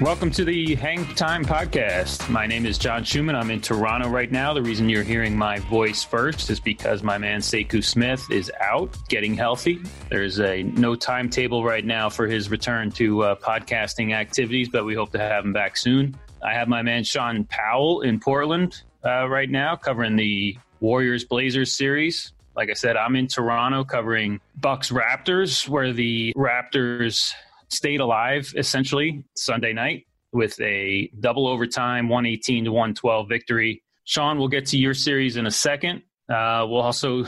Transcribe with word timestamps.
Welcome 0.00 0.30
to 0.32 0.44
the 0.44 0.74
Hang 0.74 1.06
Time 1.14 1.42
Podcast. 1.42 2.28
My 2.28 2.46
name 2.46 2.66
is 2.66 2.76
John 2.76 3.02
Schuhmann. 3.02 3.34
I'm 3.34 3.50
in 3.50 3.62
Toronto 3.62 4.10
right 4.10 4.30
now. 4.30 4.52
The 4.52 4.60
reason 4.60 4.90
you're 4.90 5.02
hearing 5.02 5.34
my 5.34 5.58
voice 5.58 6.04
first 6.04 6.50
is 6.50 6.60
because 6.60 7.02
my 7.02 7.16
man 7.16 7.40
Sekou 7.40 7.82
Smith 7.82 8.30
is 8.30 8.52
out 8.60 8.94
getting 9.08 9.34
healthy. 9.34 9.80
There's 10.10 10.38
a 10.38 10.64
no 10.64 10.96
timetable 10.96 11.64
right 11.64 11.84
now 11.84 12.10
for 12.10 12.26
his 12.26 12.50
return 12.50 12.90
to 12.92 13.22
uh, 13.22 13.34
podcasting 13.36 14.12
activities, 14.12 14.68
but 14.68 14.84
we 14.84 14.94
hope 14.94 15.12
to 15.12 15.18
have 15.18 15.46
him 15.46 15.54
back 15.54 15.78
soon. 15.78 16.14
I 16.42 16.52
have 16.52 16.68
my 16.68 16.82
man 16.82 17.02
Shaun 17.02 17.44
Powell 17.44 18.02
in 18.02 18.20
Portland 18.20 18.82
uh, 19.02 19.26
right 19.26 19.48
now 19.48 19.76
covering 19.76 20.16
the 20.16 20.58
Warriors 20.80 21.24
Blazers 21.24 21.74
series. 21.74 22.34
Like 22.54 22.68
I 22.68 22.74
said, 22.74 22.98
I'm 22.98 23.16
in 23.16 23.28
Toronto 23.28 23.82
covering 23.82 24.40
Bucks 24.56 24.90
Raptors, 24.90 25.66
where 25.66 25.94
the 25.94 26.34
Raptors 26.36 27.32
stayed 27.68 28.00
alive 28.00 28.52
essentially 28.56 29.24
Sunday 29.36 29.72
night 29.72 30.06
with 30.32 30.60
a 30.60 31.10
double 31.20 31.46
overtime 31.46 32.08
118 32.08 32.64
to 32.64 32.72
112 32.72 33.28
victory. 33.28 33.82
Shaun, 34.04 34.38
we'll 34.38 34.48
get 34.48 34.66
to 34.66 34.78
your 34.78 34.94
series 34.94 35.36
in 35.36 35.46
a 35.46 35.50
second. 35.50 36.02
Uh, 36.28 36.66
we'll 36.68 36.80
also 36.80 37.24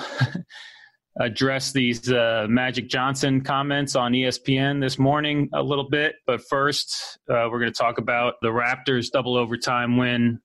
address 1.21 1.73
these 1.73 2.11
uh, 2.13 2.47
Magic 2.49 2.89
Johnson 2.89 3.41
comments 3.41 3.97
on 3.97 4.13
ESPN 4.13 4.81
this 4.81 4.99
morning 4.99 5.49
a 5.53 5.63
little 5.63 5.89
bit. 5.89 6.17
But 6.27 6.41
first, 6.49 7.19
uh, 7.29 7.49
we're 7.51 7.61
going 7.61 7.73
to 7.73 7.79
talk 7.79 7.99
about 7.99 8.35
the 8.43 8.49
Raptors' 8.49 9.11
double 9.11 9.37
overtime 9.37 9.97
win 9.97 10.41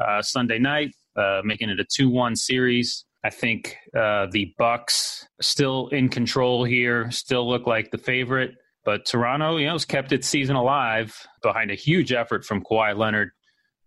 uh, 0.00 0.22
Sunday 0.22 0.58
night, 0.58 0.94
uh, 1.16 1.40
making 1.44 1.70
it 1.70 1.80
a 1.80 1.84
2 1.84 2.10
1 2.10 2.36
series. 2.36 3.04
I 3.24 3.30
think 3.30 3.76
uh, 3.96 4.26
the 4.30 4.54
Bucks 4.58 5.26
still 5.40 5.88
in 5.88 6.08
control 6.08 6.64
here, 6.64 7.10
still 7.10 7.48
look 7.48 7.66
like 7.66 7.90
the 7.90 7.98
favorite. 7.98 8.52
But 8.90 9.06
Toronto, 9.06 9.56
you 9.56 9.66
know, 9.66 9.74
has 9.74 9.84
kept 9.84 10.10
its 10.10 10.26
season 10.26 10.56
alive 10.56 11.16
behind 11.44 11.70
a 11.70 11.76
huge 11.76 12.12
effort 12.12 12.44
from 12.44 12.60
Kawhi 12.64 12.98
Leonard. 12.98 13.30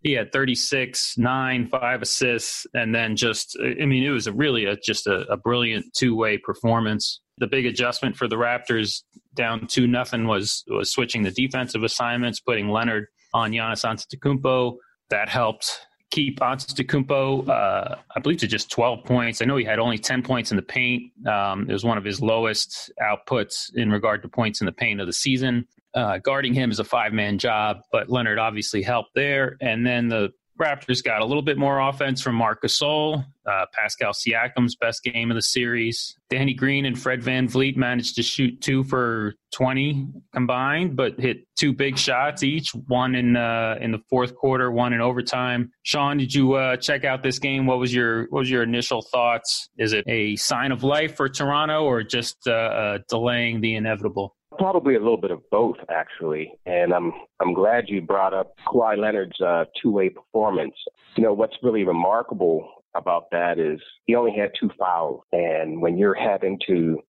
He 0.02 0.14
had 0.14 0.32
36, 0.32 1.18
nine, 1.18 1.68
five 1.68 2.02
assists, 2.02 2.66
and 2.74 2.96
then 2.96 3.18
just, 3.18 3.58
I 3.62 3.86
mean, 3.86 4.06
it 4.06 4.12
was 4.12 4.28
a 4.28 4.32
really 4.32 4.64
a, 4.64 4.78
just 4.78 5.06
a, 5.06 5.30
a 5.30 5.36
brilliant 5.36 5.88
two 5.94 6.16
way 6.16 6.38
performance. 6.38 7.20
The 7.40 7.48
big 7.48 7.66
adjustment 7.66 8.16
for 8.16 8.30
the 8.30 8.38
Raptors 8.38 9.02
down 9.34 9.68
two 9.68 9.88
nothing 9.88 10.26
was 10.26 10.64
was 10.70 10.94
switching 10.94 11.24
the 11.24 11.32
defensive 11.32 11.84
assignments, 11.84 12.40
putting 12.40 12.70
Leonard 12.70 13.08
on 13.34 13.52
Giannis 13.52 13.84
Antetokounmpo. 13.84 14.78
That 15.10 15.28
helped 15.28 15.86
keep 16.14 16.40
Antetokounmpo, 16.40 17.50
uh, 17.50 17.96
I 18.16 18.20
believe, 18.20 18.38
to 18.40 18.48
just 18.48 18.70
12 18.70 19.04
points. 19.04 19.42
I 19.42 19.46
know 19.46 19.58
he 19.58 19.66
had 19.66 19.80
only 19.80 19.98
10 19.98 20.22
points 20.22 20.52
in 20.52 20.58
the 20.58 20.64
paint. 20.64 21.12
Um, 21.28 21.68
it 21.68 21.74
was 21.74 21.84
one 21.84 21.98
of 21.98 22.04
his 22.04 22.22
lowest 22.22 22.92
outputs 23.02 23.72
in 23.74 23.90
regard 23.90 24.22
to 24.22 24.30
points 24.30 24.62
in 24.62 24.66
the 24.66 24.72
paint 24.72 25.02
of 25.02 25.08
the 25.08 25.14
season. 25.14 25.68
Uh, 25.96 26.20
guarding 26.20 26.54
him 26.54 26.70
is 26.70 26.78
a 26.78 26.84
five 26.84 27.14
man 27.14 27.40
job, 27.40 27.82
but 27.92 28.12
Leonard 28.12 28.38
obviously 28.38 28.84
helped 28.84 29.16
there. 29.16 29.58
And 29.60 29.86
then 29.86 30.08
the 30.08 30.30
Raptors 30.60 31.04
got 31.04 31.22
a 31.22 31.26
little 31.26 31.42
bit 31.42 31.58
more 31.58 31.80
offense 31.80 32.22
from 32.22 32.36
Marc 32.36 32.64
Gasol, 32.64 33.26
uh, 33.46 33.66
Pascal 33.74 34.14
Siakam's 34.14 34.76
best 34.76 35.04
game 35.04 35.32
of 35.32 35.36
the 35.36 35.42
series. 35.42 36.16
Danny 36.30 36.54
Green 36.54 36.86
and 36.86 37.00
Fred 37.00 37.22
Van 37.24 37.48
VanVleet 37.48 37.78
managed 37.78 38.16
to 38.16 38.24
shoot 38.24 38.62
two 38.62 38.84
for 38.84 39.36
20 39.54 40.08
combined, 40.34 40.96
but 40.96 41.20
hit 41.20 41.46
two 41.56 41.74
big 41.74 41.98
shots 41.98 42.44
each, 42.44 42.70
one 42.88 43.16
in 43.16 43.36
uh, 43.36 43.78
in 43.82 43.92
the 43.92 44.00
fourth 44.10 44.36
quarter, 44.36 44.72
one 44.72 44.94
in 44.94 45.02
overtime. 45.02 45.72
Shaun, 45.84 46.18
did 46.18 46.34
you 46.34 46.54
uh, 46.54 46.78
check 46.78 47.04
out 47.04 47.24
this 47.24 47.40
game? 47.40 47.66
What 47.66 47.80
was 47.80 47.94
your 47.94 48.24
what 48.30 48.40
was 48.40 48.50
your 48.50 48.64
initial 48.64 49.02
thoughts? 49.02 49.70
Is 49.78 49.94
it 49.94 50.06
a 50.08 50.36
sign 50.36 50.72
of 50.72 50.84
life 50.84 51.16
for 51.16 51.30
Toronto 51.30 51.84
or 51.84 52.04
just 52.04 52.38
uh, 52.48 52.52
uh, 52.52 52.98
delaying 53.10 53.62
the 53.62 53.76
inevitable? 53.76 54.36
Probably 54.58 54.96
a 54.96 55.00
little 55.00 55.18
bit 55.18 55.32
of 55.32 55.42
both, 55.50 55.78
actually. 55.90 56.54
And 56.66 56.94
I'm 56.94 57.12
I'm 57.42 57.54
glad 57.54 57.86
you 57.88 58.02
brought 58.02 58.34
up 58.34 58.54
Kawhi 58.68 58.98
Leonard's 58.98 59.40
uh, 59.42 59.66
two-way 59.82 60.10
performance. 60.10 60.76
You 61.16 61.24
know 61.24 61.34
what's 61.34 61.56
really 61.64 61.84
remarkable 61.84 62.68
about 62.96 63.32
that 63.32 63.60
is 63.60 63.80
he 64.06 64.16
only 64.16 64.34
had 64.38 64.52
two 64.60 64.70
fouls, 64.78 65.22
and 65.32 65.82
when 65.82 65.98
you're 65.98 66.14
having 66.14 66.60
to 66.68 67.00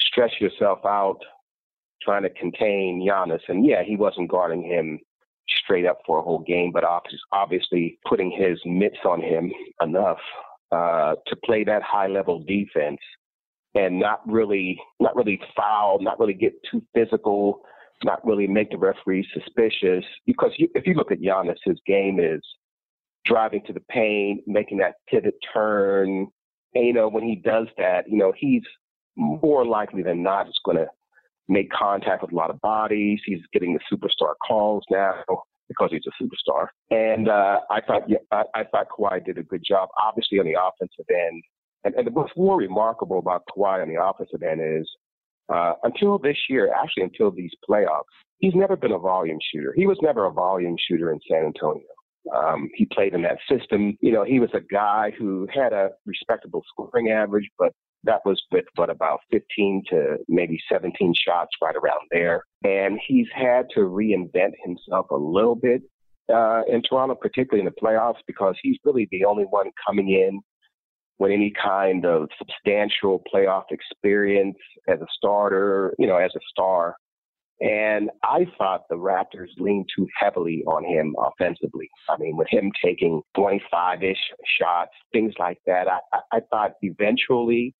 stretch 0.00 0.32
yourself 0.40 0.80
out 0.84 1.20
trying 2.02 2.22
to 2.22 2.30
contain 2.30 3.06
Giannis, 3.06 3.40
and 3.48 3.64
yeah, 3.66 3.82
he 3.84 3.96
wasn't 3.96 4.30
guarding 4.30 4.62
him 4.62 4.98
straight 5.64 5.86
up 5.86 5.98
for 6.06 6.18
a 6.18 6.22
whole 6.22 6.44
game, 6.46 6.70
but 6.72 6.84
obviously 7.32 7.98
putting 8.08 8.30
his 8.30 8.58
mitts 8.64 8.98
on 9.04 9.20
him 9.20 9.52
enough 9.82 10.18
uh, 10.72 11.14
to 11.26 11.36
play 11.44 11.64
that 11.64 11.82
high 11.82 12.06
level 12.06 12.42
defense 12.46 13.00
and 13.74 13.98
not 13.98 14.20
really 14.26 14.78
not 14.98 15.14
really 15.16 15.40
foul, 15.56 15.98
not 16.00 16.18
really 16.18 16.34
get 16.34 16.52
too 16.70 16.82
physical, 16.94 17.62
not 18.04 18.24
really 18.26 18.46
make 18.46 18.70
the 18.70 18.78
referee 18.78 19.26
suspicious. 19.32 20.04
Because 20.26 20.52
you, 20.58 20.68
if 20.74 20.86
you 20.86 20.94
look 20.94 21.12
at 21.12 21.20
Giannis, 21.20 21.58
his 21.64 21.78
game 21.86 22.18
is 22.20 22.40
driving 23.24 23.62
to 23.66 23.72
the 23.72 23.82
paint, 23.90 24.42
making 24.46 24.78
that 24.78 24.94
pivot 25.08 25.34
turn. 25.52 26.26
And, 26.74 26.86
you 26.86 26.92
know, 26.92 27.08
when 27.08 27.24
he 27.24 27.36
does 27.36 27.66
that, 27.78 28.08
you 28.08 28.16
know, 28.16 28.32
he's 28.36 28.62
more 29.16 29.66
likely 29.66 30.02
than 30.02 30.22
not 30.22 30.48
is 30.48 30.58
going 30.64 30.78
to 30.78 30.86
make 31.48 31.70
contact 31.70 32.22
with 32.22 32.32
a 32.32 32.36
lot 32.36 32.50
of 32.50 32.60
bodies. 32.60 33.20
He's 33.26 33.40
getting 33.52 33.74
the 33.74 33.96
superstar 33.96 34.34
calls 34.46 34.84
now 34.90 35.14
because 35.68 35.90
he's 35.90 36.02
a 36.06 36.22
superstar. 36.22 36.66
And 36.90 37.28
uh, 37.28 37.60
I 37.70 37.80
thought 37.80 38.08
yeah, 38.08 38.18
I, 38.30 38.44
I 38.54 38.64
thought 38.64 38.86
Kawhi 38.96 39.24
did 39.24 39.38
a 39.38 39.42
good 39.42 39.62
job. 39.66 39.88
Obviously 40.00 40.38
on 40.38 40.46
the 40.46 40.54
offensive 40.54 41.06
end, 41.10 41.42
and, 41.84 41.94
and 41.94 42.14
what's 42.14 42.32
more 42.36 42.56
remarkable 42.56 43.18
about 43.18 43.42
Kawhi 43.56 43.82
on 43.82 43.88
the 43.88 44.02
offensive 44.02 44.42
end 44.42 44.60
is 44.62 44.88
uh, 45.52 45.72
until 45.82 46.18
this 46.18 46.36
year, 46.48 46.72
actually 46.72 47.04
until 47.04 47.30
these 47.30 47.50
playoffs, 47.68 48.04
he's 48.38 48.54
never 48.54 48.76
been 48.76 48.92
a 48.92 48.98
volume 48.98 49.38
shooter. 49.52 49.74
He 49.76 49.86
was 49.86 49.98
never 50.02 50.26
a 50.26 50.32
volume 50.32 50.76
shooter 50.88 51.10
in 51.12 51.18
San 51.28 51.44
Antonio. 51.44 51.82
Um, 52.34 52.68
he 52.74 52.86
played 52.86 53.14
in 53.14 53.22
that 53.22 53.38
system. 53.48 53.96
You 54.00 54.12
know, 54.12 54.24
he 54.24 54.40
was 54.40 54.50
a 54.54 54.60
guy 54.60 55.12
who 55.18 55.48
had 55.52 55.72
a 55.72 55.90
respectable 56.06 56.62
scoring 56.70 57.10
average, 57.10 57.48
but 57.58 57.72
that 58.04 58.20
was 58.24 58.40
with 58.52 58.64
what 58.76 58.90
about 58.90 59.20
15 59.30 59.82
to 59.90 60.16
maybe 60.28 60.58
17 60.70 61.14
shots 61.14 61.50
right 61.62 61.74
around 61.74 62.00
there. 62.10 62.44
And 62.62 62.98
he's 63.06 63.26
had 63.34 63.66
to 63.74 63.80
reinvent 63.80 64.52
himself 64.64 65.06
a 65.10 65.16
little 65.16 65.54
bit 65.54 65.82
uh, 66.32 66.62
in 66.68 66.82
Toronto, 66.82 67.14
particularly 67.14 67.66
in 67.66 67.72
the 67.74 67.80
playoffs, 67.80 68.20
because 68.26 68.54
he's 68.62 68.76
really 68.84 69.08
the 69.10 69.24
only 69.24 69.44
one 69.44 69.70
coming 69.86 70.10
in 70.10 70.40
with 71.20 71.30
any 71.30 71.52
kind 71.62 72.06
of 72.06 72.28
substantial 72.38 73.22
playoff 73.32 73.64
experience 73.70 74.56
as 74.88 75.00
a 75.00 75.06
starter, 75.16 75.94
you 75.98 76.06
know, 76.06 76.16
as 76.16 76.32
a 76.34 76.40
star. 76.50 76.96
And 77.60 78.08
I 78.24 78.46
thought 78.56 78.88
the 78.88 78.96
Raptors 78.96 79.50
leaned 79.58 79.90
too 79.94 80.08
heavily 80.18 80.64
on 80.66 80.82
him 80.82 81.14
offensively. 81.18 81.90
I 82.08 82.16
mean, 82.16 82.38
with 82.38 82.48
him 82.50 82.72
taking 82.82 83.20
25 83.36 84.02
ish 84.02 84.16
shots, 84.58 84.92
things 85.12 85.34
like 85.38 85.58
that, 85.66 85.86
I, 85.88 86.20
I 86.32 86.40
thought 86.50 86.72
eventually 86.80 87.74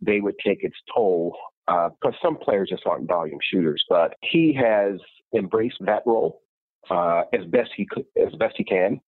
they 0.00 0.20
would 0.20 0.36
take 0.38 0.62
its 0.62 0.76
toll 0.94 1.36
because 1.66 1.94
uh, 2.04 2.22
some 2.22 2.36
players 2.36 2.68
just 2.70 2.86
aren't 2.86 3.08
volume 3.08 3.40
shooters. 3.50 3.82
But 3.88 4.14
he 4.22 4.54
has 4.54 5.00
embraced 5.36 5.78
that 5.80 6.02
role 6.06 6.42
uh, 6.88 7.22
as 7.32 7.44
best 7.46 7.70
he 7.76 7.86
could, 7.90 8.04
as 8.16 8.32
best 8.36 8.54
he 8.56 8.64
can. 8.64 9.00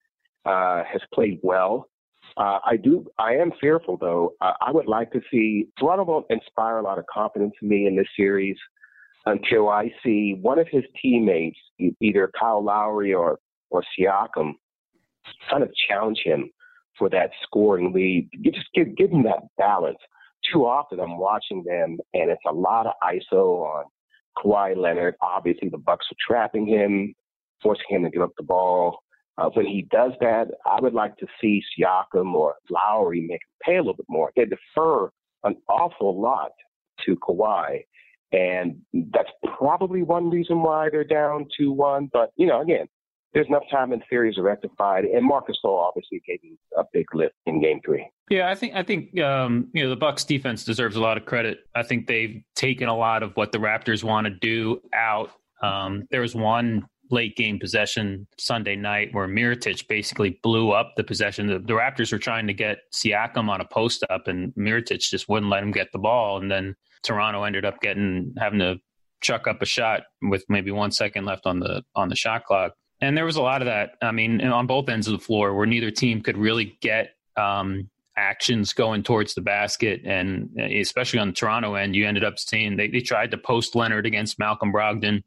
Uh, 0.45 0.83
has 0.85 1.03
played 1.13 1.39
well. 1.43 1.89
Uh, 2.37 2.59
I 2.65 2.77
do. 2.77 3.07
I 3.19 3.35
am 3.35 3.51
fearful, 3.61 3.97
though. 3.97 4.35
Uh, 4.41 4.53
I 4.61 4.71
would 4.71 4.87
like 4.87 5.11
to 5.13 5.21
see 5.31 5.69
Toronto 5.79 6.05
won't 6.05 6.27
inspire 6.29 6.79
a 6.79 6.83
lot 6.83 6.99
of 6.99 7.07
confidence 7.07 7.55
in 7.63 7.69
me 7.69 7.87
in 7.87 7.97
this 7.97 8.09
series 8.17 8.57
until 9.25 9.69
I 9.69 9.91
see 10.05 10.37
one 10.41 10.59
of 10.59 10.69
his 10.71 10.85
teammates, 11.01 11.59
either 12.01 12.31
Kyle 12.39 12.63
Lowry 12.63 13.15
or 13.15 13.39
or 13.71 13.83
Siakam, 13.99 14.53
kind 15.51 15.63
of 15.63 15.71
challenge 15.89 16.21
him 16.25 16.51
for 16.99 17.09
that 17.11 17.31
scoring 17.43 17.93
lead. 17.93 18.29
You 18.33 18.53
just 18.53 18.69
give 18.75 18.95
give 18.97 19.11
him 19.11 19.23
that 19.25 19.43
balance. 19.57 19.99
Too 20.53 20.67
often, 20.67 21.01
I'm 21.01 21.19
watching 21.19 21.65
them, 21.65 21.99
and 22.15 22.31
it's 22.31 22.43
a 22.47 22.53
lot 22.53 22.87
of 22.87 22.93
ISO 23.03 23.65
on 23.65 23.85
Kawhi 24.39 24.77
Leonard. 24.77 25.15
Obviously, 25.23 25.69
the 25.69 25.79
Bucks 25.79 26.07
are 26.13 26.17
trapping 26.27 26.67
him, 26.67 27.15
forcing 27.63 27.87
him 27.89 28.05
to 28.05 28.11
give 28.11 28.23
up 28.23 28.33
the 28.37 28.45
ball. 28.45 28.99
Uh, 29.39 29.51
when 29.51 29.67
he 29.67 29.87
does 29.91 30.13
that, 30.21 30.49
I 30.65 30.81
would 30.81 30.95
like 30.95 31.17
to 31.19 31.27
see 31.41 31.63
Siakam 31.79 32.33
or 32.33 32.55
Lowry 32.71 33.21
make 33.21 33.33
him 33.43 33.57
pay 33.63 33.77
a 33.77 33.81
little 33.81 33.95
bit 33.95 34.07
more. 34.09 34.33
They 34.35 34.47
defer 34.47 35.11
an 35.45 35.57
awful 35.69 36.21
lot 36.21 36.53
to 37.05 37.17
Kawhi. 37.17 37.85
And 38.33 38.81
that's 38.93 39.29
probably 39.59 40.03
one 40.03 40.31
reason 40.31 40.63
why 40.63 40.89
they're 40.91 41.05
down 41.05 41.47
2 41.57 41.71
1. 41.71 42.11
But, 42.13 42.33
you 42.37 42.47
know, 42.47 42.61
again, 42.61 42.87
there's 43.37 43.47
enough 43.49 43.65
time 43.71 43.93
and 43.93 44.03
theories 44.09 44.39
are 44.39 44.43
rectified. 44.43 45.05
And 45.05 45.25
Marc 45.25 45.49
Gasol 45.49 45.87
obviously 45.87 46.23
gave 46.27 46.41
him 46.43 46.57
a 46.77 46.85
big 46.93 47.07
lift 47.15 47.35
in 47.45 47.61
game 47.61 47.81
three. 47.85 48.09
Yeah, 48.31 48.49
I 48.49 48.55
think 48.55 48.75
I 48.75 48.83
think 48.83 49.21
um, 49.21 49.69
you 49.75 49.85
know 49.85 49.91
the 49.91 49.97
Bucks 49.97 50.25
defense 50.25 50.65
deserves 50.65 50.97
a 50.97 51.01
lot 51.01 51.19
of 51.19 51.27
credit. 51.27 51.59
I 51.75 51.83
think 51.83 52.07
they've 52.07 52.43
taken 52.55 52.89
a 52.89 52.97
lot 52.97 53.23
of 53.23 53.37
what 53.37 53.53
the 53.53 53.59
Raptors 53.59 54.03
want 54.03 54.27
to 54.27 54.31
do 54.31 54.81
out. 54.95 55.31
Um, 55.63 56.07
there 56.11 56.23
was 56.23 56.35
one 56.35 56.87
late 57.11 57.37
game 57.37 57.59
possession 57.59 58.27
Sunday 58.39 58.77
night 58.77 59.11
where 59.13 59.29
Mirotic 59.29 59.87
basically 59.89 60.39
blew 60.43 60.73
up 60.73 60.95
the 60.97 61.05
possession. 61.05 61.47
The, 61.47 61.59
the, 61.59 61.75
Raptors 61.75 62.13
were 62.13 62.19
trying 62.19 62.47
to 62.47 62.55
get 62.55 62.79
Siakam 62.93 63.49
on 63.49 63.61
a 63.61 63.65
post 63.65 64.05
up, 64.11 64.29
and 64.29 64.53
Mirotic 64.55 65.01
just 65.01 65.29
wouldn't 65.29 65.51
let 65.51 65.63
him 65.63 65.73
get 65.73 65.93
the 65.93 65.99
ball. 65.99 66.39
And 66.39 66.51
then 66.51 66.75
Toronto 67.03 67.45
ended 67.45 67.65
up 67.65 67.81
getting 67.81 68.35
having 68.39 68.59
to 68.61 68.77
chuck 69.21 69.47
up 69.47 69.63
a 69.63 69.67
shot 69.67 70.03
with 70.23 70.45
maybe 70.49 70.71
one 70.71 70.91
second 70.91 71.25
left 71.25 71.47
on 71.47 71.61
the 71.61 71.83
on 71.95 72.09
the 72.09 72.17
shot 72.17 72.45
clock. 72.45 72.73
And 73.01 73.17
there 73.17 73.25
was 73.25 73.37
a 73.37 73.43
lot 73.43 73.63
of 73.63 73.67
that. 73.67 73.91
I 74.03 74.13
mean, 74.13 74.41
on 74.43 74.67
both 74.67 74.89
ends 74.89 75.07
of 75.07 75.13
the 75.13 75.25
floor, 75.25 75.55
where 75.55 75.67
neither 75.67 75.91
team 75.91 76.23
could 76.23 76.39
really 76.39 76.79
get 76.81 77.11
um, 77.37 77.91
actions 78.17 78.73
going 78.73 79.03
towards 79.03 79.35
the 79.35 79.43
basket, 79.43 80.01
and 80.05 80.49
especially 80.59 81.19
on 81.19 81.29
the 81.29 81.35
Toronto 81.35 81.75
end, 81.75 81.95
you 81.95 82.07
ended 82.07 82.25
up 82.25 82.39
seeing 82.39 82.77
they, 82.77 82.89
they 82.89 83.01
tried 83.01 83.31
to 83.33 83.39
post 83.39 83.75
Leonard 83.75 84.07
against 84.07 84.39
Malcolm 84.39 84.73
Brogdon, 84.73 85.23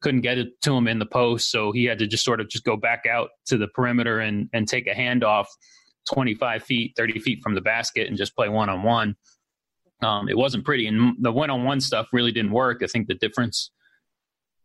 couldn't 0.00 0.22
get 0.22 0.38
it 0.38 0.60
to 0.62 0.74
him 0.74 0.88
in 0.88 0.98
the 0.98 1.06
post, 1.06 1.50
so 1.50 1.72
he 1.72 1.84
had 1.84 1.98
to 1.98 2.06
just 2.06 2.24
sort 2.24 2.40
of 2.40 2.48
just 2.48 2.64
go 2.64 2.76
back 2.76 3.04
out 3.10 3.30
to 3.46 3.56
the 3.56 3.68
perimeter 3.68 4.20
and 4.20 4.48
and 4.52 4.68
take 4.68 4.86
a 4.86 4.94
handoff, 4.94 5.46
twenty 6.10 6.34
five 6.34 6.62
feet, 6.62 6.94
thirty 6.96 7.18
feet 7.18 7.40
from 7.42 7.54
the 7.54 7.60
basket, 7.60 8.08
and 8.08 8.16
just 8.16 8.34
play 8.34 8.48
one 8.48 8.68
on 8.68 8.82
one. 8.82 9.16
it 10.28 10.36
wasn't 10.36 10.64
pretty, 10.64 10.86
and 10.86 11.16
the 11.20 11.32
one 11.32 11.50
on 11.50 11.64
one 11.64 11.80
stuff 11.80 12.08
really 12.12 12.32
didn't 12.32 12.52
work. 12.52 12.82
I 12.82 12.86
think 12.86 13.08
the 13.08 13.14
difference 13.14 13.70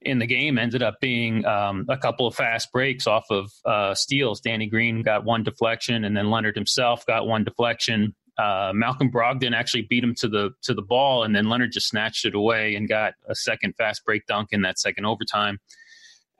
in 0.05 0.19
the 0.19 0.27
game 0.27 0.57
ended 0.57 0.83
up 0.83 0.99
being 1.01 1.45
um, 1.45 1.85
a 1.89 1.97
couple 1.97 2.27
of 2.27 2.35
fast 2.35 2.71
breaks 2.71 3.07
off 3.07 3.25
of 3.31 3.51
uh, 3.65 3.93
steals. 3.95 4.39
Danny 4.39 4.67
Green 4.67 5.01
got 5.01 5.25
one 5.25 5.43
deflection, 5.43 6.05
and 6.05 6.15
then 6.15 6.29
Leonard 6.29 6.55
himself 6.55 7.05
got 7.05 7.27
one 7.27 7.43
deflection. 7.43 8.15
Uh, 8.37 8.71
Malcolm 8.73 9.09
Brogdon 9.11 9.55
actually 9.55 9.83
beat 9.83 10.03
him 10.03 10.13
to 10.15 10.27
the 10.27 10.51
to 10.63 10.73
the 10.73 10.81
ball, 10.81 11.23
and 11.23 11.35
then 11.35 11.49
Leonard 11.49 11.71
just 11.71 11.87
snatched 11.87 12.25
it 12.25 12.35
away 12.35 12.75
and 12.75 12.87
got 12.87 13.13
a 13.29 13.35
second 13.35 13.73
fast 13.77 14.03
break 14.05 14.25
dunk 14.27 14.49
in 14.51 14.61
that 14.63 14.79
second 14.79 15.05
overtime. 15.05 15.59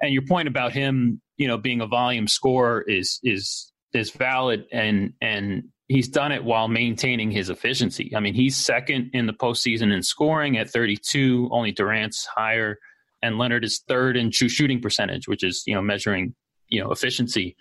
And 0.01 0.13
your 0.13 0.23
point 0.27 0.47
about 0.47 0.73
him, 0.73 1.21
you 1.37 1.47
know, 1.47 1.57
being 1.57 1.81
a 1.81 1.87
volume 1.87 2.27
scorer 2.27 2.81
is 2.81 3.19
is 3.23 3.71
is 3.93 4.11
valid, 4.11 4.65
and 4.71 5.13
and 5.21 5.63
he's 5.87 6.07
done 6.07 6.31
it 6.31 6.43
while 6.43 6.67
maintaining 6.67 7.31
his 7.31 7.49
efficiency. 7.49 8.11
I 8.15 8.19
mean, 8.19 8.33
he's 8.33 8.57
second 8.57 9.11
in 9.13 9.27
the 9.27 9.33
postseason 9.33 9.93
in 9.93 10.03
scoring 10.03 10.57
at 10.57 10.69
32. 10.69 11.49
Only 11.51 11.71
Durant's 11.71 12.25
higher 12.25 12.77
and 13.25 13.39
Leonard 13.39 13.65
is 13.65 13.81
third 13.87 14.15
in 14.15 14.29
true 14.31 14.49
shooting 14.49 14.79
percentage, 14.79 15.27
which 15.27 15.43
is 15.43 15.63
you 15.65 15.73
know 15.73 15.81
measuring 15.81 16.35
you 16.69 16.81
know 16.81 16.91
efficiency 16.91 17.55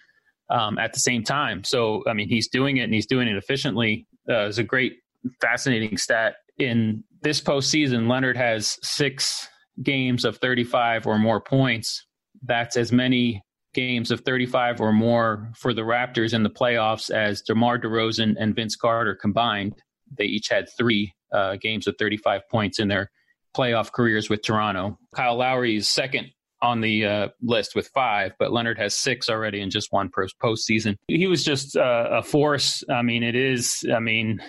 um, 0.50 0.78
at 0.78 0.92
the 0.92 1.00
same 1.00 1.24
time. 1.24 1.64
So 1.64 2.02
I 2.06 2.12
mean, 2.12 2.28
he's 2.28 2.48
doing 2.48 2.76
it 2.76 2.82
and 2.82 2.94
he's 2.94 3.06
doing 3.06 3.28
it 3.28 3.36
efficiently. 3.36 4.06
Uh, 4.28 4.46
it's 4.46 4.58
a 4.58 4.64
great, 4.64 4.94
fascinating 5.40 5.96
stat. 5.96 6.36
In 6.58 7.04
this 7.22 7.40
postseason, 7.40 8.08
Leonard 8.08 8.36
has 8.36 8.78
six 8.82 9.48
games 9.82 10.24
of 10.24 10.38
35 10.38 11.06
or 11.06 11.18
more 11.18 11.40
points. 11.40 12.06
That's 12.42 12.76
as 12.76 12.92
many 12.92 13.42
games 13.74 14.10
of 14.10 14.20
35 14.20 14.80
or 14.80 14.92
more 14.92 15.50
for 15.56 15.74
the 15.74 15.82
Raptors 15.82 16.32
in 16.32 16.42
the 16.42 16.50
playoffs 16.50 17.10
as 17.10 17.42
DeMar 17.42 17.78
DeRozan 17.78 18.36
and 18.38 18.54
Vince 18.54 18.76
Carter 18.76 19.14
combined. 19.14 19.74
They 20.16 20.24
each 20.24 20.48
had 20.48 20.68
three 20.78 21.12
uh, 21.32 21.56
games 21.60 21.86
of 21.86 21.96
35 21.98 22.42
points 22.50 22.78
in 22.78 22.88
their 22.88 23.10
playoff 23.56 23.92
careers 23.92 24.30
with 24.30 24.42
Toronto. 24.42 24.98
Kyle 25.14 25.36
Lowry 25.36 25.76
is 25.76 25.88
second 25.88 26.30
on 26.64 26.80
the 26.80 27.04
uh, 27.04 27.28
list 27.42 27.76
with 27.76 27.88
five, 27.88 28.32
but 28.38 28.50
Leonard 28.50 28.78
has 28.78 28.96
six 28.96 29.28
already 29.28 29.60
in 29.60 29.68
just 29.68 29.92
one 29.92 30.08
post 30.08 30.34
postseason. 30.42 30.96
He 31.08 31.26
was 31.26 31.44
just 31.44 31.76
uh, 31.76 32.08
a 32.10 32.22
force. 32.22 32.82
I 32.88 33.02
mean, 33.02 33.22
it 33.22 33.36
is. 33.36 33.84
I 33.94 34.00
mean, 34.00 34.40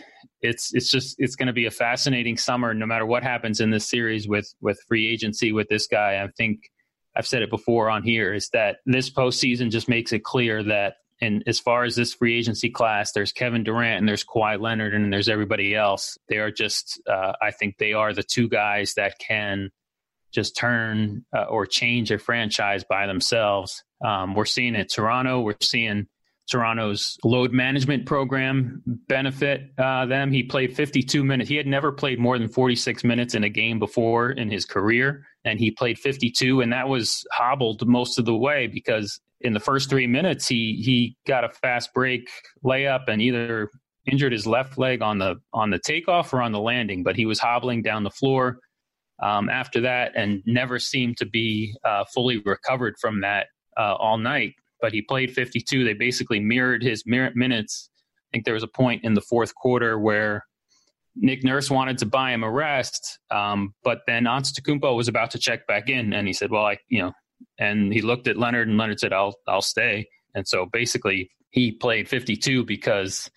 it's 0.42 0.74
it's 0.74 0.90
just 0.90 1.18
it's 1.20 1.36
going 1.36 1.48
to 1.48 1.54
be 1.54 1.66
a 1.66 1.72
fascinating 1.72 2.38
summer, 2.38 2.74
no 2.74 2.86
matter 2.86 3.06
what 3.06 3.24
happens 3.24 3.60
in 3.60 3.70
this 3.70 3.90
series 3.90 4.28
with 4.28 4.52
with 4.62 4.80
free 4.88 5.12
agency 5.12 5.52
with 5.52 5.68
this 5.68 5.88
guy. 5.88 6.24
I 6.24 6.30
think 6.38 6.62
I've 7.18 7.28
said 7.28 7.42
it 7.42 7.50
before 7.50 7.90
on 7.90 8.04
here 8.04 8.34
is 8.34 8.50
that 8.54 8.78
this 8.86 9.10
postseason 9.10 9.70
just 9.70 9.90
makes 9.90 10.14
it 10.14 10.24
clear 10.24 10.64
that 10.64 10.96
and 11.22 11.44
as 11.48 11.60
far 11.60 11.84
as 11.84 11.96
this 11.96 12.14
free 12.14 12.38
agency 12.38 12.70
class, 12.70 13.12
there's 13.14 13.32
Kevin 13.32 13.64
Durant 13.64 14.00
and 14.00 14.08
there's 14.08 14.26
Kawhi 14.26 14.60
Leonard 14.60 14.94
and 14.94 15.12
there's 15.14 15.30
everybody 15.30 15.74
else. 15.74 16.18
They 16.28 16.38
are 16.38 16.52
just, 16.52 17.02
uh, 17.10 17.34
I 17.42 17.52
think 17.52 17.78
they 17.78 17.94
are 17.94 18.12
the 18.12 18.24
two 18.24 18.50
guys 18.50 18.96
that 18.96 19.18
can 19.18 19.70
just 20.36 20.56
turn 20.56 21.26
uh, 21.36 21.44
or 21.44 21.66
change 21.66 22.12
a 22.12 22.20
franchise 22.20 22.84
by 22.84 23.08
themselves. 23.08 23.84
Um, 24.06 24.36
we're 24.36 24.46
seeing 24.46 24.76
it 24.76 24.92
Toronto. 24.92 25.40
We're 25.42 25.56
seeing 25.62 26.08
Toronto's 26.50 27.18
load 27.24 27.52
management 27.54 28.06
program 28.06 28.84
benefit 28.86 29.72
uh, 29.80 30.06
them. 30.06 30.32
He 30.32 30.44
played 30.44 30.76
52 30.76 31.24
minutes. 31.24 31.50
He 31.50 31.56
had 31.56 31.66
never 31.66 31.92
played 31.92 32.20
more 32.20 32.38
than 32.38 32.50
46 32.50 33.04
minutes 33.04 33.34
in 33.34 33.44
a 33.44 33.50
game 33.50 33.80
before 33.80 34.30
in 34.30 34.52
his 34.52 34.66
career, 34.66 35.26
and 35.44 35.60
he 35.60 35.72
played 35.72 35.98
52, 35.98 36.62
and 36.62 36.72
that 36.72 36.88
was 36.88 37.26
hobbled 37.32 37.88
most 37.88 38.20
of 38.20 38.26
the 38.26 38.36
way 38.36 38.68
because 38.68 39.20
in 39.42 39.54
the 39.54 39.60
first 39.60 39.90
three 39.90 40.08
minutes, 40.08 40.48
he 40.48 40.82
he 40.84 41.18
got 41.28 41.44
a 41.44 41.50
fast 41.50 41.94
break 41.94 42.30
layup 42.64 43.08
and 43.08 43.22
either 43.22 43.70
injured 44.06 44.32
his 44.32 44.46
left 44.46 44.78
leg 44.78 45.02
on 45.02 45.18
the 45.18 45.36
on 45.54 45.72
the 45.72 45.80
takeoff 45.80 46.34
or 46.34 46.42
on 46.42 46.52
the 46.52 46.60
landing, 46.60 47.04
but 47.04 47.16
he 47.16 47.26
was 47.26 47.40
hobbling 47.40 47.82
down 47.82 48.04
the 48.04 48.12
floor 48.12 48.60
um, 49.22 49.50
after 49.50 49.82
that 49.82 50.12
and 50.16 50.42
never 50.46 50.80
seemed 50.80 51.18
to 51.18 51.26
be 51.26 51.76
uh, 51.84 52.04
fully 52.14 52.40
recovered 52.40 52.96
from 53.00 53.22
that 53.22 53.48
uh, 53.78 53.96
all 53.96 54.18
night. 54.18 54.54
But 54.82 54.94
he 54.94 55.02
played 55.02 55.34
52. 55.34 55.84
They 55.84 55.94
basically 55.94 56.40
mirrored 56.40 56.84
his 56.84 57.04
minutes. 57.06 57.90
I 57.96 58.28
think 58.32 58.46
there 58.46 58.54
was 58.54 58.64
a 58.64 58.68
point 58.68 59.04
in 59.04 59.14
the 59.14 59.22
fourth 59.22 59.56
quarter 59.56 59.98
where 59.98 60.44
Nick 61.16 61.44
Nurse 61.44 61.72
wanted 61.72 61.98
to 62.00 62.06
buy 62.06 62.32
him 62.32 62.44
a 62.44 62.52
rest, 62.52 63.20
um, 63.32 63.74
but 63.84 64.00
then 64.06 64.26
Antetokounmpo 64.26 64.96
was 64.96 65.08
about 65.08 65.32
to 65.32 65.40
check 65.40 65.66
back 65.66 65.90
in, 65.90 66.12
and 66.12 66.28
he 66.28 66.34
said, 66.34 66.52
"Well, 66.52 66.66
I, 66.66 66.78
you 66.90 67.02
know, 67.02 67.14
and 67.58 67.94
he 67.94 68.02
looked 68.02 68.28
at 68.28 68.38
Leonard, 68.38 68.68
and 68.68 68.78
Leonard 68.78 69.00
said, 69.00 69.14
"I'll 69.14 69.36
I'll 69.48 69.62
stay." 69.62 70.08
And 70.34 70.46
so 70.46 70.66
basically, 70.66 71.32
he 71.52 71.72
played 71.72 72.10
52 72.10 72.66
because 72.66 73.30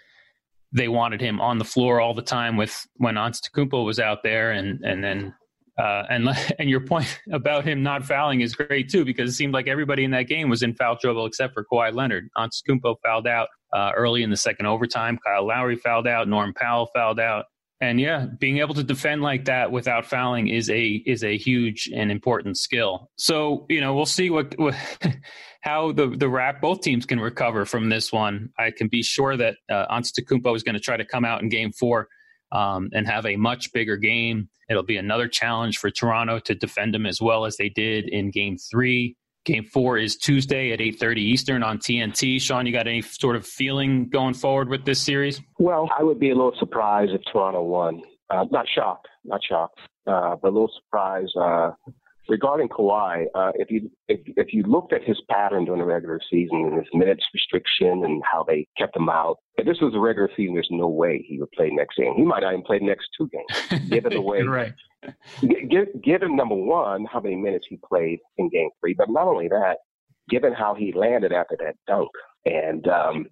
they 0.72 0.88
wanted 0.88 1.20
him 1.20 1.40
on 1.40 1.58
the 1.58 1.64
floor 1.64 2.00
all 2.00 2.14
the 2.14 2.22
time 2.22 2.56
with 2.56 2.84
when 2.96 3.14
Antetokounmpo 3.14 3.84
was 3.84 4.00
out 4.00 4.24
there, 4.24 4.50
and 4.50 4.84
and 4.84 5.02
then 5.02 5.34
uh, 5.78 6.04
and 6.10 6.28
and 6.58 6.68
your 6.68 6.80
point 6.80 7.20
about 7.32 7.64
him 7.64 7.82
not 7.82 8.04
fouling 8.04 8.40
is 8.40 8.54
great 8.54 8.88
too 8.88 9.04
because 9.04 9.30
it 9.30 9.34
seemed 9.34 9.54
like 9.54 9.68
everybody 9.68 10.04
in 10.04 10.10
that 10.10 10.24
game 10.24 10.48
was 10.48 10.62
in 10.62 10.74
foul 10.74 10.96
trouble 10.96 11.26
except 11.26 11.54
for 11.54 11.64
Kawhi 11.64 11.92
Leonard. 11.94 12.28
Antetokounmpo 12.36 12.96
fouled 13.04 13.26
out 13.26 13.48
uh, 13.72 13.92
early 13.96 14.22
in 14.22 14.30
the 14.30 14.36
second 14.36 14.66
overtime. 14.66 15.18
Kyle 15.24 15.46
Lowry 15.46 15.76
fouled 15.76 16.06
out. 16.06 16.28
Norm 16.28 16.54
Powell 16.54 16.88
fouled 16.94 17.20
out 17.20 17.46
and 17.80 18.00
yeah, 18.00 18.26
being 18.38 18.58
able 18.58 18.74
to 18.74 18.82
defend 18.82 19.22
like 19.22 19.44
that 19.44 19.70
without 19.70 20.04
fouling 20.04 20.48
is 20.48 20.68
a 20.68 21.02
is 21.06 21.22
a 21.22 21.36
huge 21.36 21.88
and 21.94 22.10
important 22.10 22.56
skill. 22.58 23.10
So 23.16 23.66
you 23.68 23.80
know, 23.80 23.94
we'll 23.94 24.06
see 24.06 24.30
what, 24.30 24.58
what 24.58 24.74
how 25.60 25.92
the 25.92 26.08
the 26.08 26.28
rap 26.28 26.60
both 26.60 26.80
teams 26.80 27.06
can 27.06 27.20
recover 27.20 27.64
from 27.64 27.88
this 27.88 28.12
one. 28.12 28.50
I 28.58 28.72
can 28.72 28.88
be 28.88 29.02
sure 29.02 29.36
that 29.36 29.56
uh, 29.70 29.86
Antetokounmpo 29.94 30.56
is 30.56 30.64
going 30.64 30.74
to 30.74 30.80
try 30.80 30.96
to 30.96 31.04
come 31.04 31.24
out 31.24 31.40
in 31.40 31.48
Game 31.48 31.70
Four 31.70 32.08
um, 32.52 32.88
and 32.92 33.06
have 33.06 33.26
a 33.26 33.36
much 33.36 33.72
bigger 33.72 33.96
game. 33.96 34.48
It'll 34.68 34.82
be 34.82 34.96
another 34.96 35.28
challenge 35.28 35.78
for 35.78 35.90
Toronto 35.90 36.38
to 36.40 36.54
defend 36.54 36.94
him 36.94 37.06
as 37.06 37.20
well 37.20 37.44
as 37.44 37.56
they 37.56 37.68
did 37.68 38.08
in 38.08 38.30
Game 38.30 38.56
Three. 38.70 39.16
Game 39.44 39.64
four 39.64 39.96
is 39.96 40.16
Tuesday 40.16 40.72
at 40.72 40.80
8:30 40.80 41.16
Eastern 41.18 41.62
on 41.62 41.78
TNT. 41.78 42.40
Shaun, 42.40 42.66
you 42.66 42.72
got 42.72 42.86
any 42.86 43.00
sort 43.00 43.34
of 43.34 43.46
feeling 43.46 44.08
going 44.08 44.34
forward 44.34 44.68
with 44.68 44.84
this 44.84 45.00
series? 45.00 45.40
Well, 45.58 45.88
I 45.98 46.02
would 46.02 46.20
be 46.20 46.30
a 46.30 46.34
little 46.34 46.54
surprised 46.58 47.12
if 47.12 47.22
Toronto 47.32 47.62
won. 47.62 48.02
Uh, 48.28 48.44
not 48.50 48.66
shocked, 48.68 49.08
not 49.24 49.40
shocked, 49.48 49.78
uh, 50.06 50.36
but 50.36 50.48
a 50.48 50.52
little 50.52 50.70
surprised. 50.84 51.34
Uh, 51.34 51.70
regarding 52.28 52.68
Kawhi, 52.68 53.24
uh, 53.34 53.52
if 53.54 53.70
you 53.70 53.90
if, 54.08 54.20
if 54.36 54.52
you 54.52 54.62
looked 54.62 54.92
at 54.92 55.02
his 55.02 55.20
pattern 55.30 55.64
during 55.64 55.80
the 55.80 55.86
regular 55.86 56.20
season 56.30 56.66
and 56.66 56.76
his 56.76 56.86
minutes 56.92 57.24
restriction 57.32 58.04
and 58.04 58.22
how 58.30 58.44
they 58.44 58.66
kept 58.76 58.96
him 58.96 59.08
out, 59.08 59.38
if 59.56 59.66
this 59.66 59.78
was 59.80 59.94
a 59.94 59.98
regular 59.98 60.30
season, 60.36 60.54
there's 60.54 60.68
no 60.70 60.88
way 60.88 61.24
he 61.26 61.38
would 61.38 61.50
play 61.52 61.70
next 61.70 61.96
game. 61.96 62.14
He 62.16 62.22
might 62.22 62.40
not 62.40 62.52
even 62.52 62.64
play 62.64 62.78
the 62.78 62.86
next 62.86 63.08
two 63.16 63.28
games. 63.28 63.88
Given 63.88 64.12
the 64.12 64.20
way, 64.20 64.42
right? 64.42 64.72
Given 65.40 66.36
number 66.36 66.54
one 66.54 67.06
how 67.06 67.20
many 67.20 67.36
minutes 67.36 67.66
he 67.68 67.78
played 67.88 68.18
in 68.36 68.48
Game 68.50 68.70
Three, 68.80 68.94
but 68.94 69.10
not 69.10 69.26
only 69.26 69.48
that, 69.48 69.78
given 70.28 70.52
how 70.52 70.74
he 70.74 70.92
landed 70.92 71.32
after 71.32 71.56
that 71.60 71.76
dunk, 71.86 72.10
and 72.44 72.86
um, 72.88 73.26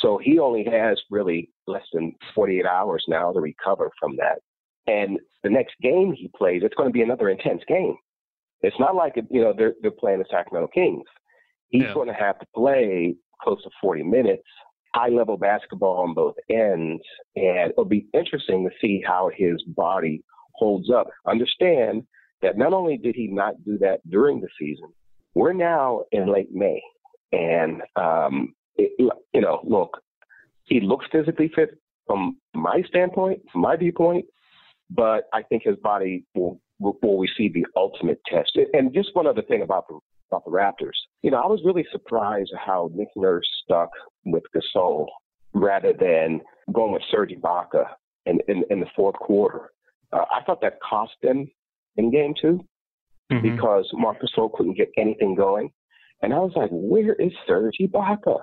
so 0.00 0.18
he 0.22 0.38
only 0.38 0.64
has 0.64 1.00
really 1.10 1.50
less 1.66 1.84
than 1.92 2.12
48 2.34 2.64
hours 2.64 3.04
now 3.08 3.32
to 3.32 3.40
recover 3.40 3.90
from 4.00 4.16
that. 4.16 4.38
And 4.86 5.18
the 5.42 5.50
next 5.50 5.74
game 5.82 6.14
he 6.16 6.30
plays, 6.36 6.62
it's 6.64 6.74
going 6.74 6.88
to 6.88 6.92
be 6.92 7.02
another 7.02 7.28
intense 7.28 7.62
game. 7.68 7.96
It's 8.62 8.78
not 8.78 8.94
like 8.94 9.14
you 9.30 9.40
know 9.40 9.54
they're 9.56 9.74
they're 9.82 9.90
playing 9.90 10.18
the 10.18 10.24
Sacramento 10.30 10.68
Kings. 10.74 11.04
He's 11.68 11.82
yeah. 11.82 11.94
going 11.94 12.08
to 12.08 12.14
have 12.14 12.38
to 12.38 12.46
play 12.54 13.14
close 13.42 13.62
to 13.62 13.70
40 13.80 14.02
minutes. 14.02 14.42
high 14.94 15.08
level 15.08 15.36
basketball 15.36 15.98
on 15.98 16.14
both 16.14 16.34
ends. 16.50 17.02
And 17.36 17.70
it'll 17.70 17.84
be 17.84 18.06
interesting 18.14 18.68
to 18.68 18.74
see 18.80 19.02
how 19.06 19.30
his 19.34 19.62
body 19.76 20.22
holds 20.54 20.90
up. 20.90 21.08
Understand 21.26 22.04
that 22.42 22.56
not 22.56 22.72
only 22.72 22.96
did 22.96 23.14
he 23.14 23.26
not 23.28 23.62
do 23.64 23.78
that 23.78 24.00
during 24.08 24.40
the 24.40 24.48
season, 24.58 24.88
we're 25.34 25.52
now 25.52 26.02
in 26.12 26.32
late 26.32 26.48
May. 26.52 26.80
And, 27.32 27.82
um, 27.96 28.54
it, 28.76 28.92
you 29.34 29.40
know, 29.40 29.60
look, 29.64 30.00
he 30.64 30.80
looks 30.80 31.06
physically 31.12 31.50
fit 31.54 31.78
from 32.06 32.38
my 32.54 32.82
standpoint, 32.88 33.40
from 33.52 33.60
my 33.60 33.76
viewpoint, 33.76 34.24
but 34.90 35.24
I 35.32 35.42
think 35.42 35.64
his 35.64 35.76
body 35.76 36.24
will, 36.34 36.60
will 36.78 37.24
see 37.36 37.48
the 37.48 37.66
ultimate 37.76 38.20
test. 38.26 38.56
And 38.72 38.92
just 38.94 39.14
one 39.14 39.26
other 39.26 39.42
thing 39.42 39.62
about 39.62 39.88
the 39.88 39.98
about 40.30 40.44
the 40.44 40.50
Raptors. 40.50 40.96
You 41.22 41.30
know, 41.30 41.38
I 41.38 41.46
was 41.46 41.62
really 41.64 41.86
surprised 41.90 42.52
how 42.54 42.90
Nick 42.94 43.08
Nurse 43.16 43.48
stuck 43.64 43.90
with 44.26 44.42
Gasol 44.54 45.06
rather 45.54 45.92
than 45.92 46.40
going 46.72 46.92
with 46.92 47.02
Serge 47.10 47.30
Ibaka 47.30 47.86
in, 48.26 48.38
in, 48.48 48.64
in 48.70 48.80
the 48.80 48.86
fourth 48.94 49.16
quarter. 49.16 49.70
Uh, 50.12 50.24
I 50.30 50.42
thought 50.44 50.60
that 50.60 50.78
cost 50.80 51.12
them 51.22 51.50
in 51.96 52.10
game 52.10 52.34
2 52.40 52.60
mm-hmm. 53.32 53.42
because 53.42 53.88
Marc 53.94 54.18
Gasol 54.20 54.52
couldn't 54.52 54.76
get 54.76 54.90
anything 54.96 55.34
going. 55.34 55.70
And 56.22 56.34
I 56.34 56.38
was 56.38 56.52
like, 56.56 56.70
where 56.72 57.14
is 57.14 57.32
Serge 57.46 57.76
Ibaka? 57.80 58.40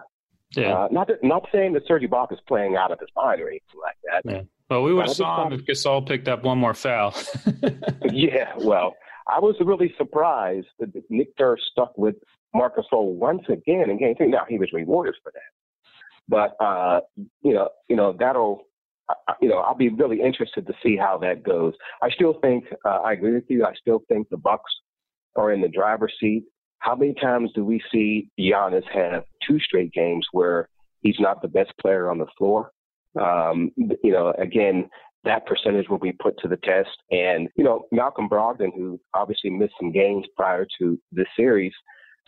Yeah. 0.55 0.73
Uh, 0.73 0.87
not 0.91 1.07
that, 1.07 1.23
not 1.23 1.47
saying 1.51 1.73
that 1.73 1.83
Serge 1.87 2.03
Ibaka 2.03 2.33
is 2.33 2.39
playing 2.47 2.75
out 2.75 2.91
of 2.91 2.99
his 2.99 3.09
mind 3.15 3.41
or 3.41 3.47
anything 3.47 3.79
like 3.81 3.97
that. 4.05 4.31
Yeah. 4.31 4.41
Well, 4.69 4.81
we 4.83 4.93
would 4.93 5.07
have 5.07 5.15
saw 5.15 5.45
him 5.45 5.53
if 5.53 5.65
Gasol 5.65 6.07
picked 6.07 6.27
up 6.27 6.43
one 6.43 6.57
more 6.57 6.73
foul. 6.73 7.13
yeah, 8.11 8.53
well, 8.57 8.95
I 9.27 9.39
was 9.39 9.55
really 9.59 9.93
surprised 9.97 10.67
that 10.79 10.89
Nick 11.09 11.29
Nurse 11.39 11.61
stuck 11.71 11.95
with 11.97 12.15
Marc 12.53 12.75
Gasol 12.77 13.13
once 13.13 13.43
again 13.47 13.89
in 13.89 13.99
game 13.99 14.15
three. 14.15 14.27
Now 14.27 14.45
he 14.47 14.57
was 14.57 14.69
rewarded 14.73 15.15
for 15.21 15.31
that, 15.33 15.41
but 16.27 16.63
uh, 16.63 17.01
you 17.43 17.53
know, 17.53 17.69
you 17.89 17.95
know 17.95 18.15
that'll, 18.17 18.61
uh, 19.09 19.33
you 19.39 19.49
know, 19.49 19.59
I'll 19.59 19.75
be 19.75 19.89
really 19.89 20.21
interested 20.21 20.65
to 20.65 20.73
see 20.81 20.97
how 20.97 21.19
that 21.19 21.43
goes. 21.43 21.73
I 22.01 22.09
still 22.09 22.39
think 22.41 22.65
uh, 22.85 23.01
I 23.05 23.13
agree 23.13 23.33
with 23.33 23.45
you. 23.49 23.65
I 23.65 23.73
still 23.79 24.01
think 24.07 24.29
the 24.29 24.37
Bucks 24.37 24.71
are 25.35 25.51
in 25.51 25.61
the 25.61 25.67
driver's 25.67 26.13
seat. 26.19 26.43
How 26.79 26.95
many 26.95 27.13
times 27.13 27.51
do 27.53 27.63
we 27.63 27.81
see 27.91 28.29
Giannis 28.39 28.87
have 28.93 29.25
two 29.47 29.59
straight 29.59 29.91
games 29.91 30.25
where 30.31 30.69
he's 31.01 31.19
not 31.19 31.41
the 31.41 31.47
best 31.47 31.71
player 31.79 32.09
on 32.09 32.17
the 32.17 32.27
floor? 32.37 32.71
Um, 33.19 33.71
you 33.77 34.11
know, 34.11 34.33
again, 34.37 34.89
that 35.23 35.45
percentage 35.45 35.89
will 35.89 35.99
be 35.99 36.11
put 36.11 36.37
to 36.39 36.47
the 36.47 36.57
test. 36.57 36.89
And, 37.11 37.49
you 37.55 37.63
know, 37.63 37.85
Malcolm 37.91 38.29
Brogdon, 38.29 38.71
who 38.75 38.99
obviously 39.13 39.49
missed 39.49 39.73
some 39.79 39.91
games 39.91 40.25
prior 40.37 40.65
to 40.79 40.99
this 41.11 41.27
series, 41.35 41.73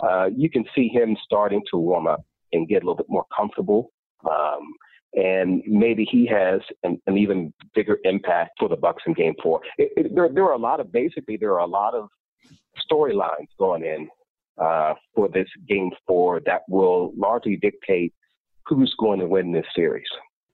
uh, 0.02 0.30
you 0.36 0.50
can 0.50 0.66
see 0.76 0.88
him 0.88 1.16
starting 1.24 1.62
to 1.72 1.78
warm 1.78 2.08
up 2.08 2.24
and 2.54 2.68
get 2.68 2.78
a 2.84 2.86
little 2.86 2.96
bit 2.96 3.10
more 3.10 3.26
comfortable. 3.36 3.92
Um, 4.30 4.74
and 5.14 5.64
maybe 5.66 6.06
he 6.10 6.28
has 6.28 6.60
an, 6.84 7.02
an, 7.08 7.18
even 7.18 7.54
bigger 7.74 7.98
impact 8.04 8.52
for 8.60 8.68
the 8.68 8.76
Bucks 8.76 9.04
in 9.08 9.14
Game 9.14 9.34
Four. 9.42 9.62
It, 9.78 9.92
it, 9.96 10.16
there, 10.16 10.30
there 10.30 10.44
are 10.44 10.54
a 10.54 10.60
lot 10.60 10.80
of 10.80 10.92
basically 10.92 11.38
there 11.38 11.54
are 11.54 11.60
a 11.60 11.68
lot 11.68 11.94
of 11.94 12.10
storylines 12.92 13.48
going 13.58 13.84
in 13.84 14.10
uh, 14.62 14.94
for 15.16 15.30
this 15.30 15.48
Game 15.68 15.92
Four 16.06 16.42
that 16.46 16.62
will 16.68 17.14
largely 17.16 17.56
dictate 17.56 18.14
who's 18.66 18.94
going 19.00 19.20
to 19.20 19.28
win 19.28 19.52
this 19.52 19.66
series. 19.76 20.08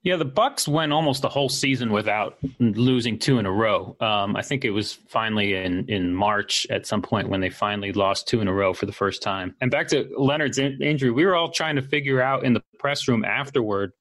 Yeah, 0.04 0.18
the 0.18 0.26
Bucks 0.26 0.68
went 0.68 0.92
almost 0.92 1.22
the 1.22 1.30
whole 1.30 1.48
season 1.48 1.90
without 1.90 2.38
losing 2.60 3.18
two 3.18 3.40
in 3.40 3.46
a 3.46 3.52
row. 3.52 3.96
Um, 4.02 4.36
I 4.36 4.42
think 4.42 4.66
it 4.66 4.72
was 4.72 4.94
finally 5.08 5.56
in 5.56 5.90
in 5.90 6.14
March 6.14 6.68
at 6.70 6.86
some 6.86 7.02
point 7.02 7.30
when 7.30 7.40
they 7.40 7.50
finally 7.50 7.94
lost 7.94 8.28
two 8.28 8.42
in 8.42 8.50
a 8.50 8.54
row 8.54 8.74
for 8.74 8.86
the 8.86 8.92
first 8.92 9.22
time. 9.22 9.56
And 9.62 9.72
back 9.72 9.88
to 9.90 10.10
Leonard's 10.18 10.58
in- 10.58 10.82
injury, 10.82 11.10
we 11.10 11.26
were 11.26 11.36
all 11.36 11.52
trying 11.52 11.78
to 11.78 11.82
figure 11.82 12.22
out 12.22 12.44
in 12.44 12.54
the 12.54 12.62
press 12.80 13.08
room 13.08 13.24
afterward 13.24 13.94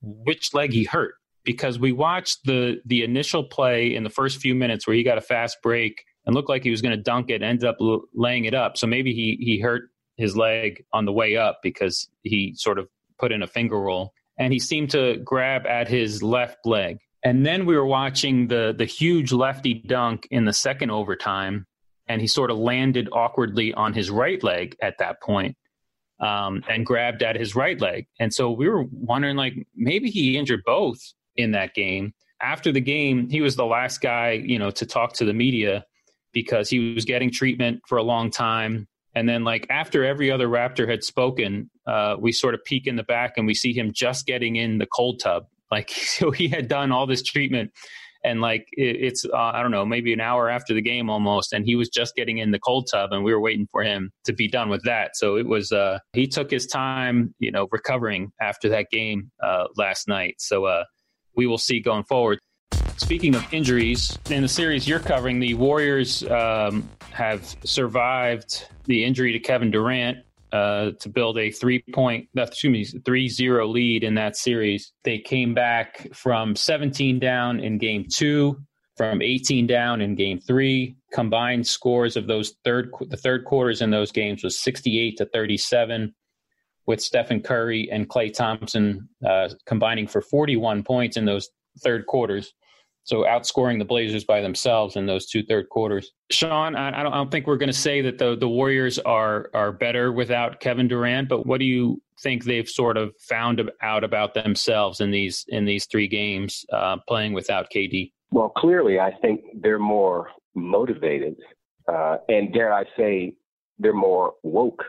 which 0.00 0.54
leg 0.54 0.72
he 0.72 0.84
hurt 0.84 1.14
because 1.44 1.78
we 1.78 1.92
watched 1.92 2.46
the 2.46 2.80
the 2.86 3.04
initial 3.04 3.44
play 3.44 3.94
in 3.94 4.04
the 4.04 4.10
first 4.10 4.38
few 4.38 4.54
minutes 4.54 4.86
where 4.86 4.96
he 4.96 5.02
got 5.02 5.18
a 5.18 5.22
fast 5.22 5.58
break 5.62 6.04
and 6.24 6.34
looked 6.34 6.48
like 6.48 6.62
he 6.64 6.70
was 6.70 6.80
going 6.80 6.96
to 6.96 7.02
dunk 7.02 7.28
it, 7.28 7.42
ended 7.42 7.68
up 7.68 7.76
l- 7.82 8.02
laying 8.14 8.46
it 8.46 8.54
up. 8.54 8.78
So 8.78 8.86
maybe 8.86 9.12
he 9.12 9.36
he 9.40 9.60
hurt 9.60 9.90
his 10.16 10.38
leg 10.38 10.84
on 10.94 11.04
the 11.04 11.12
way 11.12 11.36
up 11.36 11.60
because 11.62 12.08
he 12.22 12.54
sort 12.56 12.78
of 12.78 12.88
put 13.18 13.30
in 13.30 13.42
a 13.42 13.46
finger 13.46 13.78
roll 13.78 14.14
and 14.38 14.52
he 14.52 14.58
seemed 14.58 14.90
to 14.90 15.18
grab 15.18 15.66
at 15.66 15.88
his 15.88 16.22
left 16.22 16.58
leg. 16.64 16.98
And 17.24 17.44
then 17.44 17.66
we 17.66 17.76
were 17.76 17.86
watching 17.86 18.46
the 18.46 18.74
the 18.76 18.84
huge 18.84 19.32
lefty 19.32 19.74
dunk 19.74 20.28
in 20.30 20.44
the 20.44 20.52
second 20.52 20.90
overtime, 20.90 21.66
and 22.06 22.20
he 22.20 22.26
sort 22.26 22.50
of 22.50 22.58
landed 22.58 23.08
awkwardly 23.12 23.74
on 23.74 23.92
his 23.92 24.10
right 24.10 24.42
leg 24.42 24.76
at 24.80 24.98
that 24.98 25.20
point, 25.20 25.56
um, 26.20 26.62
and 26.68 26.86
grabbed 26.86 27.22
at 27.22 27.36
his 27.36 27.56
right 27.56 27.80
leg. 27.80 28.06
And 28.20 28.32
so 28.32 28.52
we 28.52 28.68
were 28.68 28.84
wondering, 28.92 29.36
like, 29.36 29.54
maybe 29.74 30.10
he 30.10 30.38
injured 30.38 30.62
both 30.64 31.00
in 31.36 31.52
that 31.52 31.74
game. 31.74 32.14
After 32.40 32.70
the 32.70 32.80
game, 32.80 33.28
he 33.28 33.40
was 33.40 33.56
the 33.56 33.66
last 33.66 34.00
guy, 34.00 34.30
you 34.30 34.60
know, 34.60 34.70
to 34.70 34.86
talk 34.86 35.14
to 35.14 35.24
the 35.24 35.34
media 35.34 35.84
because 36.32 36.70
he 36.70 36.94
was 36.94 37.04
getting 37.04 37.32
treatment 37.32 37.80
for 37.88 37.98
a 37.98 38.02
long 38.02 38.30
time. 38.30 38.86
And 39.14 39.28
then, 39.28 39.44
like 39.44 39.66
after 39.70 40.04
every 40.04 40.30
other 40.30 40.48
Raptor 40.48 40.88
had 40.88 41.02
spoken, 41.02 41.70
uh, 41.86 42.16
we 42.18 42.32
sort 42.32 42.54
of 42.54 42.64
peek 42.64 42.86
in 42.86 42.96
the 42.96 43.02
back 43.02 43.34
and 43.36 43.46
we 43.46 43.54
see 43.54 43.72
him 43.72 43.92
just 43.92 44.26
getting 44.26 44.56
in 44.56 44.78
the 44.78 44.86
cold 44.86 45.20
tub. 45.20 45.46
Like 45.70 45.90
so, 45.90 46.30
he 46.30 46.48
had 46.48 46.66
done 46.66 46.92
all 46.92 47.06
this 47.06 47.22
treatment, 47.22 47.72
and 48.24 48.40
like 48.40 48.66
it, 48.72 48.96
it's 49.02 49.26
uh, 49.26 49.36
I 49.36 49.60
don't 49.60 49.70
know, 49.70 49.84
maybe 49.84 50.14
an 50.14 50.20
hour 50.20 50.48
after 50.48 50.72
the 50.72 50.80
game 50.80 51.10
almost, 51.10 51.52
and 51.52 51.62
he 51.62 51.76
was 51.76 51.90
just 51.90 52.16
getting 52.16 52.38
in 52.38 52.52
the 52.52 52.58
cold 52.58 52.88
tub, 52.90 53.12
and 53.12 53.22
we 53.22 53.34
were 53.34 53.40
waiting 53.40 53.68
for 53.70 53.82
him 53.82 54.10
to 54.24 54.32
be 54.32 54.48
done 54.48 54.70
with 54.70 54.82
that. 54.84 55.14
So 55.14 55.36
it 55.36 55.46
was 55.46 55.70
uh, 55.70 55.98
he 56.14 56.26
took 56.26 56.50
his 56.50 56.66
time, 56.66 57.34
you 57.38 57.50
know, 57.50 57.68
recovering 57.70 58.32
after 58.40 58.70
that 58.70 58.88
game 58.90 59.30
uh, 59.42 59.64
last 59.76 60.08
night. 60.08 60.36
So 60.38 60.64
uh, 60.64 60.84
we 61.36 61.46
will 61.46 61.58
see 61.58 61.80
going 61.80 62.04
forward. 62.04 62.38
Speaking 62.98 63.36
of 63.36 63.46
injuries, 63.54 64.18
in 64.28 64.42
the 64.42 64.48
series 64.48 64.88
you're 64.88 64.98
covering, 64.98 65.38
the 65.38 65.54
Warriors 65.54 66.24
um, 66.24 66.86
have 67.12 67.56
survived 67.64 68.68
the 68.86 69.04
injury 69.04 69.32
to 69.32 69.38
Kevin 69.38 69.70
Durant 69.70 70.18
uh, 70.52 70.90
to 70.98 71.08
build 71.08 71.38
a 71.38 71.50
three 71.52 71.82
point, 71.94 72.28
excuse 72.36 72.94
me, 72.94 73.00
three 73.02 73.28
zero 73.28 73.68
lead 73.68 74.02
in 74.02 74.14
that 74.16 74.36
series. 74.36 74.92
They 75.04 75.18
came 75.18 75.54
back 75.54 76.12
from 76.12 76.56
17 76.56 77.20
down 77.20 77.60
in 77.60 77.78
game 77.78 78.04
two, 78.12 78.60
from 78.96 79.22
18 79.22 79.68
down 79.68 80.00
in 80.00 80.16
game 80.16 80.40
three. 80.40 80.96
Combined 81.12 81.66
scores 81.66 82.16
of 82.16 82.26
those 82.26 82.56
third, 82.64 82.90
the 83.08 83.16
third 83.16 83.44
quarters 83.44 83.80
in 83.80 83.90
those 83.90 84.10
games 84.10 84.42
was 84.42 84.58
68 84.58 85.18
to 85.18 85.26
37 85.26 86.12
with 86.86 87.00
Stephen 87.00 87.42
Curry 87.42 87.88
and 87.92 88.08
Klay 88.08 88.34
Thompson 88.34 89.08
uh, 89.26 89.50
combining 89.66 90.08
for 90.08 90.20
41 90.20 90.82
points 90.82 91.16
in 91.16 91.24
those 91.24 91.48
third 91.78 92.06
quarters. 92.06 92.54
So 93.08 93.22
outscoring 93.22 93.78
the 93.78 93.86
Blazers 93.86 94.24
by 94.24 94.42
themselves 94.42 94.96
in 94.96 95.06
those 95.06 95.24
two 95.24 95.42
third 95.42 95.70
quarters. 95.70 96.12
Shaun, 96.30 96.76
I, 96.76 96.88
I, 96.88 97.02
don't, 97.02 97.14
I 97.14 97.16
don't, 97.16 97.30
think 97.30 97.46
we're 97.46 97.56
going 97.56 97.70
to 97.70 97.72
say 97.72 98.02
that 98.02 98.18
the, 98.18 98.36
the 98.36 98.46
Warriors 98.46 98.98
are 98.98 99.48
are 99.54 99.72
better 99.72 100.12
without 100.12 100.60
Kevin 100.60 100.88
Durant, 100.88 101.26
but 101.26 101.46
what 101.46 101.58
do 101.58 101.64
you 101.64 102.02
think 102.22 102.44
they've 102.44 102.68
sort 102.68 102.98
of 102.98 103.14
found 103.18 103.62
out 103.80 104.04
about 104.04 104.34
themselves 104.34 105.00
in 105.00 105.10
these 105.10 105.46
in 105.48 105.64
these 105.64 105.86
three 105.86 106.06
games 106.06 106.66
uh, 106.70 106.98
playing 107.08 107.32
without 107.32 107.68
KD? 107.74 108.12
Well, 108.30 108.50
clearly, 108.50 109.00
I 109.00 109.12
think 109.22 109.40
they're 109.54 109.78
more 109.78 110.28
motivated, 110.54 111.36
uh, 111.90 112.18
and 112.28 112.52
dare 112.52 112.74
I 112.74 112.84
say, 112.94 113.32
they're 113.78 113.94
more 113.94 114.34
woke 114.42 114.84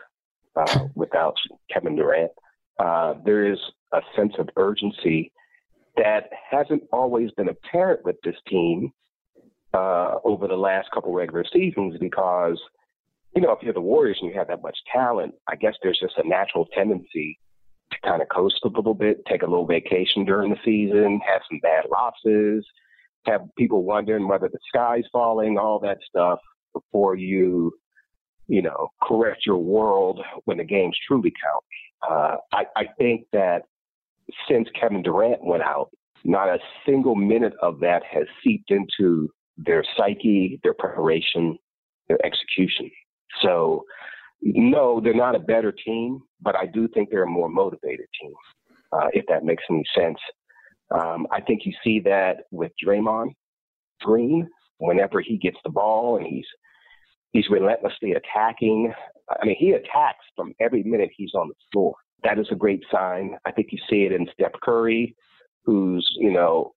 uh, 0.58 0.88
without 0.94 1.38
Kevin 1.72 1.96
Durant. 1.96 2.32
Uh, 2.80 3.14
there 3.24 3.50
is 3.50 3.60
a 3.94 4.02
sense 4.14 4.34
of 4.40 4.50
urgency 4.58 5.32
that 6.00 6.30
hasn't 6.50 6.84
always 6.94 7.30
been 7.32 7.50
apparent 7.50 8.06
with 8.06 8.16
this 8.24 8.36
team 8.48 8.92
uh, 9.74 10.16
over 10.24 10.48
the 10.48 10.56
last 10.56 10.90
couple 10.92 11.14
regular 11.14 11.44
seasons 11.52 11.96
because, 12.00 12.60
you 13.36 13.42
know, 13.42 13.52
if 13.52 13.62
you're 13.62 13.74
the 13.74 13.82
Warriors 13.82 14.18
and 14.22 14.32
you 14.32 14.38
have 14.38 14.48
that 14.48 14.64
much 14.64 14.78
talent, 14.92 15.34
I 15.48 15.56
guess 15.56 15.76
there's 15.84 16.00
just 16.00 16.18
a 16.18 16.28
natural 16.28 16.68
tendency 16.74 17.38
to 17.92 17.98
kind 18.02 18.22
of 18.22 18.30
coast 18.30 18.60
a 18.64 18.70
little 18.70 18.94
bit, 18.94 19.26
take 19.28 19.42
a 19.42 19.48
little 19.48 19.66
vacation 19.66 20.24
during 20.24 20.52
the 20.52 20.58
season, 20.64 21.20
have 21.28 21.42
some 21.50 21.60
bad 21.62 21.86
losses, 21.92 22.66
have 23.26 23.42
people 23.58 23.84
wondering 23.84 24.28
whether 24.28 24.48
the 24.48 24.60
sky's 24.74 25.04
falling, 25.12 25.58
all 25.58 25.80
that 25.80 25.98
stuff 26.08 26.40
before 26.74 27.16
you, 27.16 27.74
you 28.48 28.62
know, 28.62 28.88
correct 29.04 29.46
your 29.46 29.58
world 29.58 30.22
when 30.46 30.58
the 30.58 30.64
games 30.64 30.98
truly 31.06 31.34
count. 31.44 31.64
Uh, 32.10 32.38
I, 32.54 32.66
I 32.76 32.86
think 32.98 33.26
that 33.34 33.64
since 34.50 34.68
Kevin 34.80 35.02
Durant 35.02 35.44
went 35.44 35.64
out, 35.64 35.90
not 36.24 36.50
a 36.50 36.60
single 36.86 37.16
minute 37.16 37.54
of 37.62 37.80
that 37.80 38.04
has 38.12 38.26
seeped 38.44 38.72
into 38.72 39.30
their 39.58 39.84
psyche, 39.98 40.60
their 40.64 40.74
preparation, 40.74 41.58
their 42.08 42.24
execution. 42.26 42.90
So, 43.42 43.84
no, 44.42 45.02
they're 45.02 45.14
not 45.14 45.36
a 45.36 45.40
better 45.40 45.72
team, 45.72 46.22
but 46.42 46.56
I 46.56 46.66
do 46.66 46.88
think 46.88 47.10
they're 47.10 47.24
a 47.24 47.28
more 47.28 47.50
motivated 47.50 48.08
team, 48.22 48.34
uh, 48.94 49.08
if 49.14 49.26
that 49.28 49.44
makes 49.44 49.64
any 49.70 49.84
sense. 49.96 50.18
Um, 50.92 51.28
I 51.32 51.42
think 51.42 51.62
you 51.66 51.74
see 51.84 52.00
that 52.02 52.46
with 52.52 52.72
Draymond 52.84 53.34
Green 54.02 54.48
whenever 54.78 55.22
he 55.22 55.38
gets 55.38 55.58
the 55.64 55.70
ball 55.70 56.18
and 56.18 56.26
he's 56.26 56.48
he's 57.32 57.50
relentlessly 57.50 58.14
attacking. 58.14 58.92
I 59.30 59.46
mean, 59.46 59.58
he 59.60 59.72
attacks 59.72 60.26
from 60.36 60.54
every 60.60 60.84
minute 60.84 61.10
he's 61.16 61.34
on 61.36 61.50
the 61.50 61.54
floor. 61.72 61.94
That 62.24 62.40
is 62.40 62.48
a 62.52 62.56
great 62.56 62.84
sign. 62.92 63.38
I 63.46 63.52
think 63.52 63.70
you 63.72 63.80
see 63.90 64.04
it 64.04 64.12
in 64.12 64.28
Steph 64.34 64.54
Curry, 64.62 65.16
who's, 65.66 66.08
you 66.18 66.32
know, 66.32 66.74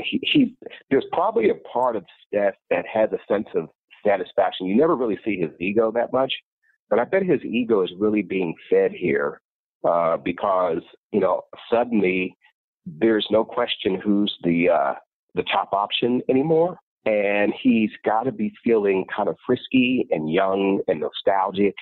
he, 0.00 0.20
he 0.22 0.56
there's 0.90 1.04
probably 1.12 1.50
a 1.50 1.54
part 1.72 1.96
of 1.96 2.04
Steph 2.26 2.54
that 2.70 2.84
has 2.86 3.10
a 3.12 3.32
sense 3.32 3.48
of 3.54 3.68
satisfaction. 4.06 4.66
You 4.66 4.76
never 4.76 4.96
really 4.96 5.18
see 5.24 5.38
his 5.38 5.50
ego 5.60 5.90
that 5.92 6.12
much, 6.12 6.32
but 6.88 6.98
I 6.98 7.04
bet 7.04 7.22
his 7.22 7.42
ego 7.42 7.82
is 7.82 7.90
really 7.98 8.22
being 8.22 8.54
fed 8.70 8.92
here 8.92 9.40
uh, 9.88 10.16
because 10.18 10.82
you 11.12 11.20
know 11.20 11.42
suddenly 11.70 12.36
there's 12.86 13.26
no 13.30 13.44
question 13.44 14.00
who's 14.02 14.34
the 14.44 14.68
uh, 14.70 14.94
the 15.34 15.42
top 15.44 15.70
option 15.72 16.22
anymore, 16.30 16.78
and 17.04 17.52
he's 17.60 17.90
got 18.04 18.24
to 18.24 18.32
be 18.32 18.52
feeling 18.64 19.04
kind 19.14 19.28
of 19.28 19.36
frisky 19.44 20.06
and 20.10 20.32
young 20.32 20.80
and 20.88 21.00
nostalgic, 21.00 21.74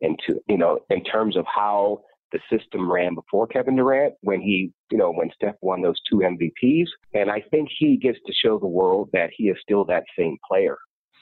and 0.00 0.18
to 0.26 0.40
you 0.48 0.58
know 0.58 0.80
in 0.90 1.04
terms 1.04 1.36
of 1.36 1.44
how 1.52 2.00
the 2.32 2.40
system 2.50 2.90
ran 2.90 3.14
before 3.14 3.46
Kevin 3.46 3.76
Durant 3.76 4.14
when 4.22 4.40
he, 4.40 4.72
you 4.90 4.98
know, 4.98 5.12
when 5.12 5.30
Steph 5.34 5.54
won 5.60 5.82
those 5.82 6.00
two 6.10 6.16
MVPs. 6.16 6.86
And 7.14 7.30
I 7.30 7.42
think 7.50 7.68
he 7.78 7.96
gets 7.96 8.18
to 8.26 8.32
show 8.32 8.58
the 8.58 8.66
world 8.66 9.10
that 9.12 9.30
he 9.36 9.44
is 9.44 9.56
still 9.62 9.84
that 9.86 10.04
same 10.18 10.36
player 10.48 10.76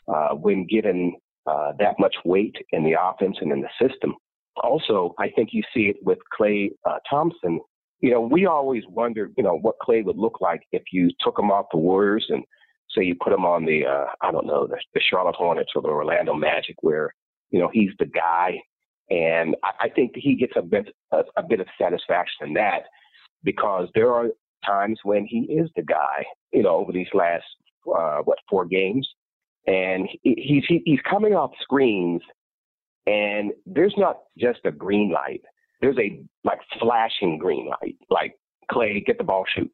uh, 0.09 0.31
when 0.31 0.67
given 0.67 1.15
uh, 1.47 1.73
that 1.79 1.95
much 1.99 2.15
weight 2.25 2.57
in 2.73 2.85
the 2.85 2.97
offense 3.01 3.37
and 3.41 3.53
in 3.53 3.61
the 3.61 3.89
system. 3.89 4.15
Also, 4.63 5.15
I 5.19 5.29
think 5.31 5.51
you 5.53 5.63
see 5.75 5.87
it 5.89 5.97
with 6.03 6.19
Klay 6.39 6.71
uh, 6.89 6.99
Thompson. 7.09 7.61
You 8.01 8.13
know, 8.13 8.21
we 8.21 8.47
always 8.47 8.85
wondered, 8.89 9.35
you 9.37 9.43
know, 9.43 9.59
what 9.59 9.77
Klay 9.87 10.05
would 10.05 10.17
look 10.17 10.41
like 10.41 10.63
if 10.73 10.83
you 10.93 11.11
took 11.21 11.39
him 11.39 11.51
off 11.51 11.67
the 11.73 11.79
Warriors 11.79 12.27
and 12.29 12.45
say 12.91 13.03
you 13.03 13.17
put 13.21 13.33
him 13.33 13.45
on 13.45 13.65
the, 13.65 13.85
uh, 13.85 14.07
I 14.21 14.31
don't 14.31 14.47
know, 14.47 14.67
the, 14.67 14.77
the 14.95 15.01
Charlotte 15.01 15.35
Hornets 15.35 15.73
or 15.75 15.83
the 15.83 15.89
Orlando 15.89 16.35
Magic, 16.35 16.77
where 16.81 17.13
you 17.51 17.59
know 17.59 17.69
he's 17.73 17.91
the 17.99 18.07
guy 18.07 18.59
and 19.11 19.57
I, 19.63 19.87
I 19.87 19.89
think 19.89 20.13
he 20.15 20.35
gets 20.35 20.55
a 20.57 20.63
bit 20.63 20.89
a, 21.13 21.23
a 21.37 21.43
bit 21.43 21.61
of 21.61 21.67
satisfaction 21.81 22.49
in 22.49 22.55
that 22.55 22.85
because 23.43 23.89
there 23.95 24.13
are 24.13 24.29
times 24.65 24.99
when 25.05 25.27
he 25.27 25.41
is 25.41 25.69
the 25.77 25.83
guy, 25.83 26.25
you 26.53 26.63
know, 26.63 26.77
over 26.77 26.93
these 26.93 27.09
last 27.13 27.45
uh, 27.87 28.19
what 28.25 28.39
four 28.49 28.65
games, 28.65 29.07
and 29.67 30.09
he, 30.23 30.35
he's 30.37 30.65
he, 30.69 30.83
he's 30.85 31.01
coming 31.09 31.35
off 31.35 31.51
screens, 31.61 32.23
and 33.07 33.53
there's 33.67 33.95
not 33.97 34.21
just 34.39 34.61
a 34.65 34.71
green 34.71 35.11
light. 35.13 35.43
There's 35.81 35.99
a 35.99 36.21
like 36.45 36.61
flashing 36.81 37.39
green 37.39 37.69
light, 37.69 37.97
like 38.11 38.35
Klay, 38.71 39.05
get 39.05 39.19
the 39.19 39.25
ball, 39.25 39.45
shoot. 39.55 39.71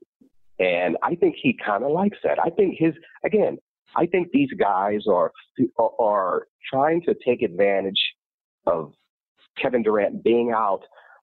And 0.59 0.97
I 1.03 1.15
think 1.15 1.37
he 1.41 1.57
kind 1.65 1.85
of 1.85 1.93
likes 1.93 2.19
that. 2.25 2.39
I 2.39 2.51
think 2.51 2.77
his 2.79 2.95
again, 3.25 3.59
I 3.97 4.07
think 4.07 4.31
these 4.33 4.51
guys 4.59 5.03
are 5.09 5.33
are 5.79 6.47
trying 6.71 7.03
to 7.03 7.15
take 7.25 7.43
advantage 7.43 8.01
of 8.67 8.93
Kevin 9.61 9.83
Durant 9.83 10.23
being 10.23 10.53
out 10.55 10.83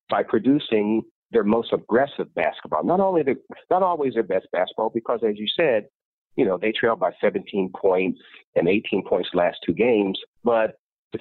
by 0.09 0.23
producing 0.23 1.03
their 1.31 1.43
most 1.43 1.73
aggressive 1.73 2.33
basketball. 2.35 2.83
Not 2.83 2.99
only 2.99 3.23
the, 3.23 3.35
not 3.69 3.83
always 3.83 4.13
their 4.13 4.23
best 4.23 4.47
basketball, 4.51 4.91
because 4.93 5.19
as 5.27 5.37
you 5.37 5.47
said, 5.55 5.87
you 6.35 6.45
know, 6.45 6.57
they 6.57 6.71
trailed 6.71 6.99
by 6.99 7.11
17 7.19 7.71
points 7.75 8.19
and 8.55 8.67
18 8.67 9.03
points 9.07 9.29
last 9.33 9.57
two 9.65 9.73
games, 9.73 10.19
but 10.43 10.75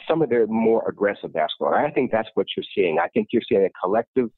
some 0.06 0.22
of 0.22 0.28
their 0.28 0.46
more 0.46 0.86
aggressive 0.88 1.32
basketball. 1.32 1.74
And 1.74 1.86
I 1.86 1.90
think 1.90 2.12
that's 2.12 2.28
what 2.34 2.46
you're 2.56 2.64
seeing. 2.74 2.98
I 2.98 3.08
think 3.08 3.28
you're 3.32 3.42
seeing 3.48 3.64
a 3.64 3.70
collective 3.82 4.28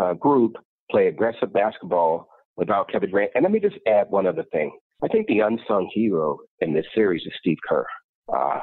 uh, 0.00 0.14
group 0.14 0.56
play 0.90 1.06
aggressive 1.06 1.52
basketball 1.52 2.28
without 2.56 2.90
Kevin 2.90 3.10
Durant. 3.10 3.30
And 3.34 3.42
let 3.42 3.52
me 3.52 3.60
just 3.60 3.76
add 3.86 4.10
one 4.10 4.26
other 4.26 4.44
thing. 4.52 4.76
I 5.02 5.08
think 5.08 5.26
the 5.26 5.40
unsung 5.40 5.90
hero 5.94 6.38
in 6.60 6.74
this 6.74 6.84
series 6.94 7.22
is 7.24 7.32
Steve 7.40 7.56
Kerr. 7.66 7.86
Uh, 8.32 8.60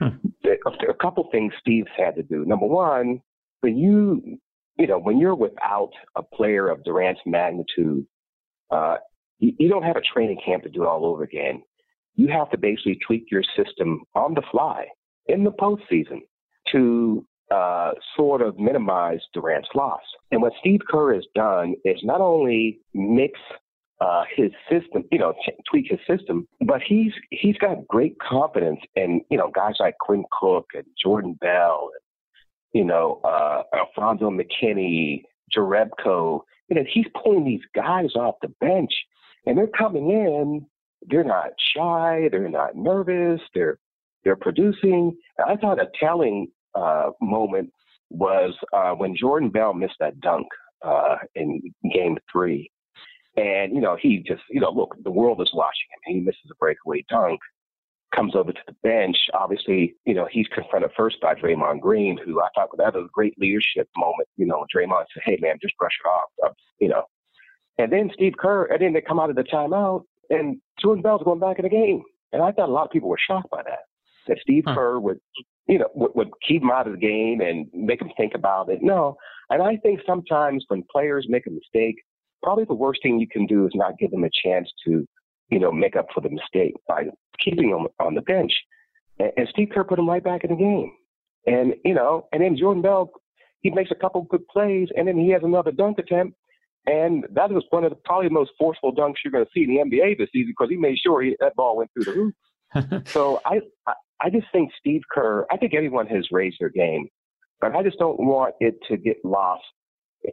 a 0.00 0.94
couple 1.00 1.28
things 1.30 1.52
Steve's 1.60 1.90
had 1.96 2.14
to 2.16 2.22
do. 2.22 2.44
Number 2.44 2.66
one, 2.66 3.20
when 3.60 3.76
you, 3.76 4.38
you 4.78 4.86
know, 4.86 4.98
when 4.98 5.18
you're 5.18 5.34
without 5.34 5.90
a 6.16 6.22
player 6.22 6.68
of 6.68 6.82
Durant's 6.84 7.20
magnitude, 7.26 8.06
uh, 8.70 8.96
you, 9.38 9.52
you 9.58 9.68
don't 9.68 9.82
have 9.82 9.96
a 9.96 10.00
training 10.00 10.40
camp 10.44 10.62
to 10.64 10.68
do 10.68 10.82
it 10.82 10.86
all 10.86 11.06
over 11.06 11.22
again. 11.22 11.62
You 12.14 12.28
have 12.28 12.50
to 12.50 12.58
basically 12.58 12.98
tweak 13.06 13.26
your 13.30 13.42
system 13.56 14.02
on 14.14 14.34
the 14.34 14.42
fly 14.50 14.86
in 15.26 15.44
the 15.44 15.52
postseason 15.52 16.20
to 16.72 17.26
uh, 17.50 17.92
sort 18.16 18.42
of 18.42 18.58
minimize 18.58 19.20
Durant's 19.34 19.68
loss. 19.74 20.00
And 20.30 20.40
what 20.40 20.52
Steve 20.60 20.80
Kerr 20.88 21.14
has 21.14 21.24
done 21.34 21.74
is 21.84 21.98
not 22.02 22.20
only 22.20 22.80
mix 22.94 23.38
uh, 24.02 24.24
his 24.34 24.50
system, 24.70 25.04
you 25.12 25.18
know, 25.18 25.32
tweak 25.70 25.86
his 25.88 26.00
system. 26.08 26.48
But 26.66 26.80
he's 26.86 27.12
he's 27.30 27.56
got 27.58 27.86
great 27.86 28.16
confidence 28.18 28.80
in 28.96 29.20
you 29.30 29.38
know 29.38 29.50
guys 29.54 29.74
like 29.78 29.94
Quinn 30.00 30.24
Cook 30.40 30.66
and 30.74 30.84
Jordan 31.02 31.36
Bell, 31.40 31.90
and, 31.92 32.80
you 32.80 32.84
know, 32.84 33.20
uh, 33.24 33.62
Alfonzo 33.74 34.30
McKinnie, 34.30 35.22
Jerebko. 35.56 36.40
You 36.68 36.76
know, 36.76 36.84
he's 36.92 37.06
pulling 37.22 37.44
these 37.44 37.60
guys 37.74 38.14
off 38.16 38.36
the 38.42 38.48
bench, 38.60 38.92
and 39.46 39.56
they're 39.56 39.66
coming 39.66 40.10
in. 40.10 40.66
They're 41.08 41.24
not 41.24 41.50
shy. 41.76 42.28
They're 42.30 42.48
not 42.48 42.74
nervous. 42.74 43.40
They're 43.54 43.78
they're 44.24 44.36
producing. 44.36 45.16
I 45.46 45.56
thought 45.56 45.80
a 45.80 45.86
telling 46.00 46.48
uh, 46.74 47.10
moment 47.20 47.70
was 48.10 48.54
uh, 48.72 48.92
when 48.92 49.14
Jordan 49.16 49.50
Bell 49.50 49.74
missed 49.74 49.96
that 50.00 50.18
dunk 50.20 50.46
uh, 50.84 51.16
in 51.36 51.60
Game 51.92 52.18
Three 52.32 52.70
and, 53.36 53.74
you 53.74 53.80
know, 53.80 53.96
he 54.00 54.18
just, 54.18 54.42
you 54.50 54.60
know, 54.60 54.70
look, 54.70 54.94
the 55.02 55.10
world 55.10 55.40
is 55.40 55.50
watching 55.54 55.86
him. 55.92 56.14
He 56.14 56.20
misses 56.20 56.50
a 56.50 56.54
breakaway 56.56 57.04
dunk, 57.08 57.40
comes 58.14 58.36
over 58.36 58.52
to 58.52 58.60
the 58.66 58.76
bench. 58.82 59.16
Obviously, 59.32 59.94
you 60.04 60.14
know, 60.14 60.28
he's 60.30 60.46
confronted 60.48 60.90
first 60.96 61.20
by 61.20 61.34
Draymond 61.34 61.80
Green, 61.80 62.18
who 62.22 62.40
I 62.40 62.48
thought 62.54 62.68
that 62.76 62.94
was 62.94 63.06
a 63.06 63.12
great 63.12 63.38
leadership 63.38 63.88
moment. 63.96 64.28
You 64.36 64.46
know, 64.46 64.66
Draymond 64.74 65.04
said, 65.14 65.22
hey, 65.24 65.38
man, 65.40 65.56
just 65.62 65.76
brush 65.78 65.92
it 66.04 66.08
off, 66.08 66.28
uh, 66.44 66.54
you 66.78 66.88
know. 66.88 67.04
And 67.78 67.90
then 67.90 68.10
Steve 68.12 68.34
Kerr, 68.38 68.66
and 68.66 68.82
then 68.82 68.92
they 68.92 69.00
come 69.00 69.18
out 69.18 69.30
of 69.30 69.36
the 69.36 69.44
timeout, 69.44 70.04
and 70.28 70.60
Jordan 70.80 71.02
Bell's 71.02 71.22
going 71.24 71.40
back 71.40 71.58
in 71.58 71.62
the 71.62 71.70
game. 71.70 72.02
And 72.32 72.42
I 72.42 72.52
thought 72.52 72.68
a 72.68 72.72
lot 72.72 72.84
of 72.84 72.90
people 72.90 73.08
were 73.08 73.18
shocked 73.18 73.50
by 73.50 73.62
that, 73.62 73.80
that 74.28 74.38
Steve 74.42 74.64
huh. 74.66 74.74
Kerr 74.74 75.00
would, 75.00 75.18
you 75.66 75.78
know, 75.78 75.88
would, 75.94 76.12
would 76.14 76.30
keep 76.46 76.62
him 76.62 76.70
out 76.70 76.86
of 76.86 76.92
the 76.92 76.98
game 76.98 77.40
and 77.40 77.66
make 77.72 78.00
him 78.00 78.10
think 78.16 78.34
about 78.34 78.70
it. 78.70 78.80
No. 78.82 79.16
And 79.48 79.62
I 79.62 79.76
think 79.76 80.00
sometimes 80.06 80.64
when 80.68 80.84
players 80.90 81.26
make 81.28 81.46
a 81.46 81.50
mistake, 81.50 81.96
probably 82.42 82.64
the 82.64 82.74
worst 82.74 83.00
thing 83.02 83.18
you 83.18 83.28
can 83.28 83.46
do 83.46 83.66
is 83.66 83.72
not 83.74 83.98
give 83.98 84.10
them 84.10 84.24
a 84.24 84.30
chance 84.44 84.70
to, 84.86 85.06
you 85.50 85.58
know, 85.58 85.72
make 85.72 85.96
up 85.96 86.06
for 86.14 86.20
the 86.20 86.30
mistake 86.30 86.74
by 86.88 87.04
keeping 87.42 87.70
them 87.70 87.86
on 88.00 88.14
the 88.14 88.22
bench. 88.22 88.52
And, 89.18 89.32
and 89.36 89.48
Steve 89.50 89.68
Kerr 89.72 89.84
put 89.84 89.98
him 89.98 90.08
right 90.08 90.22
back 90.22 90.44
in 90.44 90.50
the 90.50 90.56
game. 90.56 90.92
And, 91.46 91.74
you 91.84 91.94
know, 91.94 92.28
and 92.32 92.42
then 92.42 92.56
Jordan 92.56 92.82
Bell, 92.82 93.10
he 93.60 93.70
makes 93.70 93.90
a 93.90 93.96
couple 93.96 94.22
good 94.22 94.46
plays 94.48 94.88
and 94.96 95.08
then 95.08 95.18
he 95.18 95.30
has 95.30 95.42
another 95.42 95.72
dunk 95.72 95.98
attempt. 95.98 96.36
And 96.86 97.24
that 97.32 97.50
was 97.50 97.64
one 97.70 97.84
of 97.84 97.90
the 97.90 97.96
probably 98.04 98.28
the 98.28 98.34
most 98.34 98.50
forceful 98.58 98.94
dunks 98.94 99.16
you're 99.24 99.30
going 99.32 99.44
to 99.44 99.50
see 99.54 99.62
in 99.62 99.70
the 99.70 99.96
NBA 99.96 100.18
this 100.18 100.28
season 100.32 100.52
because 100.56 100.70
he 100.70 100.76
made 100.76 100.98
sure 100.98 101.22
he, 101.22 101.36
that 101.40 101.54
ball 101.54 101.76
went 101.76 101.90
through 101.92 102.04
the 102.04 102.12
roof. 102.12 103.06
so 103.06 103.40
I, 103.44 103.60
I, 103.86 103.92
I 104.20 104.30
just 104.30 104.46
think 104.52 104.70
Steve 104.78 105.02
Kerr, 105.12 105.46
I 105.50 105.56
think 105.56 105.74
everyone 105.74 106.06
has 106.08 106.26
raised 106.32 106.56
their 106.58 106.70
game, 106.70 107.08
but 107.60 107.76
I 107.76 107.84
just 107.84 107.98
don't 107.98 108.18
want 108.18 108.54
it 108.58 108.74
to 108.88 108.96
get 108.96 109.16
lost 109.24 109.62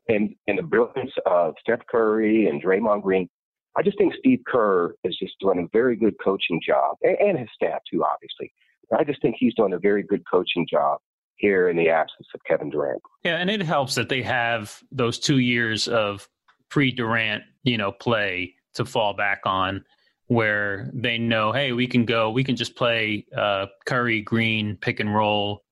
and 0.08 0.36
and 0.48 0.58
the 0.58 0.64
brilliance 0.64 1.12
of 1.26 1.56
Steph 1.62 1.82
Curry 1.90 2.48
and 2.48 2.62
Draymond 2.64 3.04
Green. 3.04 3.30
I 3.78 3.84
just 3.84 3.98
think 3.98 4.14
Steve 4.18 4.40
Kerr 4.48 4.96
is 5.04 5.16
just 5.18 5.34
doing 5.40 5.60
a 5.60 5.68
very 5.72 5.96
good 5.96 6.16
coaching 6.24 6.60
job, 6.66 6.98
and, 7.04 7.18
and 7.20 7.40
his 7.40 7.50
staff 7.54 7.82
too, 7.92 8.04
obviously. 8.04 8.52
I 8.98 9.04
just 9.04 9.22
think 9.22 9.36
he's 9.40 9.54
doing 9.54 9.74
a 9.74 9.80
very 9.80 10.04
good 10.04 10.24
coaching 10.30 10.66
job 10.70 11.00
here 11.36 11.70
in 11.70 11.78
the 11.78 11.90
absence 11.90 12.28
of 12.34 12.42
Kevin 12.48 12.70
Durant. 12.70 13.02
Yeah, 13.24 13.38
and 13.38 13.50
it 13.50 13.62
helps 13.62 13.96
that 13.96 14.10
they 14.10 14.22
have 14.24 14.82
those 14.92 15.20
two 15.20 15.38
years 15.38 15.88
of 15.88 16.28
pre-Durant, 16.70 17.44
you 17.64 17.78
know, 17.78 17.92
play 17.92 18.56
to 18.74 18.86
fall 18.86 19.14
back 19.14 19.42
on, 19.46 19.86
where 20.28 20.90
they 20.94 21.18
know, 21.18 21.52
hey, 21.52 21.72
we 21.72 21.88
can 21.88 22.06
go, 22.06 22.30
we 22.30 22.44
can 22.44 22.56
just 22.56 22.76
play 22.76 23.26
uh, 23.36 23.68
Curry 23.86 24.22
Green 24.22 24.78
pick 24.82 25.00
and 25.00 25.14
roll 25.14 25.64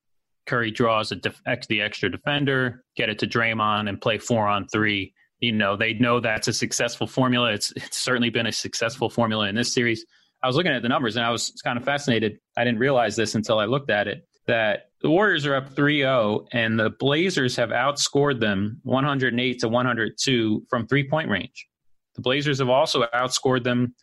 Curry 0.48 0.70
draws 0.70 1.10
def- 1.10 1.42
the 1.68 1.82
extra 1.82 2.10
defender, 2.10 2.82
get 2.96 3.08
it 3.08 3.18
to 3.20 3.26
Draymond, 3.26 3.88
and 3.88 4.00
play 4.00 4.18
four 4.18 4.48
on 4.48 4.66
three. 4.66 5.14
You 5.40 5.52
know, 5.52 5.76
they 5.76 5.92
know 5.94 6.18
that's 6.18 6.48
a 6.48 6.52
successful 6.52 7.06
formula. 7.06 7.52
It's 7.52 7.72
it's 7.76 7.98
certainly 7.98 8.30
been 8.30 8.46
a 8.46 8.52
successful 8.52 9.08
formula 9.08 9.48
in 9.48 9.54
this 9.54 9.72
series. 9.72 10.04
I 10.42 10.46
was 10.46 10.56
looking 10.56 10.72
at 10.72 10.82
the 10.82 10.88
numbers 10.88 11.16
and 11.16 11.24
I 11.24 11.30
was 11.30 11.52
kind 11.64 11.78
of 11.78 11.84
fascinated. 11.84 12.38
I 12.56 12.64
didn't 12.64 12.78
realize 12.78 13.16
this 13.16 13.34
until 13.34 13.58
I 13.58 13.66
looked 13.66 13.90
at 13.90 14.08
it 14.08 14.26
that 14.46 14.90
the 15.02 15.10
Warriors 15.10 15.44
are 15.46 15.54
up 15.54 15.74
3-0 15.74 16.46
and 16.52 16.78
the 16.78 16.90
Blazers 16.90 17.54
have 17.56 17.68
outscored 17.68 18.40
them 18.40 18.80
108 18.84 19.58
to 19.60 19.68
102 19.68 20.66
from 20.70 20.86
three-point 20.86 21.28
range. 21.28 21.66
The 22.14 22.22
Blazers 22.22 22.58
have 22.60 22.68
also 22.68 23.04
outscored 23.14 23.62
them 23.62 23.94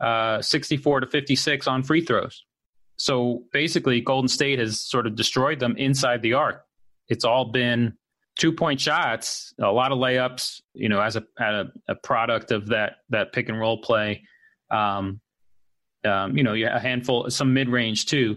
uh, 0.00 0.40
64 0.40 1.00
to 1.00 1.06
56 1.06 1.66
on 1.66 1.82
free 1.82 2.04
throws. 2.04 2.44
So 3.00 3.44
basically, 3.50 4.02
Golden 4.02 4.28
State 4.28 4.58
has 4.58 4.78
sort 4.78 5.06
of 5.06 5.14
destroyed 5.14 5.58
them 5.58 5.74
inside 5.78 6.20
the 6.20 6.34
arc. 6.34 6.66
It's 7.08 7.24
all 7.24 7.46
been 7.46 7.94
two 8.38 8.52
point 8.52 8.78
shots, 8.78 9.54
a 9.58 9.72
lot 9.72 9.90
of 9.90 9.96
layups, 9.96 10.60
you 10.74 10.90
know, 10.90 11.00
as 11.00 11.16
a, 11.16 11.22
a, 11.38 11.64
a 11.88 11.94
product 11.94 12.50
of 12.50 12.66
that 12.66 12.96
that 13.08 13.32
pick 13.32 13.48
and 13.48 13.58
roll 13.58 13.80
play. 13.80 14.24
Um, 14.70 15.22
um, 16.04 16.36
you 16.36 16.44
know, 16.44 16.52
a 16.52 16.78
handful, 16.78 17.30
some 17.30 17.54
mid 17.54 17.70
range 17.70 18.04
too. 18.04 18.36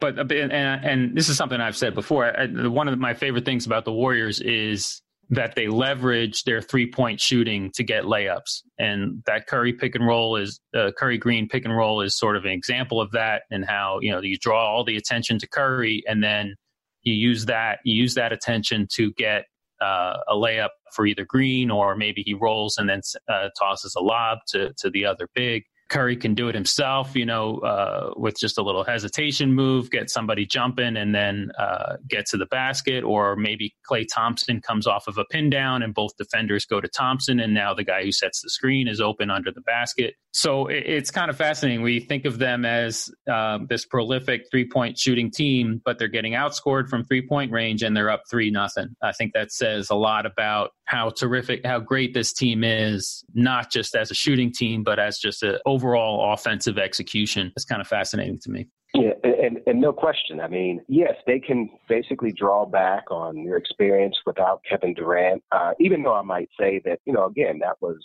But 0.00 0.18
and, 0.18 0.52
and 0.52 1.14
this 1.14 1.28
is 1.28 1.36
something 1.36 1.60
I've 1.60 1.76
said 1.76 1.94
before. 1.94 2.34
I, 2.34 2.46
one 2.46 2.88
of 2.88 2.98
my 2.98 3.12
favorite 3.12 3.44
things 3.44 3.66
about 3.66 3.84
the 3.84 3.92
Warriors 3.92 4.40
is 4.40 5.02
that 5.30 5.54
they 5.54 5.68
leverage 5.68 6.44
their 6.44 6.62
three 6.62 6.90
point 6.90 7.20
shooting 7.20 7.70
to 7.74 7.84
get 7.84 8.04
layups. 8.04 8.62
And 8.78 9.22
that 9.26 9.46
Curry 9.46 9.72
pick 9.72 9.94
and 9.94 10.06
roll 10.06 10.36
is 10.36 10.60
uh, 10.74 10.90
Curry 10.96 11.18
Green 11.18 11.48
pick 11.48 11.64
and 11.64 11.76
roll 11.76 12.00
is 12.00 12.16
sort 12.16 12.36
of 12.36 12.44
an 12.44 12.50
example 12.50 13.00
of 13.00 13.12
that 13.12 13.42
and 13.50 13.64
how, 13.64 13.98
you 14.00 14.10
know, 14.10 14.22
you 14.22 14.38
draw 14.38 14.66
all 14.66 14.84
the 14.84 14.96
attention 14.96 15.38
to 15.40 15.48
Curry 15.48 16.02
and 16.08 16.22
then 16.22 16.54
you 17.02 17.12
use 17.12 17.46
that, 17.46 17.80
you 17.84 17.94
use 17.94 18.14
that 18.14 18.32
attention 18.32 18.86
to 18.94 19.12
get 19.12 19.44
uh, 19.82 20.16
a 20.28 20.34
layup 20.34 20.70
for 20.94 21.06
either 21.06 21.24
Green 21.24 21.70
or 21.70 21.94
maybe 21.94 22.22
he 22.22 22.34
rolls 22.34 22.78
and 22.78 22.88
then 22.88 23.02
uh, 23.28 23.50
tosses 23.58 23.94
a 23.94 24.00
lob 24.00 24.38
to, 24.48 24.72
to 24.78 24.88
the 24.88 25.04
other 25.04 25.28
big. 25.34 25.64
Curry 25.88 26.16
can 26.16 26.34
do 26.34 26.48
it 26.48 26.54
himself, 26.54 27.16
you 27.16 27.24
know, 27.24 27.58
uh, 27.58 28.12
with 28.16 28.38
just 28.38 28.58
a 28.58 28.62
little 28.62 28.84
hesitation 28.84 29.54
move, 29.54 29.90
get 29.90 30.10
somebody 30.10 30.44
jumping 30.44 30.96
and 30.96 31.14
then 31.14 31.50
uh, 31.58 31.96
get 32.06 32.26
to 32.26 32.36
the 32.36 32.46
basket. 32.46 33.04
Or 33.04 33.36
maybe 33.36 33.74
Klay 33.90 34.06
Thompson 34.12 34.60
comes 34.60 34.86
off 34.86 35.08
of 35.08 35.16
a 35.16 35.24
pin 35.26 35.48
down 35.48 35.82
and 35.82 35.94
both 35.94 36.16
defenders 36.18 36.66
go 36.66 36.80
to 36.80 36.88
Thompson. 36.88 37.40
And 37.40 37.54
now 37.54 37.72
the 37.72 37.84
guy 37.84 38.04
who 38.04 38.12
sets 38.12 38.42
the 38.42 38.50
screen 38.50 38.86
is 38.86 39.00
open 39.00 39.30
under 39.30 39.50
the 39.50 39.62
basket. 39.62 40.14
So 40.32 40.66
it, 40.66 40.84
it's 40.86 41.10
kind 41.10 41.30
of 41.30 41.36
fascinating. 41.36 41.82
We 41.82 42.00
think 42.00 42.26
of 42.26 42.38
them 42.38 42.64
as 42.64 43.10
uh, 43.30 43.58
this 43.68 43.86
prolific 43.86 44.42
three 44.50 44.68
point 44.68 44.98
shooting 44.98 45.30
team, 45.30 45.80
but 45.84 45.98
they're 45.98 46.08
getting 46.08 46.34
outscored 46.34 46.88
from 46.88 47.04
three 47.04 47.26
point 47.26 47.50
range 47.50 47.82
and 47.82 47.96
they're 47.96 48.10
up 48.10 48.22
three 48.30 48.50
nothing. 48.50 48.94
I 49.02 49.12
think 49.12 49.32
that 49.32 49.52
says 49.52 49.88
a 49.90 49.94
lot 49.94 50.26
about 50.26 50.70
how 50.84 51.10
terrific, 51.10 51.64
how 51.64 51.80
great 51.80 52.14
this 52.14 52.32
team 52.32 52.62
is, 52.62 53.24
not 53.34 53.70
just 53.70 53.94
as 53.94 54.10
a 54.10 54.14
shooting 54.14 54.52
team, 54.52 54.82
but 54.82 54.98
as 54.98 55.18
just 55.18 55.42
an 55.42 55.58
overall 55.78 56.32
offensive 56.32 56.78
execution. 56.78 57.52
It's 57.56 57.64
kind 57.64 57.80
of 57.80 57.86
fascinating 57.86 58.38
to 58.40 58.50
me. 58.50 58.68
Yeah, 58.94 59.12
and, 59.22 59.60
and 59.66 59.80
no 59.80 59.92
question. 59.92 60.40
I 60.40 60.48
mean, 60.48 60.80
yes, 60.88 61.12
they 61.26 61.38
can 61.38 61.68
basically 61.88 62.32
draw 62.32 62.64
back 62.64 63.04
on 63.10 63.44
their 63.44 63.56
experience 63.56 64.16
without 64.24 64.60
Kevin 64.68 64.94
Durant. 64.94 65.42
Uh, 65.52 65.72
even 65.78 66.02
though 66.02 66.14
I 66.14 66.22
might 66.22 66.48
say 66.58 66.80
that, 66.84 66.98
you 67.04 67.12
know, 67.12 67.26
again, 67.26 67.58
that 67.60 67.76
was, 67.80 67.98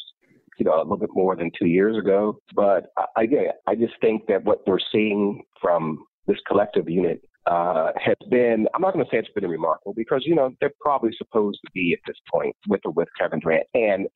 you 0.59 0.65
know, 0.65 0.75
a 0.75 0.83
little 0.83 0.97
bit 0.97 1.09
more 1.13 1.35
than 1.35 1.51
two 1.57 1.67
years 1.67 1.97
ago. 1.97 2.37
But 2.53 2.91
I, 2.97 3.23
again, 3.23 3.45
I 3.65 3.75
just 3.75 3.93
think 4.01 4.27
that 4.27 4.43
what 4.43 4.59
we're 4.67 4.77
seeing 4.91 5.43
from 5.61 6.03
this 6.27 6.37
collective 6.47 6.89
unit 6.89 7.21
uh, 7.45 7.91
has 7.95 8.17
been, 8.29 8.67
I'm 8.75 8.81
not 8.81 8.93
going 8.93 9.05
to 9.05 9.09
say 9.09 9.17
it's 9.17 9.29
been 9.29 9.47
remarkable 9.47 9.93
because, 9.95 10.23
you 10.25 10.35
know, 10.35 10.53
they're 10.59 10.73
probably 10.81 11.11
supposed 11.17 11.59
to 11.65 11.71
be 11.73 11.93
at 11.93 11.99
this 12.05 12.17
point 12.29 12.55
with 12.67 12.81
or 12.83 12.91
with 12.91 13.07
Kevin 13.17 13.39
Durant. 13.39 13.67
And 13.73 14.07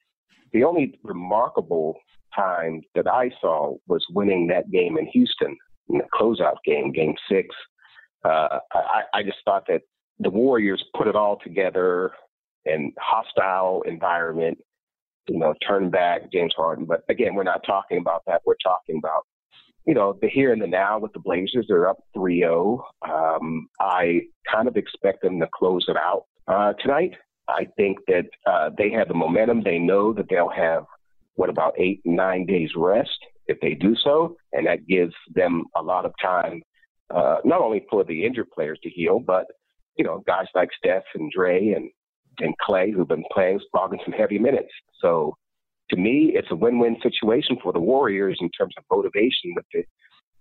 the 0.52 0.66
only 0.66 1.00
remarkable 1.02 1.98
time 2.38 2.82
that 2.96 3.08
I 3.08 3.32
saw 3.42 3.76
was 3.88 4.06
winning 4.12 4.48
that 4.48 4.70
game 4.72 4.98
in 4.98 5.08
Houston, 5.08 5.58
in 5.90 5.98
the 5.98 6.06
closeout 6.14 6.58
game, 6.66 6.92
game 6.92 7.16
six. 7.30 7.48
Uh, 8.24 8.60
I, 8.74 9.02
I 9.14 9.24
just 9.24 9.38
thought 9.46 9.66
that 9.68 9.82
the 10.20 10.30
Warriors 10.30 10.84
put 10.96 11.08
it 11.08 11.16
all 11.16 11.38
together 11.44 12.12
in 12.66 12.94
hostile 13.00 13.84
environment, 13.86 14.58
you 15.28 15.40
know, 15.40 15.54
turn 15.66 15.90
back 15.90 16.32
James 16.32 16.54
Harden. 16.56 16.86
But 16.86 17.04
again, 17.10 17.36
we're 17.36 17.44
not 17.44 17.62
talking 17.66 17.98
about 17.98 18.24
that. 18.28 18.42
We're 18.46 18.56
talking 18.64 18.98
about 18.98 19.24
you 19.88 19.94
know, 19.94 20.18
the 20.22 20.28
here 20.28 20.52
and 20.52 20.62
the 20.62 20.68
now 20.68 21.00
with 21.00 21.14
the 21.14 21.20
Blazers, 21.20 21.66
they're 21.70 21.90
up 21.90 21.98
3 22.14 22.40
0. 22.40 22.84
Um, 23.10 23.70
I 23.80 24.22
kind 24.52 24.68
of 24.68 24.76
expect 24.76 25.22
them 25.22 25.40
to 25.40 25.48
close 25.56 25.86
it 25.88 25.96
out 25.96 26.26
uh, 26.48 26.74
tonight. 26.74 27.14
I 27.48 27.66
think 27.78 27.98
that 28.08 28.26
uh, 28.46 28.72
they 28.78 28.92
have 28.92 29.08
the 29.08 29.14
momentum. 29.14 29.64
They 29.64 29.80
know 29.80 30.12
that 30.12 30.26
they'll 30.30 30.50
have, 30.50 30.84
what, 31.38 31.50
about 31.50 31.74
eight, 31.80 32.02
nine 32.04 32.46
days 32.46 32.72
rest 32.76 33.18
if 33.48 33.58
they 33.62 33.74
do 33.74 33.96
so. 34.04 34.36
And 34.52 34.68
that 34.68 34.86
gives 34.86 35.14
them 35.34 35.64
a 35.76 35.82
lot 35.82 36.06
of 36.06 36.12
time, 36.22 36.62
uh, 37.16 37.38
not 37.46 37.62
only 37.62 37.86
for 37.90 38.04
the 38.04 38.26
injured 38.26 38.52
players 38.52 38.80
to 38.84 38.90
heal, 38.90 39.20
but, 39.20 39.46
you 39.98 40.04
know, 40.04 40.24
guys 40.28 40.48
like 40.54 40.70
Steph 40.78 41.04
and 41.16 41.32
Dre 41.32 41.70
and, 41.70 41.90
and 42.40 42.54
Klay 42.68 42.94
who've 42.94 43.08
been 43.08 43.24
playing, 43.32 43.62
logging 43.74 44.00
some 44.04 44.14
heavy 44.14 44.38
minutes. 44.38 44.74
So 45.02 45.38
to 45.92 45.96
me, 45.96 46.34
it's 46.36 46.52
a 46.52 46.56
win-win 46.56 46.98
situation 47.02 47.58
for 47.64 47.72
the 47.72 47.80
Warriors 47.80 48.38
in 48.42 48.50
terms 48.52 48.74
of 48.78 48.84
motivation 48.92 49.54
with 49.56 49.66
the, 49.74 49.84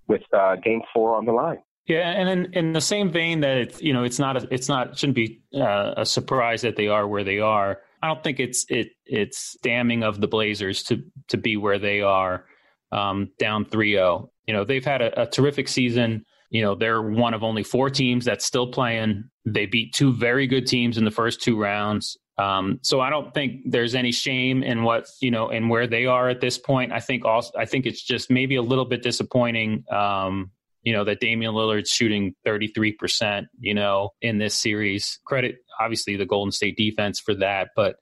with 0.08 0.22
uh, 0.36 0.56
Game 0.56 0.82
Four 0.92 1.14
on 1.14 1.24
the 1.24 1.32
line. 1.32 1.58
Yeah, 1.86 2.10
and 2.10 2.28
in, 2.28 2.52
in 2.52 2.72
the 2.72 2.80
same 2.80 3.12
vein 3.12 3.40
that 3.42 3.56
it's 3.58 3.80
you 3.80 3.92
know 3.92 4.02
it's 4.02 4.18
not 4.18 4.36
a, 4.36 4.48
it's 4.50 4.68
not 4.68 4.98
shouldn't 4.98 5.14
be 5.14 5.40
uh, 5.54 5.94
a 5.96 6.04
surprise 6.04 6.62
that 6.62 6.74
they 6.74 6.88
are 6.88 7.06
where 7.06 7.22
they 7.22 7.38
are. 7.38 7.78
I 8.02 8.08
don't 8.08 8.22
think 8.22 8.40
it's 8.40 8.64
it 8.68 8.90
it's 9.04 9.56
damning 9.62 10.02
of 10.02 10.20
the 10.20 10.28
Blazers 10.28 10.82
to 10.84 11.02
to 11.28 11.36
be 11.36 11.56
where 11.56 11.78
they 11.78 12.00
are 12.00 12.46
um, 12.92 13.30
down 13.38 13.64
3-0. 13.64 14.28
You 14.46 14.54
know 14.54 14.64
they've 14.64 14.84
had 14.84 15.02
a, 15.02 15.22
a 15.22 15.26
terrific 15.26 15.68
season. 15.68 16.24
You 16.50 16.62
know 16.62 16.74
they're 16.74 17.02
one 17.02 17.34
of 17.34 17.42
only 17.42 17.62
four 17.62 17.90
teams 17.90 18.24
that's 18.24 18.44
still 18.44 18.68
playing. 18.68 19.24
They 19.44 19.66
beat 19.66 19.94
two 19.94 20.12
very 20.12 20.46
good 20.46 20.66
teams 20.66 20.98
in 20.98 21.04
the 21.04 21.10
first 21.10 21.42
two 21.42 21.58
rounds. 21.58 22.16
Um, 22.38 22.78
so 22.82 23.00
I 23.00 23.08
don't 23.08 23.32
think 23.32 23.62
there's 23.70 23.94
any 23.94 24.12
shame 24.12 24.62
in 24.62 24.82
what 24.82 25.08
you 25.20 25.30
know 25.30 25.48
and 25.48 25.70
where 25.70 25.86
they 25.86 26.06
are 26.06 26.28
at 26.28 26.40
this 26.40 26.58
point. 26.58 26.92
I 26.92 27.00
think 27.00 27.24
also 27.24 27.50
I 27.58 27.64
think 27.64 27.86
it's 27.86 28.02
just 28.02 28.30
maybe 28.30 28.56
a 28.56 28.62
little 28.62 28.84
bit 28.84 29.02
disappointing. 29.02 29.84
Um, 29.90 30.50
you 30.82 30.92
know 30.92 31.02
that 31.04 31.20
Damian 31.20 31.52
Lillard's 31.52 31.90
shooting 31.90 32.34
33 32.44 32.92
percent. 32.92 33.46
You 33.58 33.74
know 33.74 34.10
in 34.20 34.38
this 34.38 34.54
series. 34.54 35.18
Credit 35.24 35.56
obviously 35.80 36.16
the 36.16 36.26
Golden 36.26 36.52
State 36.52 36.76
defense 36.76 37.20
for 37.20 37.34
that, 37.36 37.68
but 37.76 37.96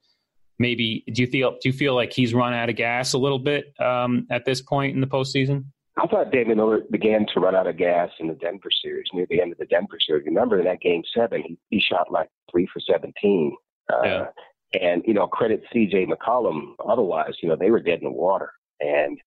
maybe 0.58 1.04
do 1.12 1.22
you 1.22 1.28
feel 1.28 1.52
do 1.60 1.68
you 1.68 1.72
feel 1.72 1.94
like 1.94 2.12
he's 2.12 2.32
run 2.32 2.54
out 2.54 2.68
of 2.68 2.76
gas 2.76 3.12
a 3.12 3.18
little 3.18 3.38
bit 3.38 3.66
um, 3.80 4.26
at 4.30 4.44
this 4.44 4.60
point 4.60 4.94
in 4.94 5.00
the 5.00 5.06
postseason? 5.06 5.64
I 5.96 6.08
thought 6.08 6.32
Damian 6.32 6.58
Lillard 6.58 6.90
began 6.90 7.24
to 7.32 7.40
run 7.40 7.54
out 7.54 7.68
of 7.68 7.76
gas 7.76 8.10
in 8.18 8.26
the 8.26 8.34
Denver 8.34 8.70
series, 8.82 9.06
near 9.12 9.26
the 9.30 9.40
end 9.40 9.52
of 9.52 9.58
the 9.58 9.66
Denver 9.66 9.98
series. 10.04 10.26
Remember 10.26 10.58
in 10.58 10.64
that 10.64 10.80
game 10.80 11.02
seven, 11.16 11.42
he, 11.46 11.56
he 11.70 11.80
shot 11.80 12.10
like 12.10 12.28
three 12.50 12.66
for 12.72 12.80
17 12.80 13.56
uh, 13.92 14.02
yeah. 14.04 14.24
And, 14.80 15.02
you 15.06 15.14
know, 15.14 15.26
credit 15.26 15.62
CJ 15.74 16.08
McCollum. 16.08 16.74
Otherwise, 16.87 17.34
you 17.42 17.48
know, 17.48 17.56
they 17.56 17.70
were 17.70 17.80
dead 17.80 18.00
in 18.00 18.04
the 18.04 18.10
water. 18.10 18.50
And 18.80 19.18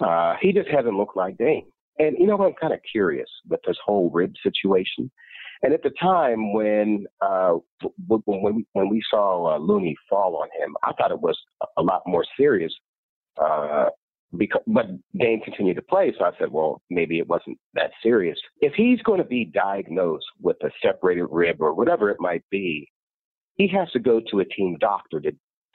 uh, 0.00 0.34
he 0.40 0.52
just 0.52 0.68
hasn't 0.68 0.94
looked 0.94 1.16
like 1.16 1.38
Dame. 1.38 1.64
And, 1.98 2.16
you 2.18 2.26
know, 2.26 2.36
I'm 2.38 2.52
kind 2.60 2.72
of 2.72 2.80
curious 2.90 3.28
with 3.48 3.60
this 3.66 3.78
whole 3.84 4.10
rib 4.10 4.34
situation. 4.42 5.10
And 5.62 5.72
at 5.72 5.82
the 5.82 5.90
time 6.00 6.52
when 6.52 7.06
uh, 7.20 7.54
when 8.06 8.66
when 8.72 8.88
we 8.88 9.02
saw 9.10 9.54
uh, 9.54 9.58
Looney 9.58 9.96
fall 10.08 10.36
on 10.36 10.48
him, 10.60 10.76
I 10.84 10.92
thought 10.92 11.10
it 11.10 11.20
was 11.20 11.38
a 11.76 11.82
lot 11.82 12.02
more 12.06 12.24
serious. 12.36 12.72
Uh, 13.40 13.86
because, 14.36 14.62
but 14.66 14.86
Dame 15.18 15.40
continued 15.40 15.76
to 15.76 15.82
play, 15.82 16.12
so 16.18 16.24
I 16.24 16.32
said, 16.38 16.50
well, 16.50 16.82
maybe 16.90 17.18
it 17.18 17.28
wasn't 17.28 17.58
that 17.74 17.90
serious. 18.02 18.36
If 18.60 18.74
he's 18.74 19.00
going 19.02 19.18
to 19.18 19.26
be 19.26 19.44
diagnosed 19.44 20.26
with 20.40 20.56
a 20.64 20.70
separated 20.82 21.26
rib 21.30 21.60
or 21.60 21.72
whatever 21.72 22.10
it 22.10 22.16
might 22.20 22.42
be, 22.50 22.90
he 23.54 23.68
has 23.68 23.90
to 23.92 23.98
go 23.98 24.20
to 24.30 24.40
a 24.40 24.44
team 24.44 24.76
doctor 24.80 25.20
to, 25.20 25.32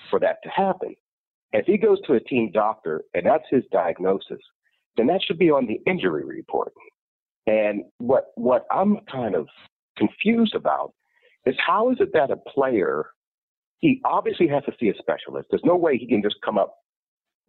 for 0.10 0.20
that 0.20 0.38
to 0.44 0.50
happen. 0.50 0.96
If 1.54 1.66
he 1.66 1.78
goes 1.78 2.00
to 2.08 2.14
a 2.14 2.20
team 2.20 2.52
doctor 2.52 3.04
and 3.14 3.26
that's 3.26 3.44
his 3.50 3.64
diagnosis, 3.72 4.40
then 4.98 5.08
that 5.08 5.22
should 5.26 5.40
be 5.40 5.50
on 5.50 5.66
the 5.66 5.80
injury 5.90 6.24
report. 6.24 6.74
And 7.48 7.84
what 7.98 8.28
what 8.36 8.66
I'm 8.72 9.00
kind 9.12 9.36
of 9.36 9.48
confused 9.98 10.56
about 10.56 10.94
is 11.46 11.56
how 11.66 11.92
is 11.92 11.98
it 12.00 12.10
that 12.14 12.32
a 12.32 12.38
player 12.38 13.06
he 13.80 14.00
obviously 14.06 14.48
has 14.48 14.64
to 14.66 14.74
see 14.80 14.90
a 14.90 14.94
specialist. 15.00 15.48
There's 15.50 15.66
no 15.66 15.76
way 15.76 15.98
he 15.98 16.08
can 16.08 16.22
just 16.22 16.36
come 16.46 16.58
up 16.58 16.76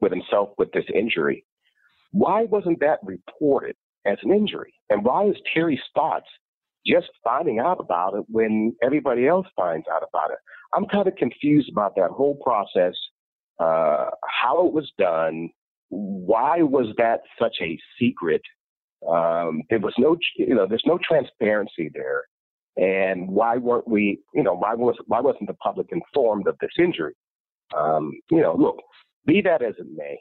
with 0.01 0.13
himself 0.13 0.51
with 0.57 0.73
this 0.73 0.87
injury. 0.95 1.45
Why 2.13 2.45
wasn't 2.45 2.81
that 2.81 3.01
reported 3.03 3.77
as 4.07 4.17
an 4.23 4.33
injury? 4.33 4.73
And 4.89 5.05
why 5.05 5.27
is 5.27 5.37
Terry 5.53 5.81
Stotts 5.91 6.27
just 6.87 7.09
finding 7.23 7.59
out 7.59 7.79
about 7.79 8.15
it 8.15 8.25
when 8.29 8.75
everybody 8.83 9.27
else 9.27 9.47
finds 9.55 9.87
out 9.93 10.03
about 10.09 10.31
it. 10.31 10.39
I'm 10.75 10.87
kind 10.87 11.07
of 11.07 11.15
confused 11.17 11.71
about 11.71 11.95
that 11.97 12.11
whole 12.11 12.37
process, 12.43 12.95
uh, 13.61 14.11
how 14.27 14.67
it 14.67 14.73
was 14.73 14.91
done, 14.99 15.51
why 15.91 16.63
was 16.63 16.87
that 16.97 17.21
such 17.41 17.57
a 17.61 17.79
secret? 18.01 18.43
Um, 19.07 19.63
there 19.69 19.79
was 19.79 19.95
no, 19.99 20.17
you 20.37 20.55
know, 20.55 20.67
there's 20.67 20.83
no 20.87 20.99
transparency 21.07 21.91
there, 21.93 22.23
and 22.77 23.29
why 23.29 23.57
weren't 23.57 23.89
we, 23.89 24.21
you 24.35 24.43
know, 24.43 24.55
why 24.55 24.75
was 24.75 24.97
why 25.07 25.21
wasn't 25.21 25.47
the 25.47 25.55
public 25.55 25.89
informed 25.93 26.47
of 26.47 26.57
this 26.61 26.73
injury? 26.79 27.15
Um, 27.77 28.13
you 28.31 28.41
know, 28.41 28.55
look, 28.57 28.79
be 29.27 29.41
that 29.43 29.63
as 29.63 29.75
it 29.79 29.87
may, 29.95 30.19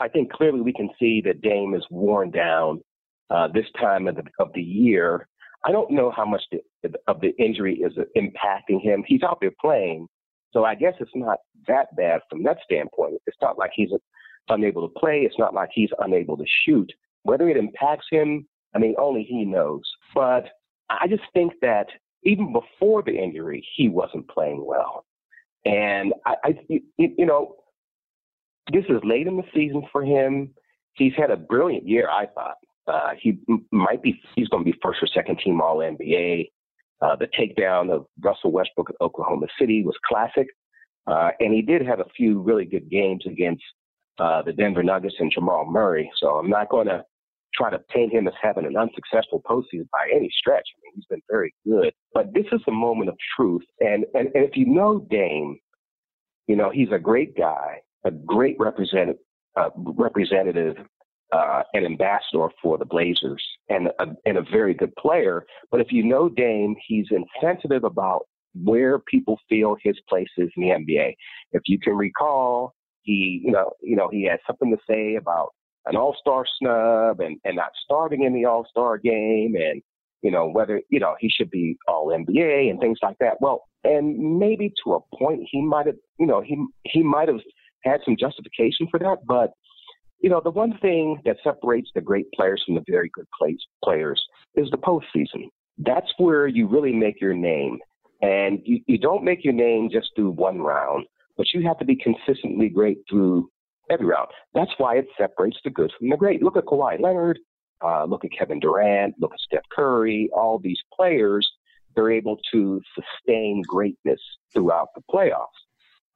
I 0.00 0.08
think 0.08 0.32
clearly 0.32 0.60
we 0.60 0.72
can 0.72 0.90
see 0.98 1.22
that 1.24 1.42
Dame 1.42 1.74
is 1.74 1.84
worn 1.90 2.30
down 2.30 2.82
uh, 3.30 3.48
this 3.52 3.66
time 3.78 4.08
of 4.08 4.16
the, 4.16 4.24
of 4.38 4.52
the 4.54 4.62
year 4.62 5.28
I 5.64 5.72
don't 5.72 5.90
know 5.90 6.10
how 6.10 6.24
much 6.24 6.42
the, 6.50 6.60
of 7.06 7.20
the 7.20 7.36
injury 7.38 7.76
is 7.76 7.92
impacting 8.16 8.80
him. 8.80 9.04
He's 9.06 9.22
out 9.22 9.38
there 9.40 9.52
playing, 9.60 10.06
so 10.52 10.64
I 10.64 10.74
guess 10.74 10.94
it's 11.00 11.10
not 11.14 11.38
that 11.68 11.94
bad 11.96 12.20
from 12.30 12.42
that 12.44 12.58
standpoint. 12.64 13.20
It's 13.26 13.36
not 13.42 13.58
like 13.58 13.72
he's 13.74 13.90
unable 14.48 14.88
to 14.88 14.98
play. 14.98 15.20
It's 15.20 15.38
not 15.38 15.54
like 15.54 15.70
he's 15.72 15.90
unable 15.98 16.36
to 16.38 16.44
shoot. 16.64 16.90
Whether 17.24 17.48
it 17.50 17.58
impacts 17.58 18.06
him, 18.10 18.46
I 18.74 18.78
mean, 18.78 18.94
only 18.98 19.22
he 19.22 19.44
knows. 19.44 19.82
But 20.14 20.48
I 20.90 21.06
just 21.08 21.22
think 21.32 21.52
that 21.62 21.86
even 22.24 22.52
before 22.52 23.02
the 23.02 23.16
injury, 23.16 23.66
he 23.76 23.88
wasn't 23.88 24.28
playing 24.28 24.64
well. 24.64 25.04
And 25.64 26.12
I, 26.26 26.34
I 26.44 26.54
you 26.96 27.26
know, 27.26 27.56
this 28.72 28.84
is 28.88 29.00
late 29.04 29.26
in 29.26 29.36
the 29.36 29.44
season 29.54 29.82
for 29.92 30.04
him. 30.04 30.54
He's 30.94 31.12
had 31.16 31.30
a 31.30 31.36
brilliant 31.36 31.86
year, 31.86 32.08
I 32.10 32.26
thought. 32.26 32.56
Uh, 32.86 33.10
he 33.20 33.38
might 33.70 34.02
be 34.02 34.20
he's 34.34 34.48
going 34.48 34.64
to 34.64 34.70
be 34.70 34.78
first 34.82 35.02
or 35.02 35.06
second 35.06 35.38
team 35.44 35.60
All 35.60 35.78
NBA. 35.78 36.50
Uh, 37.00 37.16
the 37.16 37.28
takedown 37.28 37.90
of 37.90 38.06
Russell 38.20 38.52
Westbrook 38.52 38.90
at 38.90 38.96
Oklahoma 39.00 39.46
City 39.58 39.82
was 39.84 39.96
classic. 40.06 40.48
Uh, 41.06 41.30
and 41.40 41.54
he 41.54 41.62
did 41.62 41.86
have 41.86 42.00
a 42.00 42.06
few 42.16 42.40
really 42.40 42.64
good 42.64 42.90
games 42.90 43.24
against 43.26 43.62
uh, 44.18 44.42
the 44.42 44.52
Denver 44.52 44.82
Nuggets 44.82 45.14
and 45.18 45.32
Jamal 45.32 45.64
Murray. 45.64 46.10
So 46.20 46.34
I'm 46.36 46.50
not 46.50 46.68
going 46.68 46.88
to 46.88 47.04
try 47.54 47.70
to 47.70 47.78
paint 47.90 48.12
him 48.12 48.28
as 48.28 48.34
having 48.40 48.66
an 48.66 48.76
unsuccessful 48.76 49.42
postseason 49.48 49.88
by 49.90 50.08
any 50.14 50.30
stretch. 50.36 50.66
I 50.76 50.80
mean, 50.82 50.92
he's 50.94 51.06
been 51.06 51.22
very 51.30 51.54
good. 51.66 51.92
But 52.14 52.32
this 52.34 52.46
is 52.52 52.60
a 52.68 52.72
moment 52.72 53.08
of 53.08 53.16
truth. 53.36 53.64
And, 53.80 54.04
and, 54.14 54.28
and 54.34 54.44
if 54.44 54.56
you 54.56 54.66
know 54.66 55.06
Dame, 55.10 55.58
you 56.46 56.56
know, 56.56 56.70
he's 56.70 56.90
a 56.92 56.98
great 56.98 57.36
guy, 57.36 57.80
a 58.04 58.10
great 58.10 58.56
representative, 58.58 59.20
uh, 59.56 59.70
representative 59.76 60.76
uh, 61.32 61.62
an 61.74 61.84
ambassador 61.84 62.48
for 62.62 62.76
the 62.78 62.84
Blazers 62.84 63.44
and 63.68 63.88
a, 63.98 64.06
and 64.24 64.36
a 64.36 64.42
very 64.42 64.74
good 64.74 64.94
player. 64.96 65.46
But 65.70 65.80
if 65.80 65.92
you 65.92 66.02
know 66.02 66.28
Dame, 66.28 66.74
he's 66.86 67.06
insensitive 67.10 67.84
about 67.84 68.26
where 68.54 68.98
people 68.98 69.38
feel 69.48 69.76
his 69.82 69.96
place 70.08 70.28
is 70.36 70.50
in 70.56 70.62
the 70.62 70.70
NBA. 70.70 71.14
If 71.52 71.62
you 71.66 71.78
can 71.78 71.94
recall, 71.94 72.74
he 73.02 73.40
you 73.44 73.52
know 73.52 73.72
you 73.80 73.96
know 73.96 74.08
he 74.10 74.24
had 74.24 74.40
something 74.46 74.70
to 74.70 74.82
say 74.88 75.14
about 75.16 75.50
an 75.86 75.96
All 75.96 76.16
Star 76.20 76.44
snub 76.58 77.20
and 77.20 77.38
and 77.44 77.56
not 77.56 77.72
starting 77.84 78.24
in 78.24 78.32
the 78.34 78.44
All 78.44 78.66
Star 78.70 78.98
game 78.98 79.54
and 79.56 79.82
you 80.22 80.30
know 80.30 80.48
whether 80.48 80.80
you 80.90 81.00
know 81.00 81.14
he 81.18 81.28
should 81.28 81.50
be 81.50 81.76
All 81.88 82.08
NBA 82.08 82.70
and 82.70 82.80
things 82.80 82.98
like 83.02 83.16
that. 83.20 83.40
Well, 83.40 83.64
and 83.84 84.38
maybe 84.38 84.72
to 84.84 84.94
a 84.94 85.16
point 85.16 85.42
he 85.50 85.62
might 85.62 85.86
have 85.86 85.96
you 86.18 86.26
know 86.26 86.40
he 86.40 86.62
he 86.84 87.02
might 87.02 87.28
have 87.28 87.40
had 87.84 88.00
some 88.04 88.16
justification 88.18 88.86
for 88.90 88.98
that, 88.98 89.18
but 89.26 89.52
you 90.20 90.28
know, 90.28 90.40
the 90.42 90.50
one 90.50 90.78
thing 90.78 91.20
that 91.24 91.36
separates 91.42 91.90
the 91.94 92.00
great 92.00 92.30
players 92.32 92.62
from 92.64 92.74
the 92.74 92.84
very 92.88 93.10
good 93.12 93.26
players 93.82 94.22
is 94.54 94.70
the 94.70 94.76
postseason. 94.76 95.48
That's 95.78 96.12
where 96.18 96.46
you 96.46 96.68
really 96.68 96.92
make 96.92 97.20
your 97.20 97.34
name. 97.34 97.78
And 98.20 98.60
you, 98.64 98.80
you 98.86 98.98
don't 98.98 99.24
make 99.24 99.44
your 99.44 99.54
name 99.54 99.88
just 99.90 100.10
through 100.14 100.32
one 100.32 100.60
round, 100.60 101.06
but 101.38 101.46
you 101.54 101.66
have 101.66 101.78
to 101.78 101.86
be 101.86 101.96
consistently 101.96 102.68
great 102.68 102.98
through 103.08 103.48
every 103.90 104.06
round. 104.06 104.28
That's 104.54 104.70
why 104.78 104.96
it 104.96 105.06
separates 105.18 105.58
the 105.64 105.70
good 105.70 105.92
from 105.98 106.08
the 106.10 106.16
great. 106.16 106.42
Look 106.42 106.56
at 106.56 106.64
Kawhi 106.64 107.00
Leonard, 107.00 107.38
uh, 107.84 108.04
look 108.04 108.24
at 108.24 108.30
Kevin 108.36 108.60
Durant, 108.60 109.14
look 109.18 109.32
at 109.32 109.40
Steph 109.40 109.68
Curry, 109.74 110.30
all 110.34 110.58
these 110.58 110.80
players, 110.94 111.48
they're 111.94 112.12
able 112.12 112.38
to 112.52 112.80
sustain 112.94 113.62
greatness 113.66 114.20
throughout 114.52 114.88
the 114.94 115.02
playoffs. 115.12 115.46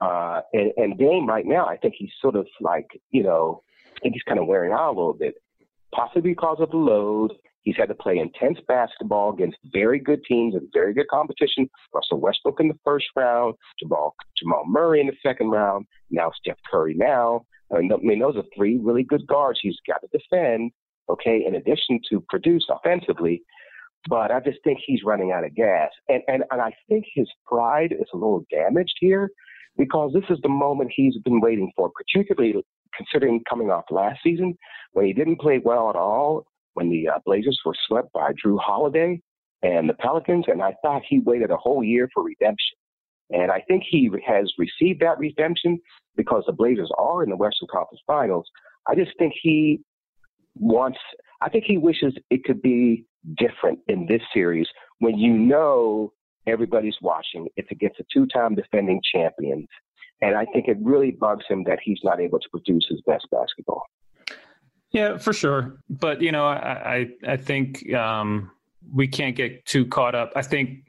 Uh, 0.00 0.40
and, 0.52 0.72
and 0.76 0.98
Dame 0.98 1.26
right 1.26 1.46
now, 1.46 1.66
I 1.66 1.76
think 1.76 1.94
he's 1.96 2.10
sort 2.20 2.36
of 2.36 2.46
like, 2.60 2.86
you 3.10 3.22
know, 3.22 3.62
I 3.96 4.00
think 4.00 4.14
he's 4.14 4.22
kind 4.22 4.38
of 4.38 4.46
wearing 4.46 4.72
out 4.72 4.88
a 4.88 4.96
little 4.96 5.14
bit, 5.14 5.34
possibly 5.94 6.32
because 6.32 6.58
of 6.60 6.70
the 6.70 6.76
load. 6.76 7.32
He's 7.62 7.76
had 7.76 7.88
to 7.88 7.94
play 7.94 8.18
intense 8.18 8.58
basketball 8.68 9.32
against 9.32 9.56
very 9.72 9.98
good 9.98 10.22
teams 10.28 10.54
and 10.54 10.68
very 10.74 10.92
good 10.92 11.08
competition. 11.08 11.68
Russell 11.94 12.20
Westbrook 12.20 12.60
in 12.60 12.68
the 12.68 12.78
first 12.84 13.06
round, 13.16 13.54
Jamal 13.80 14.14
Jamal 14.36 14.64
Murray 14.66 15.00
in 15.00 15.06
the 15.06 15.16
second 15.22 15.48
round, 15.48 15.86
now 16.10 16.30
Steph 16.38 16.58
Curry 16.70 16.94
now. 16.94 17.46
I 17.72 17.80
mean, 17.80 18.18
those 18.18 18.36
are 18.36 18.44
three 18.56 18.78
really 18.82 19.02
good 19.02 19.26
guards 19.26 19.58
he's 19.62 19.76
got 19.86 20.00
to 20.00 20.18
defend. 20.18 20.72
Okay, 21.10 21.44
in 21.46 21.54
addition 21.54 22.00
to 22.10 22.24
produce 22.30 22.66
offensively, 22.70 23.42
but 24.08 24.30
I 24.30 24.40
just 24.40 24.58
think 24.64 24.78
he's 24.84 25.02
running 25.04 25.32
out 25.32 25.44
of 25.44 25.54
gas, 25.54 25.90
and 26.08 26.22
and 26.28 26.44
and 26.50 26.60
I 26.60 26.72
think 26.88 27.04
his 27.14 27.28
pride 27.46 27.92
is 27.92 28.08
a 28.14 28.16
little 28.16 28.44
damaged 28.50 28.96
here 29.00 29.30
because 29.76 30.12
this 30.14 30.24
is 30.30 30.38
the 30.42 30.48
moment 30.48 30.92
he's 30.94 31.18
been 31.18 31.40
waiting 31.40 31.70
for, 31.76 31.90
particularly 31.90 32.54
considering 32.96 33.42
coming 33.48 33.70
off 33.70 33.84
last 33.90 34.20
season 34.22 34.56
when 34.92 35.04
he 35.04 35.12
didn't 35.12 35.40
play 35.40 35.60
well 35.62 35.90
at 35.90 35.96
all, 35.96 36.46
when 36.74 36.90
the 36.90 37.08
uh, 37.08 37.18
Blazers 37.24 37.60
were 37.64 37.74
swept 37.86 38.12
by 38.12 38.32
Jrue 38.32 38.58
Holiday 38.58 39.20
and 39.62 39.88
the 39.88 39.94
Pelicans, 39.94 40.44
and 40.48 40.62
I 40.62 40.74
thought 40.82 41.02
he 41.08 41.20
waited 41.20 41.50
a 41.50 41.56
whole 41.56 41.82
year 41.82 42.08
for 42.12 42.22
redemption. 42.22 42.76
And 43.30 43.50
I 43.50 43.60
think 43.66 43.84
he 43.88 44.10
has 44.26 44.52
received 44.58 45.00
that 45.00 45.18
redemption 45.18 45.80
because 46.16 46.44
the 46.46 46.52
Blazers 46.52 46.90
are 46.98 47.22
in 47.22 47.30
the 47.30 47.36
Western 47.36 47.68
Conference 47.72 48.00
Finals. 48.06 48.46
I 48.86 48.94
just 48.94 49.12
think 49.18 49.32
he 49.40 49.80
wants, 50.54 50.98
I 51.40 51.48
think 51.48 51.64
he 51.64 51.78
wishes 51.78 52.14
it 52.30 52.44
could 52.44 52.62
be 52.62 53.06
different 53.36 53.78
in 53.88 54.06
this 54.06 54.20
series 54.32 54.66
when 54.98 55.18
you 55.18 55.32
know 55.32 56.12
everybody's 56.46 56.96
watching. 57.00 57.48
It's 57.56 57.70
against 57.70 57.98
a 58.00 58.04
two 58.12 58.26
time 58.26 58.54
defending 58.54 59.00
champions. 59.14 59.68
And 60.20 60.36
I 60.36 60.44
think 60.46 60.68
it 60.68 60.76
really 60.80 61.10
bugs 61.10 61.44
him 61.48 61.64
that 61.64 61.78
he's 61.82 61.98
not 62.04 62.20
able 62.20 62.38
to 62.38 62.48
produce 62.50 62.86
his 62.88 63.00
best 63.06 63.26
basketball. 63.30 63.82
Yeah, 64.90 65.18
for 65.18 65.32
sure. 65.32 65.76
But 65.90 66.22
you 66.22 66.30
know, 66.30 66.46
I 66.46 67.08
I, 67.26 67.32
I 67.32 67.36
think 67.36 67.92
um, 67.92 68.50
we 68.92 69.08
can't 69.08 69.34
get 69.34 69.66
too 69.66 69.86
caught 69.86 70.14
up. 70.14 70.32
I 70.36 70.42
think 70.42 70.84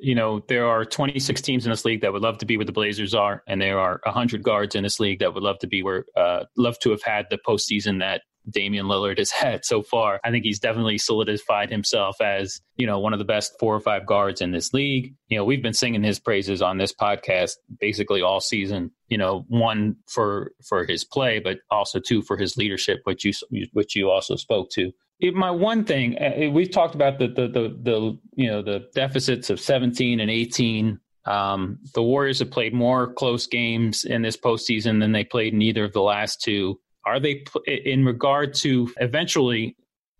you 0.00 0.14
know 0.14 0.40
there 0.48 0.66
are 0.66 0.84
26 0.84 1.40
teams 1.42 1.64
in 1.64 1.70
this 1.70 1.84
league 1.84 2.00
that 2.00 2.12
would 2.12 2.22
love 2.22 2.38
to 2.38 2.46
be 2.46 2.56
where 2.56 2.66
the 2.66 2.72
Blazers 2.72 3.14
are, 3.14 3.42
and 3.46 3.60
there 3.60 3.78
are 3.78 4.00
100 4.04 4.42
guards 4.42 4.74
in 4.74 4.82
this 4.82 5.00
league 5.00 5.20
that 5.20 5.34
would 5.34 5.42
love 5.42 5.58
to 5.60 5.66
be 5.66 5.82
where 5.82 6.04
uh, 6.16 6.44
love 6.56 6.78
to 6.80 6.90
have 6.90 7.02
had 7.02 7.26
the 7.30 7.38
postseason 7.46 8.00
that 8.00 8.22
Damian 8.48 8.86
Lillard 8.86 9.18
has 9.18 9.30
had 9.30 9.64
so 9.64 9.82
far. 9.82 10.20
I 10.24 10.30
think 10.30 10.44
he's 10.44 10.58
definitely 10.58 10.98
solidified 10.98 11.70
himself 11.70 12.20
as, 12.20 12.60
you 12.76 12.86
know, 12.86 12.98
one 12.98 13.12
of 13.12 13.18
the 13.18 13.24
best 13.24 13.54
four 13.58 13.74
or 13.74 13.80
five 13.80 14.06
guards 14.06 14.40
in 14.40 14.50
this 14.50 14.72
league. 14.72 15.14
You 15.28 15.38
know, 15.38 15.44
we've 15.44 15.62
been 15.62 15.74
singing 15.74 16.02
his 16.02 16.18
praises 16.18 16.62
on 16.62 16.78
this 16.78 16.92
podcast 16.92 17.52
basically 17.78 18.22
all 18.22 18.40
season, 18.40 18.90
you 19.08 19.18
know, 19.18 19.44
one 19.48 19.96
for 20.08 20.52
for 20.66 20.84
his 20.84 21.04
play, 21.04 21.38
but 21.38 21.58
also 21.70 22.00
two 22.00 22.22
for 22.22 22.36
his 22.36 22.56
leadership, 22.56 23.00
which 23.04 23.24
you 23.24 23.32
which 23.72 23.96
you 23.96 24.10
also 24.10 24.36
spoke 24.36 24.70
to. 24.70 24.92
It, 25.20 25.34
my 25.34 25.50
one 25.50 25.84
thing, 25.84 26.16
uh, 26.18 26.50
we've 26.50 26.70
talked 26.70 26.94
about 26.94 27.18
the, 27.18 27.28
the 27.28 27.48
the 27.48 27.78
the 27.82 28.18
you 28.34 28.48
know 28.48 28.62
the 28.62 28.88
deficits 28.94 29.50
of 29.50 29.60
17 29.60 30.20
and 30.20 30.30
18 30.30 30.98
um, 31.26 31.78
the 31.94 32.02
Warriors 32.02 32.38
have 32.38 32.50
played 32.50 32.72
more 32.72 33.12
close 33.12 33.46
games 33.46 34.04
in 34.04 34.22
this 34.22 34.36
postseason 34.36 35.00
than 35.00 35.12
they 35.12 35.24
played 35.24 35.52
in 35.52 35.62
either 35.62 35.84
of 35.84 35.92
the 35.92 36.02
last 36.02 36.40
two. 36.40 36.80
Are 37.04 37.20
they 37.20 37.44
in 37.66 38.04
regard 38.04 38.54
to 38.54 38.92
eventually 39.00 39.76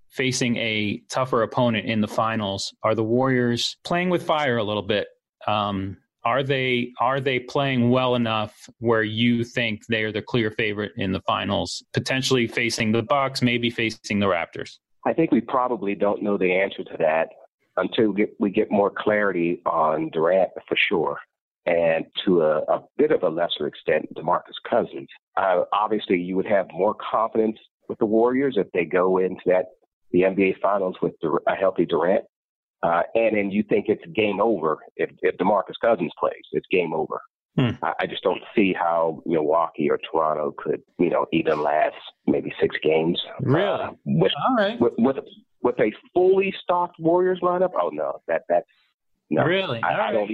facing 0.09 0.57
a 0.57 1.03
tougher 1.09 1.43
opponent 1.43 1.87
in 1.87 2.01
the 2.01 2.09
finals? 2.09 2.75
Are 2.83 2.95
the 2.95 3.05
Warriors 3.05 3.77
playing 3.85 4.11
with 4.11 4.23
fire 4.23 4.57
a 4.57 4.65
little 4.65 4.83
bit? 4.83 5.09
Um, 5.47 5.97
are 6.25 6.43
they 6.43 6.93
are 7.01 7.21
they 7.21 7.39
playing 7.39 7.91
well 7.91 8.15
enough 8.15 8.69
where 8.79 9.03
you 9.03 9.43
think 9.43 9.87
they 9.89 10.03
are 10.05 10.13
the 10.13 10.21
clear 10.21 10.51
favorite 10.51 10.93
in 10.97 11.13
the 11.13 11.21
finals, 11.23 11.83
potentially 11.95 12.47
facing 12.47 12.93
the 12.93 13.03
Bucks, 13.03 13.41
maybe 13.41 13.71
facing 13.71 14.19
the 14.19 14.27
Raptors? 14.27 14.79
I 15.07 15.15
think 15.15 15.33
we 15.33 15.41
probably 15.41 15.95
don't 15.95 16.23
know 16.23 16.37
the 16.37 16.53
answer 16.53 16.85
to 16.85 16.97
that 16.99 17.29
until 17.79 18.11
we 18.11 18.17
get, 18.17 18.35
we 18.39 18.51
get 18.51 18.71
more 18.71 18.91
clarity 18.91 19.63
on 19.65 20.11
Durant 20.11 20.51
for 20.69 20.77
sure 20.77 21.19
and 21.67 22.05
to 22.25 22.43
a, 22.43 22.59
a 22.69 22.83
bit 22.97 23.11
of 23.11 23.23
a 23.23 23.29
lesser 23.29 23.67
extent, 23.67 24.07
DeMarcus 24.15 24.59
Cousins. 24.69 25.09
Uh, 25.37 25.65
obviously, 25.73 26.19
you 26.19 26.37
would 26.37 26.47
have 26.47 26.67
more 26.73 26.95
confidence 26.95 27.59
with 27.89 27.99
the 27.99 28.07
Warriors 28.07 28.55
if 28.57 28.67
they 28.73 28.85
go 28.85 29.19
into 29.19 29.43
that 29.47 29.67
the 30.13 30.23
NBA 30.23 30.61
Finals 30.61 30.97
with 31.01 31.15
a 31.47 31.55
healthy 31.55 31.87
Durant, 31.87 32.25
uh, 32.83 33.03
and 33.15 33.37
then 33.37 33.51
you 33.51 33.63
think 33.63 33.87
it's 33.89 34.03
game 34.15 34.41
over 34.41 34.79
if, 34.97 35.11
if 35.23 35.37
DeMarcus 35.37 35.79
Cousins 35.81 36.13
plays. 36.19 36.43
It's 36.53 36.67
game 36.71 36.93
over. 36.93 37.21
Hmm. 37.57 37.71
I, 37.83 37.93
I 38.01 38.07
just 38.07 38.23
don't 38.23 38.43
see 38.55 38.73
how 38.73 39.23
Milwaukee 39.27 39.91
or 39.91 39.99
Toronto 39.99 40.55
could, 40.57 40.83
you 40.99 41.11
know, 41.11 41.27
even 41.33 41.63
last 41.63 41.97
maybe 42.27 42.53
six 42.61 42.77
games. 42.83 43.21
Really? 43.41 43.65
Uh, 43.65 43.91
with, 44.05 44.33
All 44.49 44.57
right. 44.57 44.81
With, 44.81 44.95
with, 44.99 45.17
with 45.63 45.79
a 45.81 45.93
fully 46.15 46.55
stocked 46.63 46.97
Warriors 46.99 47.41
lineup, 47.43 47.71
oh 47.81 47.91
no, 47.93 48.21
that 48.29 48.43
that's 48.49 48.67
no. 49.29 49.45
Really? 49.45 49.81
I, 49.83 50.09
I 50.09 50.13
don't. 50.13 50.31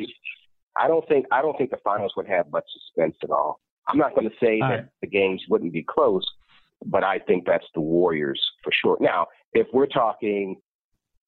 I 0.79 0.89
don't 0.89 1.07
think 1.09 1.27
I 1.33 1.43
don't 1.43 1.57
think 1.57 1.71
the 1.71 1.79
finals 1.85 2.13
would 2.17 2.27
have 2.29 2.51
much 2.51 2.65
suspense 2.73 3.17
at 3.23 3.31
all. 3.31 3.61
I'm 3.89 3.99
not 3.99 4.15
going 4.15 4.29
to 4.29 4.37
say 4.43 4.61
all 4.61 4.69
that 4.69 4.75
right. 4.75 4.87
the 5.01 5.07
games 5.07 5.43
wouldn't 5.49 5.73
be 5.73 5.85
close, 5.89 6.25
but 6.85 7.05
I 7.05 7.19
think 7.21 7.45
that's 7.47 7.67
the 7.75 7.81
Warriors 7.81 8.41
for 8.63 8.73
sure. 8.73 8.97
Now, 9.01 9.27
if 9.53 9.67
we're 9.73 9.87
talking 9.87 10.57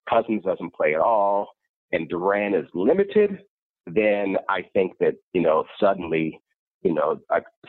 Cousins 0.08 0.42
doesn't 0.44 0.74
play 0.74 0.94
at 0.94 1.00
all 1.00 1.48
and 1.92 2.08
Durant 2.08 2.54
is 2.54 2.66
limited, 2.74 3.38
then 3.86 4.36
I 4.48 4.62
think 4.74 4.92
that 5.00 5.14
you 5.32 5.42
know 5.42 5.64
suddenly 5.80 6.40
you 6.82 6.94
know 6.94 7.20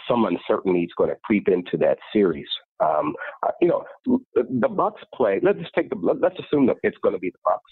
some 0.07 0.25
uncertainty 0.25 0.83
is 0.83 0.91
going 0.97 1.09
to 1.09 1.17
creep 1.23 1.47
into 1.47 1.77
that 1.77 1.97
series. 2.11 2.47
Um, 2.81 3.13
uh, 3.43 3.51
you 3.61 3.67
know, 3.67 3.83
the, 4.05 4.47
the 4.61 4.69
Bucks 4.69 5.01
play. 5.13 5.39
Let's 5.43 5.59
just 5.59 5.73
take 5.73 5.89
the. 5.89 5.95
Let's 5.95 6.39
assume 6.39 6.65
that 6.67 6.77
it's 6.83 6.97
going 7.03 7.13
to 7.13 7.19
be 7.19 7.29
the 7.29 7.39
Bucks. 7.43 7.71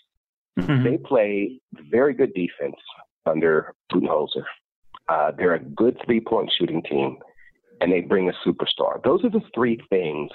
Mm-hmm. 0.59 0.83
They 0.83 0.97
play 0.97 1.61
very 1.89 2.13
good 2.13 2.33
defense 2.33 2.75
under 3.27 3.73
Budenholzer. 3.91 4.43
Uh, 5.09 5.31
they're 5.37 5.55
a 5.55 5.59
good 5.59 5.97
three 6.05 6.19
point 6.19 6.51
shooting 6.57 6.81
team, 6.83 7.17
and 7.81 7.91
they 7.91 8.01
bring 8.01 8.29
a 8.29 8.47
superstar. 8.47 9.01
Those 9.03 9.23
are 9.23 9.29
the 9.29 9.41
three 9.53 9.79
things 9.89 10.31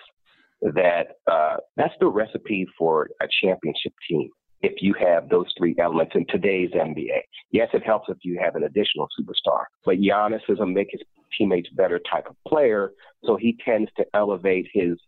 that 0.62 1.16
uh, 1.31 1.57
that's 1.76 1.94
the 2.00 2.07
recipe 2.07 2.66
for 2.78 3.09
a 3.20 3.26
championship 3.42 3.92
team. 4.09 4.31
If 4.62 4.81
you 4.81 4.94
have 4.94 5.28
those 5.28 5.46
three 5.59 5.74
elements 5.81 6.12
in 6.14 6.24
today's 6.28 6.70
NBA, 6.70 7.22
yes, 7.50 7.68
it 7.72 7.85
helps 7.85 8.09
if 8.09 8.18
you 8.22 8.38
have 8.42 8.55
an 8.55 8.62
additional 8.62 9.09
superstar. 9.18 9.64
But 9.85 9.96
Giannis 9.96 10.48
is 10.48 10.61
a 10.61 10.66
make 10.66 10.88
his 10.92 11.00
teammates 11.37 11.68
better 11.70 12.00
type 12.11 12.26
of 12.31 12.37
player, 12.46 12.92
so 13.24 13.37
he 13.37 13.59
tends 13.64 13.90
to 13.96 14.05
elevate 14.14 14.68
his, 14.72 14.98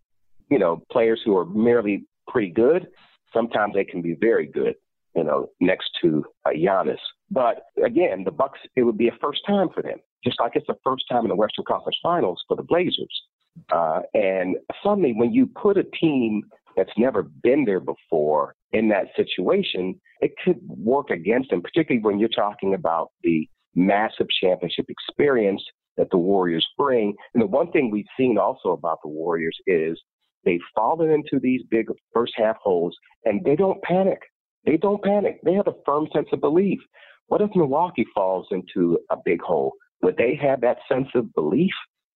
you 0.51 0.59
know, 0.59 0.83
players 0.91 1.21
who 1.25 1.37
are 1.37 1.45
merely 1.45 2.05
pretty 2.27 2.51
good. 2.51 2.89
Sometimes 3.33 3.75
they 3.75 3.85
can 3.85 4.03
be 4.03 4.17
very 4.21 4.47
good 4.47 4.75
you 5.15 5.25
know, 5.25 5.49
next 5.61 5.91
to 6.03 6.25
uh, 6.47 6.51
Giannis. 6.51 6.99
But 7.31 7.65
again, 7.85 8.25
the 8.25 8.31
Bucks, 8.31 8.61
it 8.77 8.83
would 8.83 8.99
be 8.99 9.09
a 9.09 9.17
first 9.21 9.41
time 9.47 9.69
for 9.75 9.83
them, 9.83 9.99
just 10.25 10.41
like 10.41 10.53
it's 10.55 10.67
the 10.67 10.77
first 10.85 11.05
time 11.11 11.25
in 11.25 11.29
the 11.29 11.37
Western 11.37 11.65
Conference 11.67 11.97
Finals 12.03 12.43
for 12.49 12.57
the 12.57 12.63
Blazers. 12.63 13.23
Uh, 13.73 14.01
and 14.15 14.57
suddenly, 14.83 15.13
when 15.13 15.33
you 15.33 15.47
put 15.47 15.77
a 15.77 15.85
team 15.85 16.43
that's 16.77 16.91
never 16.99 17.23
been 17.23 17.65
there 17.65 17.81
before 17.81 18.55
in 18.73 18.89
that 18.89 19.07
situation, 19.17 20.01
it 20.21 20.33
could 20.45 20.59
work 20.67 21.11
against 21.11 21.51
them, 21.51 21.63
particularly 21.63 22.03
when 22.03 22.19
you're 22.19 22.29
talking 22.29 22.75
about 22.75 23.11
the 23.23 23.49
massive 23.75 24.27
championship 24.41 24.87
experience 24.89 25.63
that 25.97 26.11
the 26.11 26.19
Warriors 26.19 26.67
bring. 26.77 27.15
And 27.35 27.43
the 27.43 27.47
one 27.47 27.71
thing 27.71 27.91
we've 27.91 28.05
seen 28.17 28.39
also 28.39 28.71
about 28.71 28.99
the 29.03 29.09
Warriors 29.09 29.57
is 29.67 30.01
they've 30.45 30.61
fallen 30.75 31.11
into 31.11 31.39
these 31.41 31.63
big 31.71 31.87
first 32.13 32.35
half 32.37 32.57
holes 32.57 32.97
and 33.25 33.45
they 33.45 33.57
don't 33.57 33.83
panic. 33.83 34.21
They 34.65 34.77
don't 34.77 35.03
panic. 35.03 35.41
They 35.43 35.55
have 35.55 35.69
a 35.69 35.75
firm 35.85 36.09
sense 36.15 36.29
of 36.33 36.41
belief. 36.41 36.81
What 37.27 37.41
if 37.41 37.51
Milwaukee 37.55 38.07
falls 38.15 38.47
into 38.51 38.99
a 39.11 39.17
big 39.25 39.41
hole? 39.41 39.73
Would 40.03 40.17
they 40.17 40.39
have 40.43 40.61
that 40.61 40.79
sense 40.91 41.09
of 41.15 41.33
belief? 41.35 41.73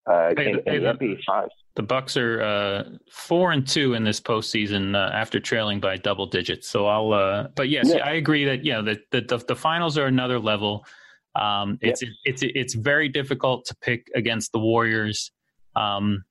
Uh, 0.07 0.33
hey, 0.37 0.53
and, 0.53 0.61
hey, 0.67 0.77
and 0.77 0.99
the, 0.99 1.49
the 1.77 1.83
Bucks 1.83 2.17
are 2.17 2.41
uh, 2.41 2.85
four 3.11 3.53
and 3.53 3.67
two 3.67 3.93
in 3.93 4.05
this 4.05 4.21
postseason 4.21 4.97
uh, 4.97 5.11
after 5.13 5.39
trailing 5.39 5.81
by 5.81 5.97
double 5.97 6.25
digits. 6.25 6.69
So 6.69 6.87
I'll, 6.87 7.13
uh, 7.13 7.49
but 7.55 7.69
yes, 7.69 7.91
yeah. 7.91 7.99
I 7.99 8.13
agree 8.13 8.45
that 8.47 8.65
know 8.73 8.83
the, 8.83 8.99
the 9.11 9.45
the 9.47 9.57
finals 9.57 9.99
are 9.99 10.07
another 10.07 10.39
level. 10.39 10.87
Um, 11.35 11.79
it's 11.83 12.01
yep. 12.01 12.11
it's 12.25 12.43
it's 12.43 12.75
very 12.75 13.11
difficult 13.11 13.67
to 13.67 13.77
pick 13.83 14.09
against 14.15 14.53
the 14.53 14.59
Warriors. 14.59 15.31
Um, 15.77 16.25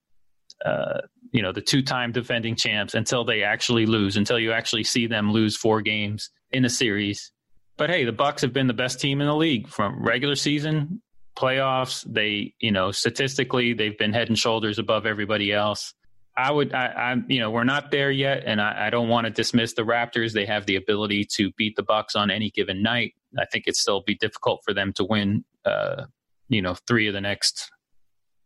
uh, 0.65 1.01
you 1.31 1.41
know 1.41 1.51
the 1.51 1.61
two-time 1.61 2.11
defending 2.11 2.55
champs 2.55 2.93
until 2.93 3.23
they 3.23 3.43
actually 3.43 3.85
lose, 3.85 4.17
until 4.17 4.39
you 4.39 4.51
actually 4.51 4.83
see 4.83 5.07
them 5.07 5.31
lose 5.31 5.55
four 5.55 5.81
games 5.81 6.29
in 6.51 6.65
a 6.65 6.69
series. 6.69 7.31
But 7.77 7.89
hey, 7.89 8.05
the 8.05 8.11
Bucks 8.11 8.41
have 8.41 8.53
been 8.53 8.67
the 8.67 8.73
best 8.73 8.99
team 8.99 9.21
in 9.21 9.27
the 9.27 9.35
league 9.35 9.67
from 9.67 10.03
regular 10.03 10.35
season 10.35 11.01
playoffs. 11.37 12.03
They, 12.11 12.53
you 12.59 12.71
know, 12.71 12.91
statistically, 12.91 13.73
they've 13.73 13.97
been 13.97 14.11
head 14.13 14.29
and 14.29 14.37
shoulders 14.37 14.79
above 14.79 15.05
everybody 15.05 15.53
else. 15.53 15.93
I 16.35 16.51
would, 16.51 16.73
I, 16.73 17.11
am 17.11 17.25
you 17.29 17.39
know, 17.39 17.49
we're 17.49 17.63
not 17.63 17.89
there 17.89 18.11
yet, 18.11 18.43
and 18.45 18.61
I, 18.61 18.87
I 18.87 18.89
don't 18.89 19.07
want 19.07 19.25
to 19.25 19.31
dismiss 19.31 19.73
the 19.73 19.83
Raptors. 19.83 20.33
They 20.33 20.45
have 20.45 20.65
the 20.65 20.75
ability 20.75 21.25
to 21.33 21.51
beat 21.53 21.75
the 21.75 21.83
Bucks 21.83 22.15
on 22.15 22.29
any 22.29 22.51
given 22.51 22.83
night. 22.83 23.13
I 23.39 23.45
think 23.45 23.65
it 23.67 23.75
still 23.75 24.01
be 24.01 24.15
difficult 24.15 24.61
for 24.63 24.73
them 24.73 24.93
to 24.93 25.03
win, 25.03 25.45
uh, 25.65 26.05
you 26.49 26.61
know, 26.61 26.75
three 26.87 27.07
of 27.07 27.13
the 27.13 27.21
next 27.21 27.71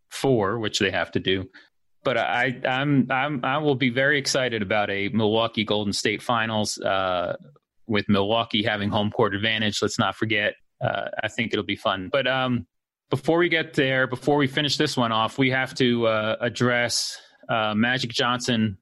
four, 0.10 0.60
which 0.60 0.80
they 0.80 0.92
have 0.92 1.12
to 1.12 1.20
do. 1.20 1.50
But 2.04 2.18
I, 2.18 2.60
I'm, 2.68 3.08
I'm, 3.12 3.46
I 3.46 3.60
will 3.60 3.76
be 3.76 3.90
very 3.90 4.18
excited 4.18 4.62
about 4.62 4.90
a 4.90 5.10
Milwaukee 5.10 5.64
Golden 5.64 5.94
State 5.94 6.22
Finals. 6.22 6.80
Uh, 6.80 7.36
with 7.92 8.08
Milwaukee 8.08 8.64
having 8.64 8.90
home 8.90 9.12
court 9.12 9.36
advantage, 9.36 9.82
let's 9.82 10.00
not 10.00 10.16
forget. 10.16 10.56
Uh, 10.82 11.10
I 11.22 11.28
think 11.28 11.54
it'll 11.54 11.66
be 11.66 11.76
fun. 11.76 12.10
But 12.12 12.26
um, 12.26 12.66
before 13.10 13.38
we 13.38 13.50
get 13.50 13.74
there, 13.74 14.08
before 14.08 14.38
we 14.38 14.48
finish 14.48 14.78
this 14.78 14.98
one 14.98 15.12
off, 15.12 15.38
we 15.38 15.52
have 15.52 15.76
to 15.76 16.08
uh, 16.08 16.38
address 16.40 17.20
uh, 17.50 17.76
Magic 17.76 18.12
Johnson 18.12 18.78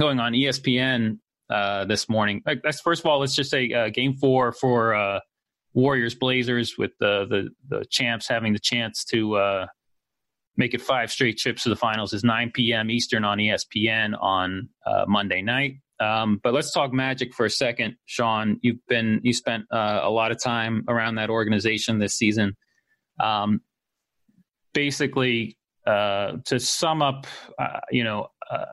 going 0.00 0.18
on 0.18 0.32
ESPN 0.32 1.18
uh, 1.50 1.84
this 1.84 2.08
morning. 2.08 2.42
That's 2.64 2.80
first 2.80 3.02
of 3.02 3.06
all, 3.06 3.20
let's 3.20 3.36
just 3.36 3.50
say 3.50 3.70
uh, 3.70 3.90
Game 3.90 4.14
Four 4.14 4.52
for 4.52 5.20
Warriors 5.74 6.14
Blazers 6.14 6.76
with 6.78 6.92
the, 6.98 7.26
the 7.28 7.76
the 7.78 7.84
champs 7.84 8.26
having 8.26 8.52
the 8.52 8.58
chance 8.58 9.04
to 9.04 9.66
make 10.56 10.74
it 10.74 10.80
five 10.80 11.10
straight 11.10 11.38
trips 11.38 11.62
to 11.62 11.68
the 11.68 11.76
finals 11.76 12.12
is 12.12 12.24
9 12.24 12.50
p.m. 12.54 12.90
Eastern 12.90 13.24
on 13.24 13.38
ESPN 13.38 14.14
on 14.20 14.68
Monday 15.06 15.42
night. 15.42 15.76
Um, 16.00 16.40
but 16.42 16.52
let's 16.52 16.72
talk 16.72 16.92
Magic 16.92 17.32
for 17.32 17.46
a 17.46 17.50
second, 17.50 17.96
Shaun. 18.06 18.58
You've 18.62 18.84
been 18.88 19.20
you 19.22 19.32
spent 19.32 19.64
a 19.70 20.10
lot 20.10 20.32
of 20.32 20.42
time 20.42 20.84
around 20.88 21.14
that 21.14 21.30
organization 21.30 21.98
this 21.98 22.14
season. 22.14 22.56
Um, 23.20 23.60
basically, 24.74 25.58
uh, 25.86 26.38
to 26.46 26.60
sum 26.60 27.02
up, 27.02 27.26
uh, 27.58 27.80
you 27.90 28.04
know, 28.04 28.28
uh, 28.50 28.66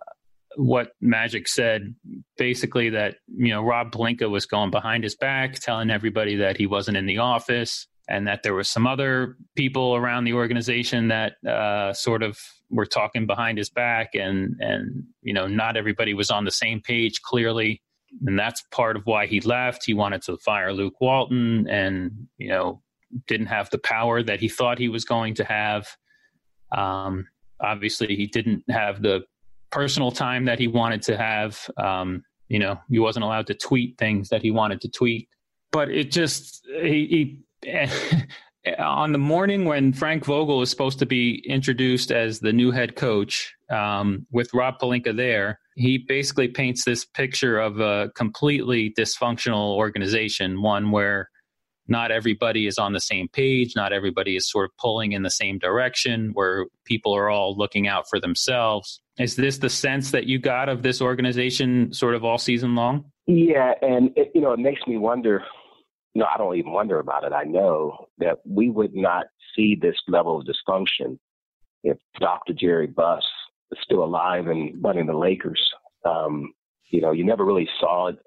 what 0.55 0.91
Magic 0.99 1.47
said, 1.47 1.95
basically 2.37 2.89
that 2.91 3.15
you 3.27 3.49
know 3.49 3.63
Rob 3.63 3.91
Pelinka 3.91 4.29
was 4.29 4.45
going 4.45 4.71
behind 4.71 5.03
his 5.03 5.15
back, 5.15 5.55
telling 5.55 5.89
everybody 5.89 6.37
that 6.37 6.57
he 6.57 6.67
wasn't 6.67 6.97
in 6.97 7.05
the 7.05 7.19
office, 7.19 7.87
and 8.09 8.27
that 8.27 8.41
there 8.43 8.55
was 8.55 8.67
some 8.67 8.87
other 8.87 9.37
people 9.55 9.95
around 9.95 10.23
the 10.23 10.33
organization 10.33 11.07
that 11.09 11.33
uh, 11.47 11.93
sort 11.93 12.23
of 12.23 12.37
were 12.69 12.85
talking 12.85 13.27
behind 13.27 13.57
his 13.57 13.69
back, 13.69 14.15
and 14.15 14.55
and 14.59 15.03
you 15.21 15.33
know 15.33 15.47
not 15.47 15.77
everybody 15.77 16.13
was 16.13 16.31
on 16.31 16.43
the 16.43 16.51
same 16.51 16.81
page 16.81 17.21
clearly, 17.21 17.81
and 18.25 18.37
that's 18.37 18.63
part 18.71 18.97
of 18.97 19.03
why 19.05 19.27
he 19.27 19.39
left. 19.41 19.85
He 19.85 19.93
wanted 19.93 20.23
to 20.23 20.37
fire 20.37 20.73
Luke 20.73 20.99
Walton, 20.99 21.67
and 21.69 22.27
you 22.37 22.49
know 22.49 22.81
didn't 23.27 23.47
have 23.47 23.69
the 23.69 23.79
power 23.79 24.21
that 24.23 24.39
he 24.39 24.49
thought 24.49 24.79
he 24.79 24.89
was 24.89 25.05
going 25.05 25.35
to 25.35 25.43
have. 25.43 25.87
Um, 26.75 27.27
obviously, 27.61 28.15
he 28.15 28.25
didn't 28.25 28.63
have 28.69 29.01
the 29.01 29.21
personal 29.71 30.11
time 30.11 30.45
that 30.45 30.59
he 30.59 30.67
wanted 30.67 31.03
to 31.03 31.17
have. 31.17 31.69
Um, 31.77 32.23
you 32.47 32.57
know, 32.57 32.79
he 32.89 32.97
wasn't 32.97 33.23
allowed 33.23 33.47
to 33.47 33.53
tweet 33.53 33.97
things 33.99 34.29
that 34.29 34.41
he 34.41 34.49
wanted 34.49 34.81
to 34.81 34.89
tweet. 34.89 35.29
But 35.71 35.89
it 35.91 36.11
just 36.11 36.65
he, 36.81 37.05
he 37.07 37.39
on 38.77 39.11
the 39.11 39.17
morning 39.17 39.65
when 39.65 39.93
Frank 39.93 40.25
Vogel 40.25 40.57
was 40.57 40.69
supposed 40.69 40.99
to 40.99 41.05
be 41.05 41.43
introduced 41.47 42.11
as 42.11 42.39
the 42.39 42.53
new 42.53 42.71
head 42.71 42.95
coach 42.95 43.53
um, 43.69 44.25
with 44.31 44.53
Rob 44.53 44.79
Pelinka 44.79 45.15
there, 45.15 45.59
he 45.75 45.97
basically 45.97 46.47
paints 46.47 46.83
this 46.83 47.05
picture 47.05 47.59
of 47.59 47.79
a 47.79 48.11
completely 48.15 48.93
dysfunctional 48.97 49.75
organization, 49.75 50.61
one 50.61 50.91
where 50.91 51.29
not 51.87 52.11
everybody 52.11 52.67
is 52.67 52.77
on 52.77 52.93
the 52.93 52.99
same 52.99 53.27
page. 53.27 53.73
Not 53.75 53.91
everybody 53.91 54.35
is 54.35 54.49
sort 54.49 54.65
of 54.65 54.77
pulling 54.77 55.13
in 55.13 55.23
the 55.23 55.31
same 55.31 55.57
direction 55.57 56.31
where 56.33 56.67
people 56.85 57.15
are 57.15 57.29
all 57.29 57.57
looking 57.57 57.87
out 57.87 58.05
for 58.09 58.19
themselves. 58.19 59.01
Is 59.17 59.35
this 59.35 59.57
the 59.57 59.69
sense 59.69 60.11
that 60.11 60.25
you 60.25 60.37
got 60.37 60.69
of 60.69 60.83
this 60.83 61.01
organization 61.01 61.91
sort 61.91 62.13
of 62.13 62.23
all 62.23 62.37
season 62.37 62.75
long? 62.75 63.05
Yeah. 63.25 63.73
And, 63.81 64.11
it, 64.15 64.31
you 64.35 64.41
know, 64.41 64.53
it 64.53 64.59
makes 64.59 64.81
me 64.85 64.97
wonder. 64.97 65.43
Know, 66.15 66.25
I 66.33 66.37
don't 66.37 66.55
even 66.55 66.71
wonder 66.71 66.99
about 66.99 67.23
it. 67.23 67.33
I 67.33 67.43
know 67.43 68.07
that 68.17 68.39
we 68.45 68.69
would 68.69 68.95
not 68.95 69.27
see 69.55 69.77
this 69.79 69.95
level 70.07 70.39
of 70.39 70.47
dysfunction 70.47 71.19
if 71.83 71.97
Dr. 72.19 72.53
Jerry 72.53 72.87
Buss 72.87 73.23
is 73.71 73.77
still 73.83 74.03
alive 74.03 74.47
and 74.47 74.83
running 74.83 75.05
the 75.05 75.13
Lakers. 75.13 75.61
Um, 76.03 76.51
you 76.89 77.01
know, 77.01 77.11
you 77.11 77.23
never 77.23 77.45
really 77.45 77.69
saw 77.79 78.07
it. 78.07 78.17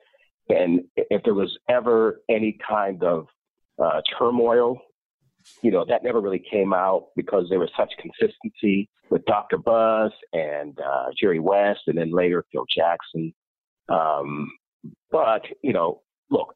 And 0.49 0.83
if 0.97 1.23
there 1.25 1.35
was 1.35 1.59
ever 1.68 2.21
any 2.29 2.57
kind 2.66 3.03
of 3.03 3.27
uh, 3.83 4.01
turmoil. 4.18 4.81
You 5.62 5.73
know, 5.73 5.85
that 5.88 6.05
never 6.05 6.21
really 6.21 6.42
came 6.51 6.73
out 6.73 7.09
because 7.16 7.47
there 7.51 7.59
was 7.59 7.71
such 7.77 7.92
consistency 7.99 8.88
with 9.11 9.25
Dr. 9.25 9.59
Buss 9.59 10.12
and 10.33 10.79
uh, 10.79 11.07
Jerry 11.21 11.40
West 11.40 11.81
and 11.87 11.99
then 11.99 12.12
later 12.12 12.45
Phil 12.53 12.64
Jackson. 12.75 13.35
Um, 13.88 14.51
but, 15.11 15.42
you 15.62 15.73
know, 15.73 16.03
look, 16.31 16.55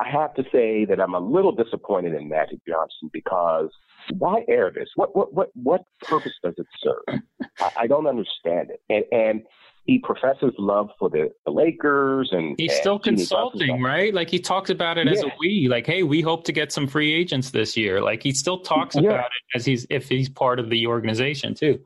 I 0.00 0.08
have 0.08 0.34
to 0.34 0.44
say 0.50 0.86
that 0.86 1.00
I'm 1.00 1.14
a 1.14 1.20
little 1.20 1.52
disappointed 1.52 2.14
in 2.14 2.28
Magic 2.28 2.60
Johnson 2.66 3.10
because 3.12 3.70
why 4.16 4.44
air 4.48 4.72
this? 4.74 4.88
What 4.96 5.14
what 5.14 5.32
what 5.34 5.50
what 5.54 5.84
purpose 6.02 6.32
does 6.42 6.54
it 6.56 6.66
serve? 6.82 7.20
I, 7.60 7.70
I 7.80 7.86
don't 7.86 8.06
understand 8.06 8.70
it. 8.70 8.80
And 8.88 9.04
and 9.12 9.42
he 9.84 9.98
professes 9.98 10.52
love 10.58 10.88
for 10.98 11.10
the, 11.10 11.30
the 11.44 11.50
Lakers 11.50 12.30
and 12.32 12.54
he's 12.58 12.70
and 12.70 12.80
still 12.80 12.98
consulting, 12.98 13.82
right? 13.82 14.14
Like 14.14 14.30
he 14.30 14.38
talks 14.38 14.70
about 14.70 14.98
it 14.98 15.08
as 15.08 15.22
a 15.22 15.32
we, 15.40 15.68
like, 15.68 15.86
hey, 15.86 16.02
we 16.02 16.20
hope 16.20 16.44
to 16.44 16.52
get 16.52 16.70
some 16.70 16.86
free 16.86 17.12
agents 17.12 17.50
this 17.50 17.76
year. 17.76 18.00
Like 18.00 18.22
he 18.22 18.32
still 18.32 18.60
talks 18.60 18.94
yeah. 18.94 19.02
about 19.02 19.26
it 19.26 19.56
as 19.56 19.64
he's 19.66 19.86
if 19.90 20.08
he's 20.08 20.28
part 20.28 20.58
of 20.60 20.70
the 20.70 20.86
organization 20.86 21.54
too. 21.54 21.80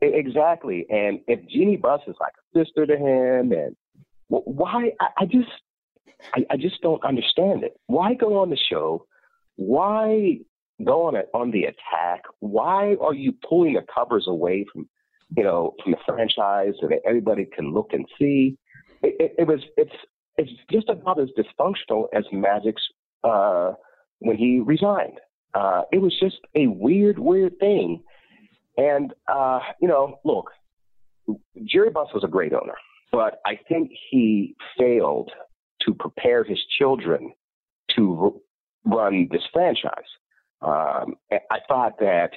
Exactly. 0.00 0.86
And 0.90 1.20
if 1.26 1.46
Jeanie 1.48 1.76
Buss 1.76 2.00
is 2.06 2.16
like 2.20 2.32
a 2.38 2.58
sister 2.58 2.86
to 2.86 2.96
him 2.96 3.52
and 3.52 3.76
why 4.28 4.92
I, 5.00 5.08
I 5.18 5.24
just 5.26 5.48
I, 6.34 6.44
I 6.50 6.56
just 6.56 6.80
don't 6.82 7.04
understand 7.04 7.64
it. 7.64 7.78
Why 7.86 8.14
go 8.14 8.38
on 8.38 8.50
the 8.50 8.58
show? 8.70 9.06
Why 9.56 10.38
go 10.84 11.06
on 11.06 11.16
it 11.16 11.28
on 11.34 11.50
the 11.50 11.64
attack? 11.64 12.22
Why 12.40 12.96
are 13.00 13.14
you 13.14 13.32
pulling 13.48 13.74
the 13.74 13.84
covers 13.94 14.26
away 14.28 14.66
from 14.72 14.88
you 15.36 15.42
know, 15.42 15.74
from 15.82 15.92
the 15.92 15.98
franchise 16.06 16.74
so 16.80 16.88
that 16.88 17.00
everybody 17.06 17.44
can 17.44 17.72
look 17.72 17.90
and 17.92 18.06
see. 18.18 18.56
It, 19.02 19.16
it, 19.20 19.34
it 19.40 19.46
was 19.46 19.60
it's 19.76 19.92
it's 20.36 20.50
just 20.70 20.88
about 20.88 21.20
as 21.20 21.28
dysfunctional 21.36 22.06
as 22.14 22.24
Magic's 22.32 22.82
uh, 23.24 23.72
when 24.20 24.36
he 24.36 24.60
resigned. 24.60 25.18
Uh, 25.54 25.82
it 25.92 25.98
was 25.98 26.14
just 26.20 26.36
a 26.54 26.66
weird, 26.66 27.18
weird 27.18 27.58
thing. 27.58 28.02
And 28.76 29.12
uh, 29.28 29.60
you 29.80 29.88
know, 29.88 30.18
look, 30.24 30.50
Jerry 31.64 31.90
Buss 31.90 32.08
was 32.14 32.24
a 32.24 32.28
great 32.28 32.52
owner, 32.52 32.76
but 33.12 33.40
I 33.44 33.58
think 33.68 33.90
he 34.10 34.54
failed 34.78 35.30
to 35.82 35.94
prepare 35.94 36.44
his 36.44 36.58
children 36.78 37.32
to 37.96 38.40
run 38.84 39.28
this 39.30 39.42
franchise. 39.52 39.92
Um, 40.60 41.14
I 41.30 41.58
thought 41.68 41.98
that 42.00 42.30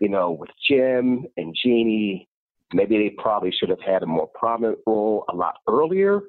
you 0.00 0.08
know, 0.08 0.30
with 0.30 0.50
Jim 0.66 1.26
and 1.36 1.54
Jeanie, 1.62 2.28
maybe 2.72 2.98
they 2.98 3.10
probably 3.10 3.50
should 3.50 3.68
have 3.68 3.80
had 3.80 4.02
a 4.02 4.06
more 4.06 4.28
prominent 4.34 4.78
role 4.86 5.24
a 5.30 5.34
lot 5.34 5.56
earlier 5.68 6.20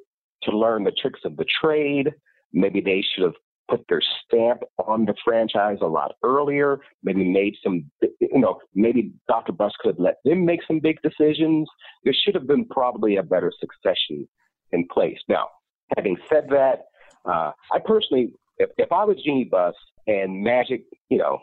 to 0.43 0.57
learn 0.57 0.83
the 0.83 0.91
tricks 0.91 1.21
of 1.25 1.37
the 1.37 1.45
trade. 1.61 2.11
Maybe 2.53 2.81
they 2.81 3.03
should 3.13 3.23
have 3.23 3.35
put 3.69 3.85
their 3.87 4.01
stamp 4.25 4.61
on 4.87 5.05
the 5.05 5.13
franchise 5.23 5.77
a 5.81 5.87
lot 5.87 6.15
earlier. 6.23 6.79
Maybe 7.03 7.23
made 7.23 7.55
some, 7.63 7.85
you 8.01 8.39
know, 8.39 8.59
maybe 8.73 9.11
Dr. 9.27 9.51
Buss 9.51 9.73
could 9.79 9.89
have 9.89 9.99
let 9.99 10.15
them 10.25 10.45
make 10.45 10.61
some 10.67 10.79
big 10.79 10.97
decisions. 11.03 11.69
There 12.03 12.13
should 12.13 12.35
have 12.35 12.47
been 12.47 12.65
probably 12.65 13.17
a 13.17 13.23
better 13.23 13.51
succession 13.59 14.27
in 14.71 14.87
place. 14.91 15.19
Now, 15.27 15.49
having 15.95 16.17
said 16.29 16.47
that, 16.49 16.85
uh, 17.25 17.51
I 17.71 17.79
personally, 17.85 18.31
if, 18.57 18.69
if 18.77 18.91
I 18.91 19.03
was 19.03 19.17
Jeanie 19.23 19.45
Buss 19.45 19.75
and 20.07 20.43
Magic, 20.43 20.83
you 21.09 21.17
know, 21.17 21.39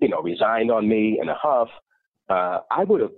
you 0.00 0.08
know, 0.08 0.22
resigned 0.22 0.70
on 0.70 0.88
me 0.88 1.18
in 1.20 1.28
a 1.28 1.34
huff, 1.34 1.68
uh, 2.28 2.60
I 2.70 2.84
would 2.84 3.00
have 3.00 3.10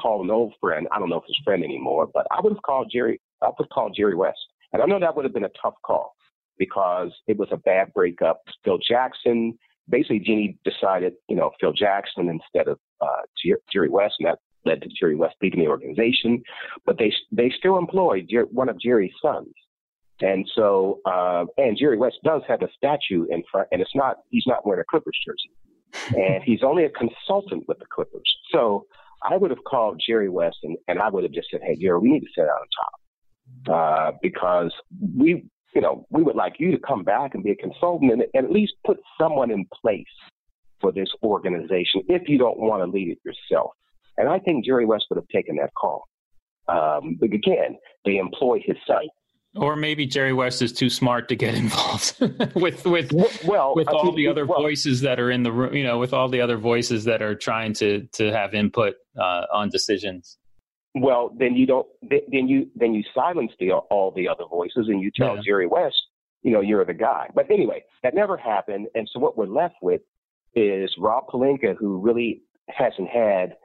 called 0.00 0.24
an 0.24 0.30
old 0.30 0.54
friend. 0.60 0.86
I 0.92 0.98
don't 0.98 1.08
know 1.08 1.16
if 1.16 1.24
he's 1.26 1.36
friend 1.44 1.64
anymore, 1.64 2.08
but 2.12 2.26
I 2.30 2.40
would 2.40 2.52
have 2.52 2.62
called 2.62 2.90
Jerry. 2.92 3.20
I 3.42 3.46
would 3.46 3.54
have 3.58 3.68
called 3.70 3.94
Jerry 3.96 4.14
West, 4.14 4.38
and 4.72 4.82
I 4.82 4.86
know 4.86 5.00
that 5.00 5.16
would 5.16 5.24
have 5.24 5.34
been 5.34 5.44
a 5.44 5.50
tough 5.60 5.74
call 5.84 6.14
because 6.58 7.10
it 7.26 7.38
was 7.38 7.48
a 7.50 7.56
bad 7.56 7.92
breakup. 7.94 8.42
Phil 8.64 8.78
Jackson, 8.86 9.58
basically, 9.88 10.20
Jeanie 10.20 10.58
decided, 10.64 11.14
you 11.28 11.36
know, 11.36 11.50
Phil 11.58 11.72
Jackson 11.72 12.28
instead 12.28 12.68
of 12.68 12.78
uh, 13.00 13.22
Jerry 13.72 13.88
West, 13.88 14.16
and 14.20 14.28
that 14.28 14.38
led 14.64 14.82
to 14.82 14.88
Jerry 14.88 15.16
West 15.16 15.36
leaving 15.42 15.60
the 15.60 15.68
organization. 15.68 16.42
But 16.86 16.98
they 16.98 17.12
they 17.32 17.50
still 17.58 17.78
employed 17.78 18.30
one 18.50 18.68
of 18.68 18.78
Jerry's 18.78 19.12
sons, 19.22 19.52
and 20.20 20.48
so 20.54 21.00
uh, 21.04 21.44
and 21.56 21.76
Jerry 21.78 21.96
West 21.96 22.18
does 22.24 22.42
have 22.48 22.62
a 22.62 22.68
statue 22.76 23.26
in 23.30 23.42
front, 23.50 23.68
and 23.72 23.80
it's 23.80 23.94
not 23.94 24.18
he's 24.30 24.44
not 24.46 24.66
wearing 24.66 24.82
a 24.82 24.84
Clippers 24.90 25.18
jersey, 25.24 26.16
and 26.16 26.42
he's 26.42 26.62
only 26.62 26.84
a 26.84 26.90
consultant 26.90 27.64
with 27.68 27.78
the 27.78 27.86
Clippers. 27.86 28.36
So 28.52 28.86
I 29.22 29.36
would 29.36 29.50
have 29.50 29.64
called 29.64 30.02
Jerry 30.04 30.28
West, 30.28 30.58
and, 30.62 30.76
and 30.88 30.98
I 30.98 31.08
would 31.10 31.24
have 31.24 31.32
just 31.32 31.48
said, 31.50 31.60
hey, 31.62 31.76
Jerry, 31.76 31.98
we 31.98 32.10
need 32.10 32.20
to 32.20 32.26
sit 32.34 32.44
out 32.44 32.60
on 32.60 32.66
top. 32.80 32.92
Uh, 33.68 34.12
because 34.22 34.72
we 35.16 35.44
you 35.74 35.80
know, 35.80 36.06
we 36.10 36.22
would 36.22 36.36
like 36.36 36.54
you 36.58 36.72
to 36.72 36.78
come 36.78 37.04
back 37.04 37.34
and 37.34 37.44
be 37.44 37.50
a 37.50 37.56
consultant 37.56 38.12
and, 38.12 38.22
and 38.34 38.46
at 38.46 38.52
least 38.52 38.72
put 38.84 38.98
someone 39.20 39.50
in 39.50 39.66
place 39.82 40.04
for 40.80 40.92
this 40.92 41.08
organization 41.22 42.02
if 42.08 42.28
you 42.28 42.38
don't 42.38 42.58
want 42.58 42.82
to 42.82 42.90
lead 42.90 43.08
it 43.08 43.18
yourself. 43.24 43.70
And 44.16 44.28
I 44.28 44.38
think 44.38 44.64
Jerry 44.64 44.84
West 44.84 45.06
would 45.10 45.16
have 45.16 45.28
taken 45.28 45.56
that 45.56 45.72
call. 45.74 46.04
Um, 46.68 47.16
but 47.20 47.32
again, 47.32 47.78
they 48.04 48.16
employ 48.16 48.62
his 48.64 48.76
son. 48.86 49.08
Or 49.56 49.74
maybe 49.74 50.06
Jerry 50.06 50.32
West 50.32 50.62
is 50.62 50.72
too 50.72 50.88
smart 50.88 51.28
to 51.28 51.36
get 51.36 51.54
involved 51.64 52.20
with 52.54 52.84
with 52.84 53.12
well 53.44 53.74
with 53.74 53.88
all 53.88 54.12
the 54.12 54.28
other 54.28 54.46
well, 54.46 54.60
voices 54.60 55.00
that 55.00 55.18
are 55.18 55.30
in 55.30 55.42
the 55.42 55.52
room. 55.52 55.74
You 55.74 55.84
know, 55.84 55.98
with 55.98 56.14
all 56.14 56.28
the 56.28 56.40
other 56.40 56.56
voices 56.56 57.04
that 57.04 57.20
are 57.20 57.34
trying 57.34 57.72
to 57.74 58.06
to 58.12 58.30
have 58.32 58.54
input 58.54 58.94
uh, 59.18 59.46
on 59.52 59.68
decisions. 59.68 60.38
Well, 60.94 61.34
then 61.36 61.54
you 61.54 61.66
don't. 61.66 61.86
Then 62.02 62.48
you 62.48 62.68
then 62.74 62.94
you 62.94 63.02
silence 63.14 63.52
the 63.58 63.72
all 63.72 64.12
the 64.12 64.28
other 64.28 64.44
voices, 64.48 64.86
and 64.88 65.00
you 65.00 65.10
tell 65.14 65.36
yeah. 65.36 65.42
Jerry 65.44 65.66
West, 65.66 66.00
you 66.42 66.52
know, 66.52 66.60
you're 66.60 66.84
the 66.84 66.94
guy. 66.94 67.28
But 67.34 67.50
anyway, 67.50 67.84
that 68.02 68.14
never 68.14 68.36
happened, 68.36 68.88
and 68.94 69.08
so 69.12 69.20
what 69.20 69.36
we're 69.36 69.46
left 69.46 69.76
with 69.82 70.00
is 70.54 70.90
Rob 70.98 71.24
Pelinka, 71.28 71.76
who 71.76 71.98
really 71.98 72.42
hasn't 72.68 73.08
had 73.08 73.56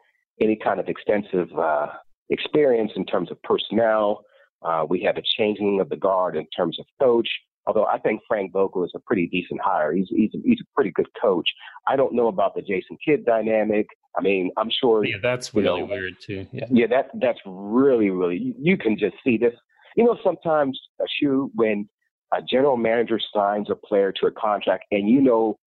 any 0.42 0.56
kind 0.56 0.80
of 0.80 0.88
extensive 0.88 1.48
uh, 1.58 1.88
experience 2.30 2.92
in 2.96 3.06
terms 3.06 3.32
of 3.32 3.42
personnel. 3.44 4.24
Uh, 4.66 4.86
we 4.88 5.02
have 5.04 5.18
a 5.18 5.22
changing 5.38 5.80
of 5.80 5.90
the 5.90 5.96
guard 5.96 6.36
in 6.36 6.48
terms 6.56 6.80
of 6.80 6.86
coach. 7.00 7.30
Although 7.68 7.86
I 7.86 7.98
think 7.98 8.22
Frank 8.28 8.54
Vogel 8.54 8.84
is 8.84 8.92
a 8.96 9.00
pretty 9.00 9.28
decent 9.28 9.60
hire. 9.62 9.92
He's 9.92 10.08
he's 10.10 10.32
a, 10.36 10.38
he's 10.44 10.60
a 10.62 10.68
pretty 10.76 10.92
good 10.92 11.08
coach. 11.20 11.48
I 11.88 11.96
don't 11.96 12.14
know 12.14 12.28
about 12.28 12.54
the 12.56 12.62
Jason 12.62 12.98
Kidd 13.04 13.26
dynamic. 13.26 13.88
I 14.18 14.22
mean, 14.22 14.52
I'm 14.58 14.70
sure. 14.70 15.04
Yeah, 15.04 15.18
that's 15.22 15.54
really 15.54 15.82
know, 15.82 15.88
weird 15.88 16.16
too. 16.22 16.46
Yeah. 16.52 16.66
Yeah, 16.70 16.88
that 16.88 17.10
that's 17.20 17.40
really 17.46 18.12
really. 18.12 18.38
You, 18.38 18.56
you 18.60 18.78
can 18.78 18.98
just 18.98 19.16
see 19.24 19.38
this. 19.38 19.54
You 19.96 20.04
know, 20.04 20.18
sometimes 20.24 20.80
a 21.02 21.06
shoe 21.20 21.52
when 21.56 21.90
a 22.34 22.42
general 22.42 22.78
manager 22.78 23.20
signs 23.34 23.70
a 23.70 23.76
player 23.76 24.12
to 24.12 24.28
a 24.28 24.32
contract, 24.32 24.86
and 24.92 25.10
you 25.10 25.22
know 25.22 25.58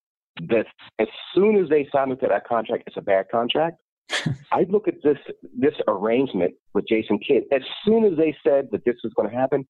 that 0.48 0.66
as 1.00 1.08
soon 1.34 1.56
as 1.56 1.68
they 1.68 1.88
sign 1.92 2.10
into 2.10 2.26
that 2.28 2.46
contract, 2.46 2.84
it's 2.86 2.96
a 2.96 3.02
bad 3.02 3.26
contract. 3.30 3.78
I 4.52 4.64
look 4.68 4.88
at 4.88 5.02
this 5.02 5.18
this 5.56 5.74
arrangement 5.86 6.54
with 6.74 6.86
Jason 6.88 7.18
Kidd. 7.18 7.44
As 7.52 7.62
soon 7.84 8.04
as 8.04 8.16
they 8.16 8.36
said 8.44 8.68
that 8.72 8.84
this 8.84 8.96
was 9.04 9.12
going 9.14 9.28
to 9.28 9.36
happen, 9.36 9.66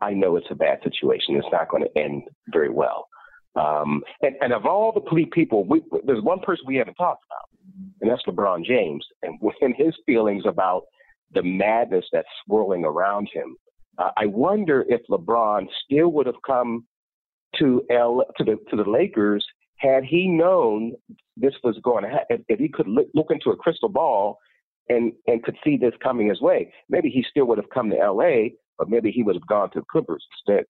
I 0.00 0.12
know 0.12 0.36
it's 0.36 0.46
a 0.50 0.54
bad 0.54 0.78
situation. 0.82 1.36
It's 1.36 1.46
not 1.52 1.68
going 1.68 1.84
to 1.84 1.98
end 1.98 2.22
very 2.48 2.70
well. 2.70 3.06
Um, 3.56 4.02
and, 4.22 4.36
and, 4.40 4.52
of 4.52 4.64
all 4.64 4.92
the 4.92 5.26
people, 5.32 5.64
we, 5.64 5.82
there's 6.06 6.22
one 6.22 6.38
person 6.38 6.64
we 6.68 6.76
haven't 6.76 6.94
talked 6.94 7.24
about, 7.28 7.92
and 8.00 8.08
that's 8.08 8.22
LeBron 8.28 8.64
James. 8.64 9.04
And 9.22 9.38
within 9.42 9.74
his 9.76 9.94
feelings 10.06 10.44
about 10.46 10.82
the 11.32 11.42
madness 11.42 12.04
that's 12.12 12.28
swirling 12.46 12.84
around 12.84 13.28
him, 13.32 13.56
uh, 13.98 14.10
I 14.16 14.26
wonder 14.26 14.84
if 14.88 15.00
LeBron 15.10 15.66
still 15.84 16.12
would 16.12 16.26
have 16.26 16.40
come 16.46 16.86
to 17.58 17.82
L 17.90 18.24
to 18.38 18.44
the 18.44 18.56
to 18.70 18.76
the 18.76 18.88
Lakers 18.88 19.44
had 19.80 20.04
he 20.04 20.28
known 20.28 20.92
this 21.36 21.54
was 21.64 21.78
going 21.82 22.04
to 22.04 22.10
happen. 22.10 22.44
If 22.48 22.58
he 22.58 22.68
could 22.68 22.86
look, 22.86 23.30
into 23.30 23.50
a 23.50 23.56
crystal 23.56 23.88
ball 23.88 24.38
and 24.88 25.12
and 25.26 25.42
could 25.42 25.56
see 25.64 25.76
this 25.76 25.94
coming 26.02 26.28
his 26.28 26.40
way, 26.40 26.72
maybe 26.88 27.08
he 27.10 27.24
still 27.28 27.46
would 27.46 27.58
have 27.58 27.70
come 27.70 27.90
to 27.90 27.98
L.A 27.98 28.54
but 28.80 28.88
maybe 28.88 29.12
he 29.12 29.22
would 29.22 29.36
have 29.36 29.46
gone 29.46 29.70
to 29.70 29.80
the 29.80 29.86
Clippers 29.92 30.26
instead. 30.32 30.64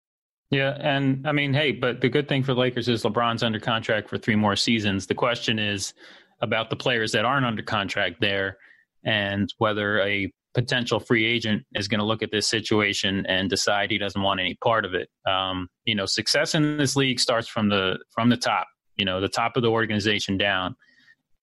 Yeah, 0.50 0.76
and 0.80 1.26
I 1.26 1.30
mean, 1.30 1.54
hey, 1.54 1.70
but 1.70 2.00
the 2.00 2.08
good 2.08 2.28
thing 2.28 2.42
for 2.42 2.52
Lakers 2.52 2.88
is 2.88 3.04
LeBron's 3.04 3.44
under 3.44 3.60
contract 3.60 4.10
for 4.10 4.18
three 4.18 4.34
more 4.34 4.56
seasons. 4.56 5.06
The 5.06 5.14
question 5.14 5.60
is 5.60 5.94
about 6.42 6.70
the 6.70 6.76
players 6.76 7.12
that 7.12 7.24
aren't 7.24 7.46
under 7.46 7.62
contract 7.62 8.20
there 8.20 8.58
and 9.04 9.48
whether 9.58 10.00
a 10.00 10.30
potential 10.52 10.98
free 10.98 11.24
agent 11.24 11.62
is 11.74 11.86
going 11.86 12.00
to 12.00 12.04
look 12.04 12.20
at 12.20 12.32
this 12.32 12.48
situation 12.48 13.24
and 13.26 13.48
decide 13.48 13.92
he 13.92 13.98
doesn't 13.98 14.20
want 14.20 14.40
any 14.40 14.56
part 14.56 14.84
of 14.84 14.92
it. 14.92 15.08
Um, 15.24 15.68
you 15.84 15.94
know, 15.94 16.06
success 16.06 16.56
in 16.56 16.78
this 16.78 16.96
league 16.96 17.20
starts 17.20 17.46
from 17.46 17.68
the 17.68 18.00
from 18.10 18.28
the 18.28 18.36
top. 18.36 18.66
You 19.00 19.06
know, 19.06 19.20
the 19.20 19.28
top 19.28 19.56
of 19.56 19.62
the 19.62 19.70
organization 19.70 20.36
down, 20.36 20.76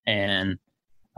and 0.05 0.57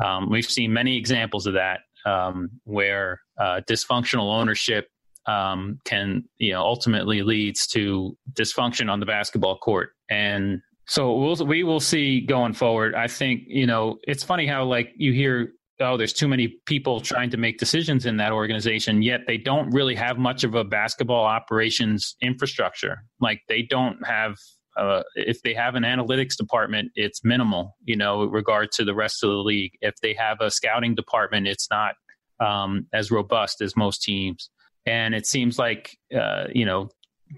um, 0.04 0.30
we've 0.30 0.46
seen 0.46 0.72
many 0.72 0.98
examples 0.98 1.46
of 1.46 1.54
that 1.54 1.82
um, 2.06 2.50
where 2.64 3.20
uh, 3.38 3.62
dysfunctional 3.68 4.34
ownership 4.34 4.88
um, 5.26 5.80
can 5.86 6.24
you 6.38 6.54
know 6.54 6.62
ultimately 6.62 7.22
leads 7.22 7.68
to 7.68 8.18
dysfunction 8.34 8.90
on 8.90 9.00
the 9.00 9.06
basketball 9.06 9.58
court. 9.58 9.92
And 10.10 10.62
so 10.88 11.14
we'll 11.14 11.46
we 11.46 11.64
will 11.64 11.80
see 11.80 12.22
going 12.22 12.54
forward. 12.54 12.96
I 12.96 13.08
think 13.08 13.44
you 13.48 13.68
know 13.68 14.00
it's 14.04 14.24
funny 14.24 14.48
how 14.48 14.64
like 14.66 14.92
you 14.96 15.14
hear 15.14 15.52
oh 15.82 15.98
there's 15.98 16.14
too 16.14 16.28
many 16.28 16.60
people 16.66 17.00
trying 17.00 17.30
to 17.30 17.38
make 17.38 17.58
decisions 17.58 18.06
in 18.06 18.18
that 18.18 18.34
organization 18.34 19.02
yet 19.02 19.22
they 19.28 19.38
don't 19.38 19.70
really 19.70 19.96
have 19.96 20.18
much 20.18 20.44
of 20.44 20.54
a 20.56 20.64
basketball 20.64 21.26
operations 21.26 22.16
infrastructure. 22.22 23.04
Like 23.20 23.42
they 23.48 23.62
don't 23.62 24.06
have 24.06 24.36
uh, 24.80 25.04
if 25.16 25.42
they 25.42 25.54
have 25.54 25.76
an 25.76 25.84
analytics 25.84 26.38
department, 26.38 26.92
it's 26.96 27.24
minimal, 27.24 27.76
you 27.84 27.96
know, 27.96 28.20
with 28.20 28.32
regard 28.32 28.72
to 28.74 28.86
the 28.86 28.96
rest 28.96 29.24
of 29.24 29.30
the 29.30 29.36
league. 29.38 29.74
If 29.82 29.96
they 30.02 30.14
have 30.14 30.42
a 30.42 30.50
scouting 30.50 30.96
department, 30.96 31.48
it's 31.48 31.70
not 31.70 31.96
um, 32.40 32.88
as 32.94 33.12
robust 33.12 33.62
as 33.62 33.76
most 33.76 34.02
teams 34.02 34.50
and 34.90 35.14
it 35.14 35.26
seems 35.26 35.60
like 35.60 35.98
uh, 36.16 36.46
you 36.54 36.66
know 36.66 36.90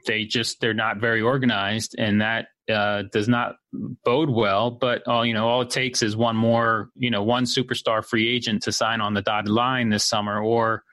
they 0.08 0.24
just 0.24 0.62
they're 0.62 0.74
not 0.74 0.98
very 0.98 1.22
organized, 1.22 1.96
and 1.98 2.22
that 2.22 2.48
uh, 2.72 3.04
does 3.12 3.28
not 3.28 3.56
bode 4.06 4.30
well. 4.30 4.72
But 4.72 5.08
all 5.08 5.26
you 5.26 5.34
know, 5.34 5.48
all 5.48 5.62
it 5.62 5.70
takes 5.70 6.02
is 6.02 6.16
one 6.16 6.36
more 6.36 6.90
you 6.96 7.12
know 7.12 7.24
one 7.24 7.44
superstar 7.44 8.06
free 8.06 8.34
agent 8.34 8.64
to 8.64 8.72
sign 8.72 9.02
on 9.02 9.14
the 9.14 9.22
dotted 9.22 9.52
line 9.52 9.90
this 9.90 10.06
summer, 10.06 10.42
or 10.42 10.84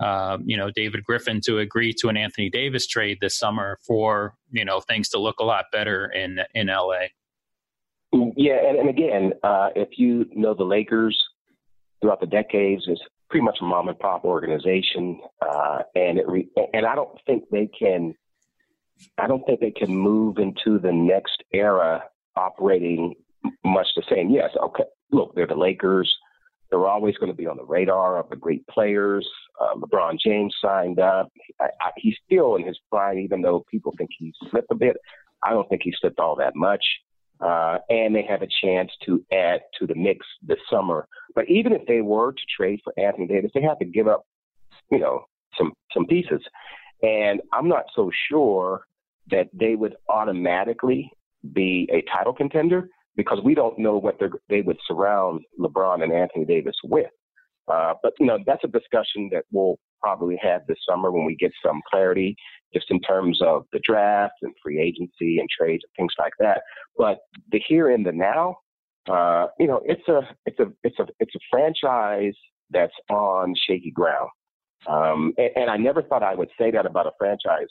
uh, 0.00 0.38
you 0.44 0.56
know 0.56 0.70
David 0.74 1.04
Griffin 1.04 1.40
to 1.44 1.58
agree 1.58 1.92
to 1.98 2.08
an 2.08 2.16
Anthony 2.16 2.50
Davis 2.50 2.86
trade 2.86 3.18
this 3.20 3.36
summer 3.36 3.78
for 3.86 4.34
you 4.50 4.64
know 4.64 4.80
things 4.80 5.08
to 5.10 5.18
look 5.18 5.40
a 5.40 5.44
lot 5.44 5.66
better 5.72 6.06
in 6.06 6.40
in 6.54 6.68
LA. 6.68 7.06
Yeah, 8.36 8.58
and, 8.68 8.78
and 8.78 8.88
again, 8.88 9.32
uh, 9.42 9.70
if 9.74 9.98
you 9.98 10.26
know 10.34 10.54
the 10.54 10.64
Lakers 10.64 11.20
throughout 12.00 12.20
the 12.20 12.26
decades, 12.26 12.84
it's 12.86 13.00
pretty 13.28 13.44
much 13.44 13.58
a 13.60 13.64
mom 13.64 13.88
and 13.88 13.98
pop 13.98 14.24
organization, 14.24 15.20
uh, 15.42 15.78
and 15.94 16.18
it 16.18 16.28
re- 16.28 16.48
and 16.72 16.86
I 16.86 16.94
don't 16.94 17.18
think 17.26 17.44
they 17.50 17.66
can. 17.66 18.14
I 19.18 19.26
don't 19.26 19.44
think 19.44 19.58
they 19.58 19.72
can 19.72 19.94
move 19.94 20.38
into 20.38 20.78
the 20.78 20.92
next 20.92 21.42
era 21.52 22.04
operating 22.36 23.14
much 23.64 23.88
the 23.96 24.02
same. 24.08 24.30
Yes, 24.30 24.50
okay. 24.62 24.84
Look, 25.10 25.34
they're 25.34 25.46
the 25.46 25.56
Lakers. 25.56 26.14
They're 26.74 26.88
always 26.88 27.16
going 27.18 27.30
to 27.30 27.36
be 27.36 27.46
on 27.46 27.56
the 27.56 27.64
radar 27.64 28.18
of 28.18 28.28
the 28.30 28.34
great 28.34 28.66
players. 28.66 29.24
Uh, 29.60 29.76
LeBron 29.76 30.18
James 30.18 30.52
signed 30.60 30.98
up. 30.98 31.30
I, 31.60 31.66
I, 31.80 31.90
he's 31.96 32.16
still 32.26 32.56
in 32.56 32.66
his 32.66 32.76
prime, 32.90 33.20
even 33.20 33.42
though 33.42 33.64
people 33.70 33.94
think 33.96 34.10
he 34.18 34.34
slipped 34.50 34.72
a 34.72 34.74
bit. 34.74 34.96
I 35.44 35.50
don't 35.50 35.68
think 35.68 35.82
he 35.84 35.94
slipped 36.00 36.18
all 36.18 36.34
that 36.34 36.56
much. 36.56 36.84
Uh, 37.40 37.78
and 37.90 38.12
they 38.12 38.26
have 38.28 38.42
a 38.42 38.48
chance 38.60 38.90
to 39.06 39.24
add 39.32 39.60
to 39.78 39.86
the 39.86 39.94
mix 39.94 40.26
this 40.42 40.58
summer. 40.68 41.06
But 41.36 41.48
even 41.48 41.72
if 41.72 41.86
they 41.86 42.00
were 42.00 42.32
to 42.32 42.42
trade 42.56 42.80
for 42.82 42.92
Anthony 42.98 43.28
Davis, 43.28 43.52
they 43.54 43.62
have 43.62 43.78
to 43.78 43.84
give 43.84 44.08
up, 44.08 44.26
you 44.90 44.98
know, 44.98 45.26
some 45.56 45.74
some 45.92 46.06
pieces. 46.06 46.42
And 47.04 47.40
I'm 47.52 47.68
not 47.68 47.84
so 47.94 48.10
sure 48.28 48.84
that 49.30 49.46
they 49.52 49.76
would 49.76 49.94
automatically 50.08 51.08
be 51.52 51.88
a 51.92 52.02
title 52.12 52.32
contender 52.32 52.88
because 53.16 53.40
we 53.44 53.54
don't 53.54 53.78
know 53.78 53.96
what 53.96 54.20
they 54.48 54.60
would 54.60 54.78
surround 54.86 55.40
LeBron 55.58 56.02
and 56.02 56.12
Anthony 56.12 56.44
Davis 56.44 56.76
with. 56.84 57.10
Uh, 57.72 57.94
but 58.02 58.12
you 58.20 58.26
know, 58.26 58.38
that's 58.46 58.64
a 58.64 58.68
discussion 58.68 59.28
that 59.32 59.44
we'll 59.50 59.78
probably 60.02 60.38
have 60.42 60.60
this 60.68 60.76
summer 60.88 61.10
when 61.10 61.24
we 61.24 61.34
get 61.36 61.52
some 61.64 61.80
clarity 61.90 62.36
just 62.74 62.86
in 62.90 63.00
terms 63.00 63.40
of 63.42 63.64
the 63.72 63.80
draft 63.82 64.34
and 64.42 64.52
free 64.62 64.80
agency 64.80 65.38
and 65.38 65.48
trades 65.48 65.82
and 65.84 65.90
things 65.96 66.12
like 66.18 66.32
that. 66.38 66.60
But 66.98 67.18
the 67.52 67.62
here 67.66 67.90
and 67.90 68.04
the 68.04 68.12
now, 68.12 68.56
uh, 69.10 69.46
you 69.58 69.66
know, 69.66 69.80
it's 69.84 70.06
a 70.08 70.20
it's 70.44 70.58
a 70.58 70.66
it's 70.82 70.98
a 70.98 71.06
it's 71.20 71.34
a 71.34 71.38
franchise 71.50 72.34
that's 72.70 72.92
on 73.10 73.54
shaky 73.66 73.90
ground. 73.90 74.28
Um, 74.86 75.32
and, 75.38 75.50
and, 75.56 75.70
I 75.70 75.78
never 75.78 76.02
thought 76.02 76.22
I 76.22 76.34
would 76.34 76.50
say 76.58 76.70
that 76.70 76.84
about 76.84 77.06
a 77.06 77.12
franchise 77.18 77.68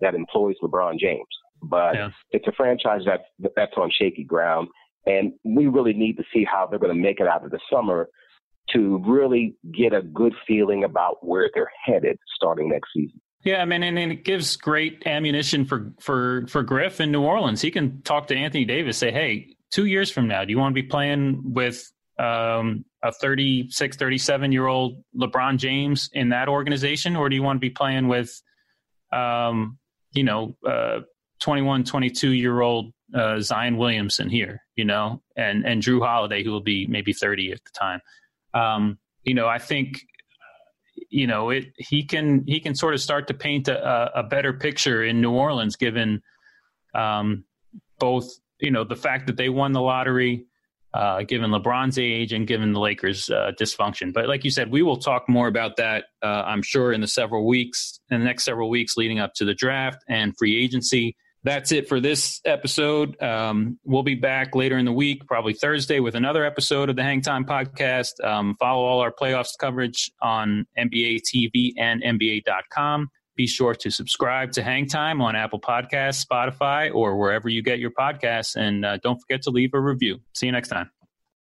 that 0.00 0.14
employs 0.14 0.54
LeBron 0.62 0.96
James, 0.96 1.26
but 1.60 1.94
yeah. 1.96 2.10
it's 2.30 2.46
a 2.46 2.52
franchise 2.52 3.00
that's 3.04 3.24
that's 3.56 3.72
on 3.76 3.90
shaky 3.90 4.22
ground, 4.22 4.68
and 5.06 5.32
we 5.44 5.66
really 5.66 5.92
need 5.92 6.16
to 6.16 6.24
see 6.32 6.44
how 6.44 6.66
they're 6.66 6.78
going 6.78 6.94
to 6.94 7.00
make 7.00 7.20
it 7.20 7.26
out 7.26 7.44
of 7.44 7.50
the 7.50 7.60
summer 7.70 8.08
to 8.70 9.02
really 9.06 9.56
get 9.72 9.92
a 9.92 10.02
good 10.02 10.34
feeling 10.46 10.84
about 10.84 11.24
where 11.26 11.50
they're 11.54 11.70
headed 11.84 12.18
starting 12.36 12.68
next 12.68 12.90
season. 12.94 13.20
Yeah, 13.44 13.60
I 13.60 13.64
mean, 13.64 13.82
and, 13.82 13.98
and, 13.98 14.12
it 14.12 14.24
gives 14.24 14.56
great 14.56 15.02
ammunition 15.04 15.64
for 15.64 15.92
for 16.00 16.46
for 16.48 16.62
Griff 16.62 17.00
in 17.00 17.10
New 17.10 17.22
Orleans. 17.22 17.60
He 17.60 17.72
can 17.72 18.00
talk 18.02 18.28
to 18.28 18.36
Anthony 18.36 18.64
Davis, 18.64 18.96
say, 18.96 19.10
"Hey, 19.10 19.56
two 19.72 19.86
years 19.86 20.12
from 20.12 20.28
now, 20.28 20.44
do 20.44 20.52
you 20.52 20.58
want 20.58 20.76
to 20.76 20.80
be 20.80 20.86
playing 20.86 21.42
with 21.52 21.90
um, 22.20 22.84
a 23.02 23.10
36, 23.10 23.96
37 23.96 24.52
year 24.52 24.66
old 24.66 25.02
LeBron 25.16 25.58
James 25.58 26.08
in 26.12 26.28
that 26.28 26.48
organization, 26.48 27.16
or 27.16 27.28
do 27.28 27.34
you 27.34 27.42
want 27.42 27.56
to 27.56 27.60
be 27.60 27.70
playing 27.70 28.06
with, 28.06 28.40
um, 29.12 29.78
you 30.12 30.22
know, 30.22 30.56
uh, 30.66 31.00
21, 31.40 31.84
22 31.84 32.30
year 32.30 32.60
old 32.60 32.92
uh, 33.14 33.40
Zion 33.40 33.76
Williamson 33.76 34.28
here, 34.28 34.62
you 34.76 34.84
know, 34.84 35.22
and 35.36 35.66
and 35.66 35.82
Jrue 35.82 36.04
Holiday, 36.04 36.42
who 36.42 36.50
will 36.50 36.62
be 36.62 36.86
maybe 36.86 37.12
30 37.12 37.52
at 37.52 37.60
the 37.64 37.70
time." 37.78 38.00
Um, 38.54 38.98
you 39.24 39.34
know, 39.34 39.46
I 39.46 39.58
think 39.58 40.00
you 41.12 41.26
know 41.26 41.50
it 41.50 41.66
he 41.76 42.02
can 42.02 42.44
he 42.46 42.58
can 42.58 42.74
sort 42.74 42.94
of 42.94 43.00
start 43.00 43.26
to 43.28 43.34
paint 43.34 43.68
a, 43.68 44.18
a 44.18 44.22
better 44.22 44.52
picture 44.52 45.04
in 45.04 45.20
New 45.20 45.32
Orleans 45.32 45.76
given 45.76 46.22
um, 46.94 47.44
both 47.98 48.30
you 48.60 48.70
know 48.70 48.84
the 48.84 48.96
fact 48.96 49.26
that 49.26 49.36
they 49.36 49.48
won 49.48 49.72
the 49.72 49.80
lottery 49.80 50.46
uh, 50.94 51.22
given 51.22 51.50
LeBron's 51.50 51.98
age 51.98 52.34
and 52.34 52.46
given 52.46 52.72
the 52.72 52.80
Lakers 52.80 53.30
uh, 53.30 53.52
dysfunction 53.60 54.12
but 54.12 54.28
like 54.28 54.44
you 54.44 54.50
said 54.50 54.70
we 54.70 54.82
will 54.82 54.96
talk 54.96 55.28
more 55.28 55.48
about 55.48 55.76
that 55.76 56.04
uh, 56.22 56.42
I'm 56.46 56.62
sure 56.62 56.92
in 56.92 57.00
the 57.00 57.06
several 57.06 57.46
weeks 57.46 58.00
in 58.10 58.20
the 58.20 58.24
next 58.24 58.44
several 58.44 58.68
weeks 58.68 58.96
leading 58.96 59.18
up 59.18 59.34
to 59.34 59.44
the 59.44 59.54
draft 59.54 60.02
and 60.08 60.36
free 60.36 60.62
agency 60.62 61.16
that's 61.44 61.72
it 61.72 61.88
for 61.88 62.00
this 62.00 62.40
episode. 62.44 63.20
Um, 63.20 63.78
we'll 63.84 64.02
be 64.02 64.14
back 64.14 64.54
later 64.54 64.78
in 64.78 64.84
the 64.84 64.92
week, 64.92 65.26
probably 65.26 65.54
Thursday, 65.54 66.00
with 66.00 66.14
another 66.14 66.44
episode 66.44 66.88
of 66.88 66.96
the 66.96 67.02
Hang 67.02 67.20
Time 67.20 67.44
podcast. 67.44 68.22
Um, 68.22 68.56
follow 68.58 68.84
all 68.84 69.00
our 69.00 69.12
playoffs 69.12 69.58
coverage 69.58 70.10
on 70.20 70.66
NBA 70.78 71.22
TV 71.22 71.72
and 71.76 72.02
NBA.com. 72.02 73.10
Be 73.34 73.46
sure 73.46 73.74
to 73.74 73.90
subscribe 73.90 74.52
to 74.52 74.62
Hang 74.62 74.86
Time 74.86 75.20
on 75.20 75.34
Apple 75.34 75.60
Podcasts, 75.60 76.24
Spotify, 76.24 76.94
or 76.94 77.16
wherever 77.16 77.48
you 77.48 77.62
get 77.62 77.78
your 77.78 77.90
podcasts. 77.90 78.56
And 78.56 78.84
uh, 78.84 78.98
don't 78.98 79.18
forget 79.18 79.42
to 79.42 79.50
leave 79.50 79.70
a 79.74 79.80
review. 79.80 80.20
See 80.34 80.46
you 80.46 80.52
next 80.52 80.68
time. 80.68 81.01